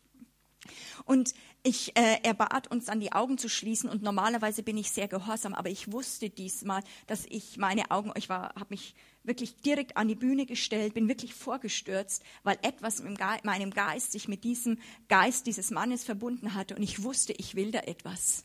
Und 1.05 1.35
ich, 1.63 1.97
äh, 1.97 2.19
er 2.23 2.35
bat 2.35 2.71
uns 2.71 2.87
dann 2.87 3.01
die 3.01 3.13
Augen 3.13 3.39
zu 3.39 3.49
schließen 3.49 3.89
und 3.89 4.03
normalerweise 4.03 4.63
bin 4.63 4.77
ich 4.77 4.91
sehr 4.91 5.09
gehorsam, 5.09 5.55
aber 5.55 5.71
ich 5.71 5.91
wusste 5.93 6.31
diesmal, 6.31 6.83
dass 7.07 7.25
ich 7.27 7.57
meine 7.57 7.91
Augen, 7.91 8.13
ich 8.17 8.29
war, 8.29 8.55
habe 8.55 8.67
mich 8.71 8.95
wirklich 9.23 9.57
direkt 9.63 9.97
an 9.97 10.09
die 10.09 10.15
Bühne 10.15 10.47
gestellt, 10.47 10.95
bin 10.95 11.09
wirklich 11.09 11.35
vorgestürzt, 11.35 12.23
weil 12.43 12.59
etwas 12.63 13.01
in 13.01 13.17
meinem 13.45 13.71
Geist 13.71 14.13
sich 14.13 14.29
mit 14.29 14.45
diesem 14.45 14.79
Geist 15.09 15.47
dieses 15.47 15.71
Mannes 15.71 16.05
verbunden 16.05 16.55
hatte 16.55 16.77
und 16.77 16.83
ich 16.83 17.03
wusste, 17.03 17.33
ich 17.33 17.55
will 17.55 17.71
da 17.71 17.81
etwas. 17.81 18.45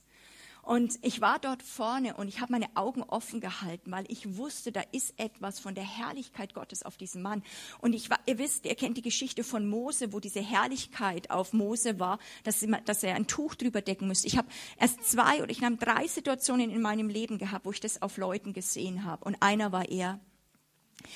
Und 0.62 1.00
ich 1.02 1.22
war 1.22 1.40
dort 1.40 1.64
vorne 1.64 2.16
und 2.16 2.28
ich 2.28 2.42
habe 2.42 2.52
meine 2.52 2.68
Augen 2.76 3.04
offen 3.04 3.40
gehalten, 3.40 3.92
weil 3.92 4.06
ich 4.08 4.38
wusste, 4.38 4.72
da 4.72 4.82
ist 4.92 5.14
etwas 5.18 5.60
von 5.60 5.76
der 5.76 5.84
Herrlichkeit 5.84 6.54
Gottes 6.54 6.84
auf 6.84 6.98
diesem 6.98 7.22
Mann. 7.22 7.44
Und 7.80 7.94
ich 7.94 8.10
war, 8.10 8.20
ihr 8.26 8.38
wisst, 8.38 8.66
ihr 8.66 8.76
kennt 8.76 8.98
die 8.98 9.02
Geschichte 9.02 9.44
von 9.44 9.68
Mose, 9.68 10.14
wo 10.14 10.20
diese 10.20 10.42
Herrlichkeit 10.42 11.32
auf 11.32 11.54
Mose 11.54 12.00
war, 12.00 12.20
dass, 12.44 12.66
dass 12.86 13.04
er 13.04 13.16
ein 13.16 13.28
Tuch 13.28 13.56
drüber 13.56 13.82
decken 13.82 14.08
müsste. 14.08 14.28
Ich 14.28 14.38
habe 14.38 14.48
erst 14.78 15.04
zwei 15.04 15.42
oder 15.42 15.50
ich 15.50 15.62
nahm 15.62 15.80
drei 15.80 16.08
Situationen 16.08 16.70
in 16.70 16.82
meinem 16.82 17.10
Leben 17.10 17.38
gehabt, 17.38 17.66
wo 17.66 17.72
ich 17.72 17.80
das 17.80 18.02
auf 18.02 18.18
Leuten 18.18 18.54
gesehen 18.54 19.06
habe. 19.06 19.26
Und 19.26 19.42
einer 19.42 19.72
war 19.72 19.90
er 19.90 20.20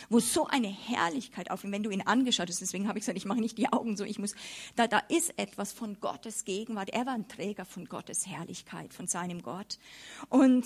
wo 0.10 0.20
so 0.20 0.48
eine 0.48 0.68
Herrlichkeit 0.68 1.52
auf 1.52 1.64
ihm, 1.64 1.72
wenn 1.72 1.84
du 1.84 1.90
ihn 1.90 2.02
angeschaut 2.02 2.50
hast, 2.50 2.62
deswegen 2.62 2.88
habe 2.88 2.98
ich 2.98 3.04
gesagt, 3.04 3.18
ich 3.18 3.26
mache 3.26 3.40
nicht 3.40 3.58
die 3.58 3.72
Augen 3.72 3.98
so, 3.98 4.04
ich 4.04 4.20
muss, 4.20 4.34
da, 4.76 4.88
da 4.88 5.00
ist 5.10 5.38
etwas 5.38 5.74
von 5.74 6.00
Gottes 6.00 6.46
Gegenwart. 6.46 6.90
Er 6.90 7.06
war 7.06 7.14
ein 7.14 7.28
Träger 7.28 7.66
von 7.66 7.86
Gottes 7.86 8.28
Herrlichkeit, 8.28 8.94
von 8.94 9.08
seinem 9.08 9.42
Gott. 9.42 9.78
Und 10.30 10.66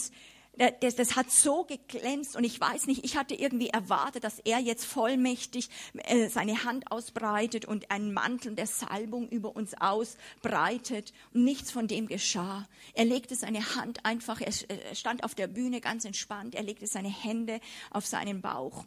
das, 0.80 0.96
das 0.96 1.16
hat 1.16 1.32
so 1.32 1.66
geglänzt 1.66 2.36
und 2.36 2.44
ich 2.44 2.60
weiß 2.60 2.88
nicht, 2.88 3.06
ich 3.06 3.16
hatte 3.16 3.36
irgendwie 3.36 3.70
erwartet, 3.70 4.24
dass 4.24 4.40
er 4.40 4.60
jetzt 4.60 4.86
vollmächtig 4.86 5.70
äh, 5.94 6.30
seine 6.30 6.64
Hand 6.64 6.92
ausbreitet 6.92 7.66
und 7.66 7.92
einen 7.92 8.14
Mantel 8.14 8.56
der 8.56 8.68
Salbung 8.68 9.30
über 9.30 9.56
uns 9.56 9.76
ausbreitet. 9.76 11.14
Und 11.34 11.44
nichts 11.44 11.72
von 11.72 11.88
dem 11.88 12.08
geschah. 12.08 12.68
Er 12.94 13.06
legte 13.06 13.36
seine 13.36 13.76
Hand 13.76 14.06
einfach, 14.06 14.42
er 14.42 14.52
stand 14.96 15.24
auf 15.24 15.36
der 15.36 15.48
Bühne 15.48 15.82
ganz 15.82 16.06
entspannt, 16.06 16.56
er 16.56 16.64
legte 16.64 16.88
seine 16.88 17.10
Hände 17.10 17.60
auf 17.92 18.06
seinen 18.06 18.42
Bauch 18.42 18.86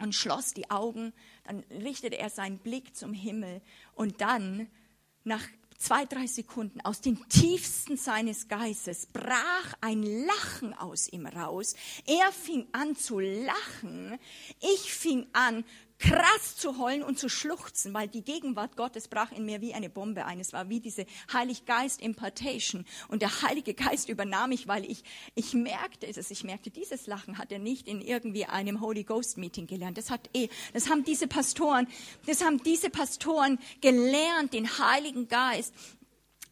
und 0.00 0.14
schloss 0.14 0.54
die 0.54 0.70
Augen, 0.70 1.12
dann 1.44 1.60
richtete 1.70 2.18
er 2.18 2.30
seinen 2.30 2.58
Blick 2.58 2.96
zum 2.96 3.12
Himmel 3.12 3.60
und 3.94 4.20
dann 4.20 4.68
nach 5.24 5.46
zwei, 5.80 6.04
drei 6.04 6.26
Sekunden 6.26 6.80
aus 6.82 7.00
dem 7.00 7.28
tiefsten 7.28 7.96
seines 7.96 8.48
Geistes 8.48 9.06
brach 9.06 9.74
ein 9.80 10.02
Lachen 10.02 10.74
aus 10.74 11.08
ihm 11.08 11.26
raus. 11.26 11.74
Er 12.06 12.30
fing 12.32 12.68
an 12.72 12.94
zu 12.96 13.18
lachen. 13.18 14.18
Ich 14.60 14.92
fing 14.92 15.26
an 15.32 15.64
krass 16.00 16.56
zu 16.56 16.78
heulen 16.78 17.02
und 17.02 17.18
zu 17.18 17.28
schluchzen, 17.28 17.92
weil 17.94 18.08
die 18.08 18.22
Gegenwart 18.22 18.76
Gottes 18.76 19.06
brach 19.06 19.30
in 19.32 19.44
mir 19.44 19.60
wie 19.60 19.74
eine 19.74 19.90
Bombe 19.90 20.24
ein. 20.24 20.40
Es 20.40 20.52
war 20.52 20.68
wie 20.68 20.80
diese 20.80 21.06
Heilig 21.32 21.66
Geist 21.66 22.00
Impartation 22.00 22.86
und 23.08 23.22
der 23.22 23.42
Heilige 23.42 23.74
Geist 23.74 24.08
übernahm 24.08 24.50
mich, 24.50 24.66
weil 24.66 24.84
ich, 24.84 25.04
ich 25.34 25.52
merkte 25.52 26.06
es, 26.06 26.30
ich 26.30 26.42
merkte, 26.42 26.70
dieses 26.70 27.06
Lachen 27.06 27.38
hat 27.38 27.52
er 27.52 27.58
nicht 27.58 27.86
in 27.86 28.00
irgendwie 28.00 28.46
einem 28.46 28.80
Holy 28.80 29.04
Ghost 29.04 29.36
Meeting 29.36 29.66
gelernt. 29.66 29.98
Das 29.98 30.10
hat 30.10 30.30
eh, 30.34 30.48
das 30.72 30.88
haben 30.88 31.04
diese 31.04 31.28
Pastoren, 31.28 31.86
das 32.26 32.42
haben 32.42 32.62
diese 32.62 32.90
Pastoren 32.90 33.58
gelernt, 33.80 34.54
den 34.54 34.78
Heiligen 34.78 35.28
Geist 35.28 35.74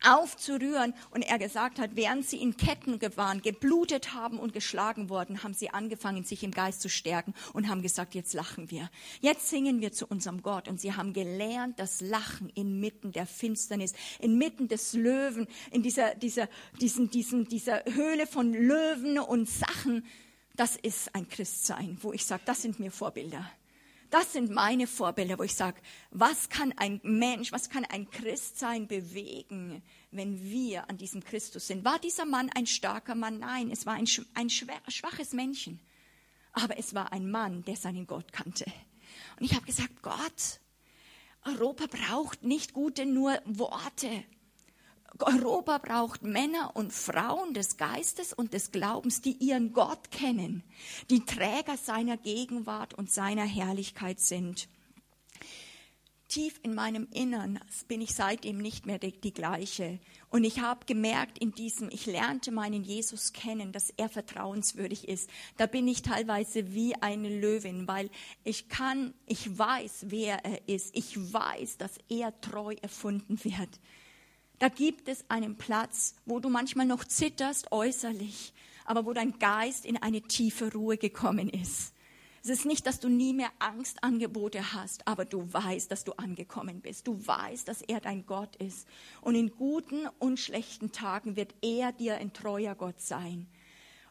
aufzurühren. 0.05 0.94
Und 1.11 1.22
er 1.22 1.38
gesagt 1.38 1.78
hat, 1.78 1.90
während 1.94 2.26
sie 2.26 2.40
in 2.40 2.57
Ketten 2.57 3.01
waren, 3.16 3.42
geblutet 3.42 4.14
haben 4.14 4.38
und 4.38 4.53
geschlagen 4.53 5.09
worden, 5.09 5.42
haben 5.42 5.55
sie 5.55 5.70
angefangen, 5.70 6.24
sich 6.24 6.42
im 6.42 6.51
Geist 6.51 6.80
zu 6.80 6.88
stärken 6.88 7.34
und 7.53 7.68
haben 7.68 7.82
gesagt, 7.82 8.14
jetzt 8.14 8.34
lachen 8.34 8.70
wir. 8.70 8.90
Jetzt 9.20 9.49
singen 9.49 9.80
wir 9.80 9.92
zu 9.92 10.07
unserem 10.07 10.42
Gott. 10.42 10.68
Und 10.68 10.80
sie 10.80 10.94
haben 10.94 11.12
gelernt, 11.12 11.78
das 11.78 12.01
Lachen 12.01 12.51
inmitten 12.51 13.12
der 13.12 13.26
Finsternis, 13.26 13.92
inmitten 14.18 14.68
des 14.68 14.92
Löwen, 14.92 15.46
in 15.70 15.82
dieser, 15.82 16.14
dieser, 16.14 16.49
diesen, 16.80 17.11
diesen, 17.11 17.49
dieser 17.49 17.84
Höhle 17.84 18.26
von 18.26 18.53
Löwen 18.53 19.18
und 19.18 19.49
Sachen. 19.49 20.05
Das 20.57 20.76
ist 20.76 21.14
ein 21.14 21.28
Christsein, 21.28 21.99
wo 22.03 22.12
ich 22.12 22.24
sage, 22.24 22.42
das 22.44 22.62
sind 22.62 22.80
mir 22.80 22.90
Vorbilder. 22.90 23.49
Das 24.11 24.33
sind 24.33 24.51
meine 24.51 24.87
Vorbilder, 24.87 25.39
wo 25.39 25.43
ich 25.43 25.55
sage, 25.55 25.81
was 26.11 26.49
kann 26.49 26.73
ein 26.79 27.01
Mensch, 27.03 27.53
was 27.53 27.69
kann 27.69 27.85
ein 27.85 28.09
Christsein 28.11 28.89
bewegen, 28.89 29.83
wenn 30.11 30.43
wir 30.43 30.89
an 30.89 30.97
diesem 30.97 31.23
Christus 31.23 31.67
sind? 31.67 31.85
War 31.85 31.99
dieser 31.99 32.25
Mann 32.25 32.51
ein 32.55 32.67
starker 32.67 33.15
Mann? 33.15 33.39
Nein, 33.39 33.71
es 33.71 33.85
war 33.85 33.95
ein, 33.95 34.09
ein 34.35 34.51
schwaches 34.51 35.33
Männchen. 35.33 35.81
Aber 36.53 36.79
es 36.79 36.95
war 36.95 37.13
ein 37.13 37.31
Mann, 37.31 37.65
der 37.65 37.77
seinen 37.77 38.07
Gott 38.07 38.33
kannte. 38.33 38.65
Und 39.39 39.45
ich 39.45 39.55
habe 39.55 39.67
gesagt, 39.67 40.03
Gott, 40.03 40.61
Europa 41.45 41.87
braucht 41.87 42.43
nicht 42.43 42.73
gute 42.73 43.05
nur 43.05 43.39
Worte, 43.45 44.25
Europa 45.21 45.79
braucht 45.79 46.23
Männer 46.23 46.73
und 46.75 46.93
Frauen 46.93 47.55
des 47.55 47.77
Geistes 47.77 48.33
und 48.33 48.53
des 48.53 48.71
Glaubens, 48.71 49.21
die 49.21 49.33
ihren 49.33 49.73
Gott 49.73 50.11
kennen, 50.11 50.62
die 51.11 51.25
Träger 51.25 51.77
seiner 51.77 52.16
Gegenwart 52.16 52.95
und 52.95 53.11
seiner 53.11 53.45
Herrlichkeit 53.45 54.21
sind. 54.21 54.69
Tief 56.29 56.61
in 56.62 56.75
meinem 56.75 57.09
Innern 57.14 57.59
bin 57.89 58.03
ich 58.03 58.14
seitdem 58.14 58.59
nicht 58.59 58.85
mehr 58.85 58.99
die, 58.99 59.19
die 59.19 59.33
gleiche. 59.33 59.99
Und 60.29 60.45
ich 60.45 60.61
habe 60.61 60.85
gemerkt 60.85 61.39
in 61.39 61.53
diesem, 61.53 61.89
ich 61.89 62.05
lernte 62.05 62.53
meinen 62.53 62.85
Jesus 62.85 63.33
kennen, 63.33 63.73
dass 63.73 63.89
er 63.97 64.11
vertrauenswürdig 64.11 65.09
ist. 65.09 65.31
Da 65.57 65.64
bin 65.64 65.89
ich 65.89 66.03
teilweise 66.03 66.75
wie 66.75 66.95
eine 66.97 67.41
Löwin, 67.41 67.89
weil 67.89 68.11
ich 68.45 68.69
kann, 68.69 69.14
ich 69.25 69.59
weiß, 69.59 70.07
wer 70.09 70.45
er 70.45 70.69
ist. 70.69 70.95
Ich 70.95 71.16
weiß, 71.33 71.79
dass 71.79 71.93
er 72.11 72.39
treu 72.43 72.75
erfunden 72.83 73.43
wird. 73.43 73.81
Da 74.59 74.69
gibt 74.69 75.09
es 75.09 75.25
einen 75.29 75.57
Platz, 75.57 76.15
wo 76.27 76.41
du 76.41 76.49
manchmal 76.49 76.87
noch 76.87 77.05
zitterst 77.05 77.71
äußerlich, 77.71 78.53
aber 78.85 79.07
wo 79.07 79.13
dein 79.13 79.39
Geist 79.39 79.87
in 79.87 79.97
eine 79.97 80.23
tiefe 80.23 80.73
Ruhe 80.73 80.97
gekommen 80.97 81.49
ist. 81.49 81.93
Es 82.43 82.51
ist 82.51 82.67
nicht, 82.67 82.87
dass 82.87 82.99
du 82.99 83.09
nie 83.09 83.35
mehr 83.35 83.51
Angstangebote 83.59 84.73
hast, 84.73 85.07
aber 85.07 85.25
du 85.25 85.53
weißt, 85.53 85.91
dass 85.91 86.05
du 86.05 86.13
angekommen 86.13 86.81
bist. 86.81 87.07
Du 87.07 87.25
weißt, 87.25 87.69
dass 87.69 87.83
er 87.83 88.01
dein 88.01 88.27
Gott 88.27 88.57
ist. 88.57 88.89
Und 89.21 89.35
in 89.35 89.51
guten 89.51 90.09
und 90.19 90.41
schlechten 90.41 90.91
Tagen 90.91 91.37
wird 91.37 91.55
er 91.63 91.93
dir 91.93 92.17
ein 92.17 92.33
treuer 92.33 92.75
Gott 92.75 93.01
sein. 93.01 93.47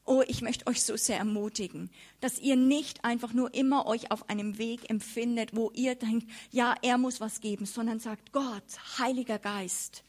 Oh, 0.05 0.23
ich 0.27 0.41
möchte 0.41 0.67
euch 0.67 0.83
so 0.83 0.95
sehr 0.95 1.17
ermutigen, 1.17 1.89
dass 2.21 2.39
ihr 2.39 2.55
nicht 2.55 3.03
einfach 3.03 3.33
nur 3.33 3.53
immer 3.53 3.87
euch 3.87 4.11
auf 4.11 4.29
einem 4.29 4.57
Weg 4.57 4.89
empfindet, 4.89 5.53
wo 5.53 5.71
ihr 5.73 5.95
denkt, 5.95 6.29
ja, 6.51 6.75
er 6.81 6.97
muss 6.97 7.19
was 7.19 7.41
geben, 7.41 7.65
sondern 7.65 7.99
sagt, 7.99 8.31
Gott, 8.31 8.63
Heiliger 8.99 9.39
Geist, 9.39 10.03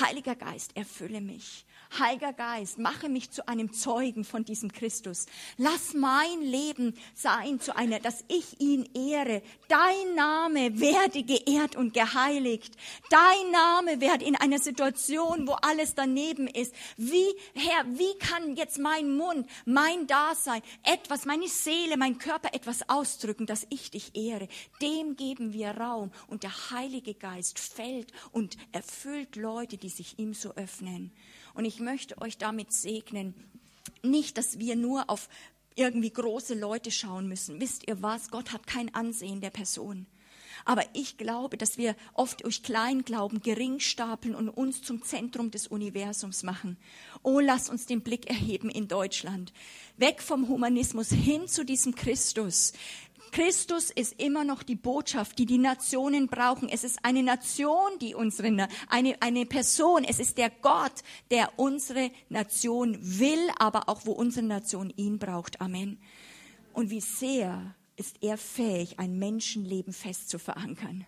Heiliger 0.00 0.34
Geist, 0.34 0.76
erfülle 0.76 1.20
mich. 1.20 1.64
Heiliger 1.98 2.32
Geist, 2.32 2.78
mache 2.78 3.08
mich 3.08 3.30
zu 3.30 3.46
einem 3.46 3.72
Zeugen 3.72 4.24
von 4.24 4.44
diesem 4.44 4.72
Christus. 4.72 5.26
Lass 5.58 5.94
mein 5.94 6.40
Leben 6.40 6.94
sein 7.14 7.60
zu 7.60 7.76
einer, 7.76 8.00
dass 8.00 8.24
ich 8.28 8.60
ihn 8.60 8.88
ehre. 8.94 9.42
Dein 9.68 10.14
Name 10.14 10.80
werde 10.80 11.22
geehrt 11.22 11.76
und 11.76 11.94
geheiligt. 11.94 12.74
Dein 13.10 13.50
Name 13.52 14.00
werde 14.00 14.24
in 14.24 14.36
einer 14.36 14.58
Situation, 14.58 15.46
wo 15.46 15.52
alles 15.52 15.94
daneben 15.94 16.48
ist. 16.48 16.74
Wie, 16.96 17.32
Herr, 17.54 17.84
wie 17.86 18.18
kann 18.18 18.56
jetzt 18.56 18.78
mein 18.78 19.16
Mund, 19.16 19.48
mein 19.64 20.06
Dasein, 20.06 20.62
etwas, 20.82 21.24
meine 21.24 21.48
Seele, 21.48 21.96
mein 21.96 22.18
Körper 22.18 22.54
etwas 22.54 22.88
ausdrücken, 22.88 23.46
dass 23.46 23.66
ich 23.70 23.90
dich 23.90 24.16
ehre? 24.16 24.48
Dem 24.82 25.16
geben 25.16 25.52
wir 25.52 25.70
Raum 25.70 26.10
und 26.26 26.42
der 26.42 26.70
Heilige 26.70 27.14
Geist 27.14 27.58
fällt 27.58 28.12
und 28.32 28.56
erfüllt 28.72 29.36
Leute, 29.36 29.76
die 29.76 29.88
sich 29.88 30.18
ihm 30.18 30.34
so 30.34 30.54
öffnen. 30.54 31.12
Und 31.54 31.64
ich 31.64 31.80
möchte 31.80 32.20
euch 32.20 32.38
damit 32.38 32.72
segnen, 32.72 33.34
nicht, 34.02 34.36
dass 34.36 34.58
wir 34.58 34.76
nur 34.76 35.08
auf 35.08 35.28
irgendwie 35.76 36.10
große 36.10 36.54
Leute 36.54 36.90
schauen 36.90 37.28
müssen. 37.28 37.60
Wisst 37.60 37.88
ihr 37.88 38.02
was? 38.02 38.30
Gott 38.30 38.52
hat 38.52 38.66
kein 38.66 38.94
Ansehen 38.94 39.40
der 39.40 39.50
Person. 39.50 40.06
Aber 40.64 40.84
ich 40.94 41.18
glaube, 41.18 41.58
dass 41.58 41.76
wir 41.76 41.94
oft 42.14 42.44
durch 42.44 42.62
Kleinglauben 42.62 43.42
gering 43.42 43.80
stapeln 43.80 44.34
und 44.34 44.48
uns 44.48 44.82
zum 44.82 45.02
Zentrum 45.02 45.50
des 45.50 45.66
Universums 45.66 46.42
machen. 46.42 46.78
Oh, 47.22 47.40
lass 47.40 47.68
uns 47.68 47.86
den 47.86 48.02
Blick 48.02 48.28
erheben 48.28 48.70
in 48.70 48.88
Deutschland. 48.88 49.52
Weg 49.96 50.22
vom 50.22 50.48
Humanismus 50.48 51.10
hin 51.10 51.48
zu 51.48 51.64
diesem 51.64 51.94
Christus, 51.94 52.72
Christus 53.32 53.90
ist 53.90 54.20
immer 54.20 54.44
noch 54.44 54.62
die 54.62 54.76
Botschaft, 54.76 55.38
die 55.38 55.46
die 55.46 55.58
Nationen 55.58 56.28
brauchen. 56.28 56.68
Es 56.68 56.84
ist 56.84 57.00
eine 57.02 57.22
Nation, 57.22 57.98
die 58.00 58.14
unsere, 58.14 58.68
eine, 58.88 59.22
eine 59.22 59.46
Person. 59.46 60.04
Es 60.04 60.18
ist 60.18 60.38
der 60.38 60.50
Gott, 60.50 61.02
der 61.30 61.58
unsere 61.58 62.10
Nation 62.28 62.96
will, 63.00 63.50
aber 63.58 63.88
auch 63.88 64.06
wo 64.06 64.12
unsere 64.12 64.46
Nation 64.46 64.92
ihn 64.96 65.18
braucht. 65.18 65.60
Amen. 65.60 65.98
Und 66.72 66.90
wie 66.90 67.00
sehr 67.00 67.74
ist 67.96 68.16
er 68.20 68.36
fähig, 68.36 68.98
ein 68.98 69.18
Menschenleben 69.18 69.92
fest 69.92 70.28
zu 70.28 70.38
verankern. 70.38 71.06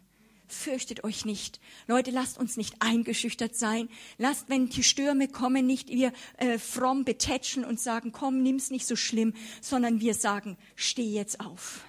Fürchtet 0.49 1.03
euch 1.03 1.25
nicht. 1.25 1.61
Leute, 1.89 2.13
lasst 2.13 2.39
uns 2.39 2.57
nicht 2.57 2.77
eingeschüchtert 2.79 3.57
sein. 3.57 3.89
Lasst, 4.17 4.49
wenn 4.49 4.69
die 4.69 4.85
Stürme 4.85 5.27
kommen, 5.27 5.67
nicht 5.67 5.89
wir 5.89 6.13
äh, 6.37 6.59
fromm 6.59 7.05
betätschen 7.05 7.65
und 7.65 7.81
sagen, 7.81 8.13
komm, 8.13 8.43
nimm's 8.43 8.71
nicht 8.71 8.87
so 8.87 8.95
schlimm, 8.95 9.35
sondern 9.61 10.01
wir 10.01 10.15
sagen, 10.15 10.57
steh 10.77 11.03
jetzt 11.03 11.41
auf 11.41 11.85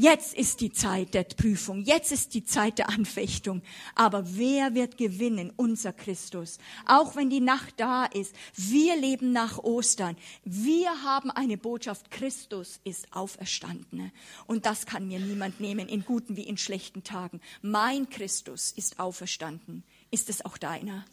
Jetzt 0.00 0.34
ist 0.34 0.60
die 0.60 0.70
Zeit 0.70 1.12
der 1.12 1.24
Prüfung, 1.24 1.82
jetzt 1.82 2.12
ist 2.12 2.32
die 2.32 2.44
Zeit 2.44 2.78
der 2.78 2.88
Anfechtung. 2.88 3.62
Aber 3.96 4.36
wer 4.36 4.76
wird 4.76 4.96
gewinnen? 4.96 5.52
Unser 5.56 5.92
Christus. 5.92 6.58
Auch 6.86 7.16
wenn 7.16 7.30
die 7.30 7.40
Nacht 7.40 7.74
da 7.78 8.04
ist, 8.04 8.32
wir 8.54 8.94
leben 8.94 9.32
nach 9.32 9.58
Ostern. 9.58 10.16
Wir 10.44 11.02
haben 11.02 11.32
eine 11.32 11.58
Botschaft, 11.58 12.12
Christus 12.12 12.78
ist 12.84 13.12
auferstanden. 13.12 14.12
Und 14.46 14.66
das 14.66 14.86
kann 14.86 15.08
mir 15.08 15.18
niemand 15.18 15.58
nehmen, 15.58 15.88
in 15.88 16.04
guten 16.04 16.36
wie 16.36 16.46
in 16.46 16.58
schlechten 16.58 17.02
Tagen. 17.02 17.40
Mein 17.60 18.08
Christus 18.08 18.70
ist 18.70 19.00
auferstanden. 19.00 19.82
Ist 20.12 20.30
es 20.30 20.44
auch 20.44 20.58
deiner? 20.58 21.06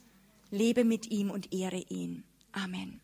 Lebe 0.52 0.84
mit 0.84 1.10
ihm 1.10 1.32
und 1.32 1.52
ehre 1.52 1.84
ihn. 1.90 2.24
Amen. 2.52 3.02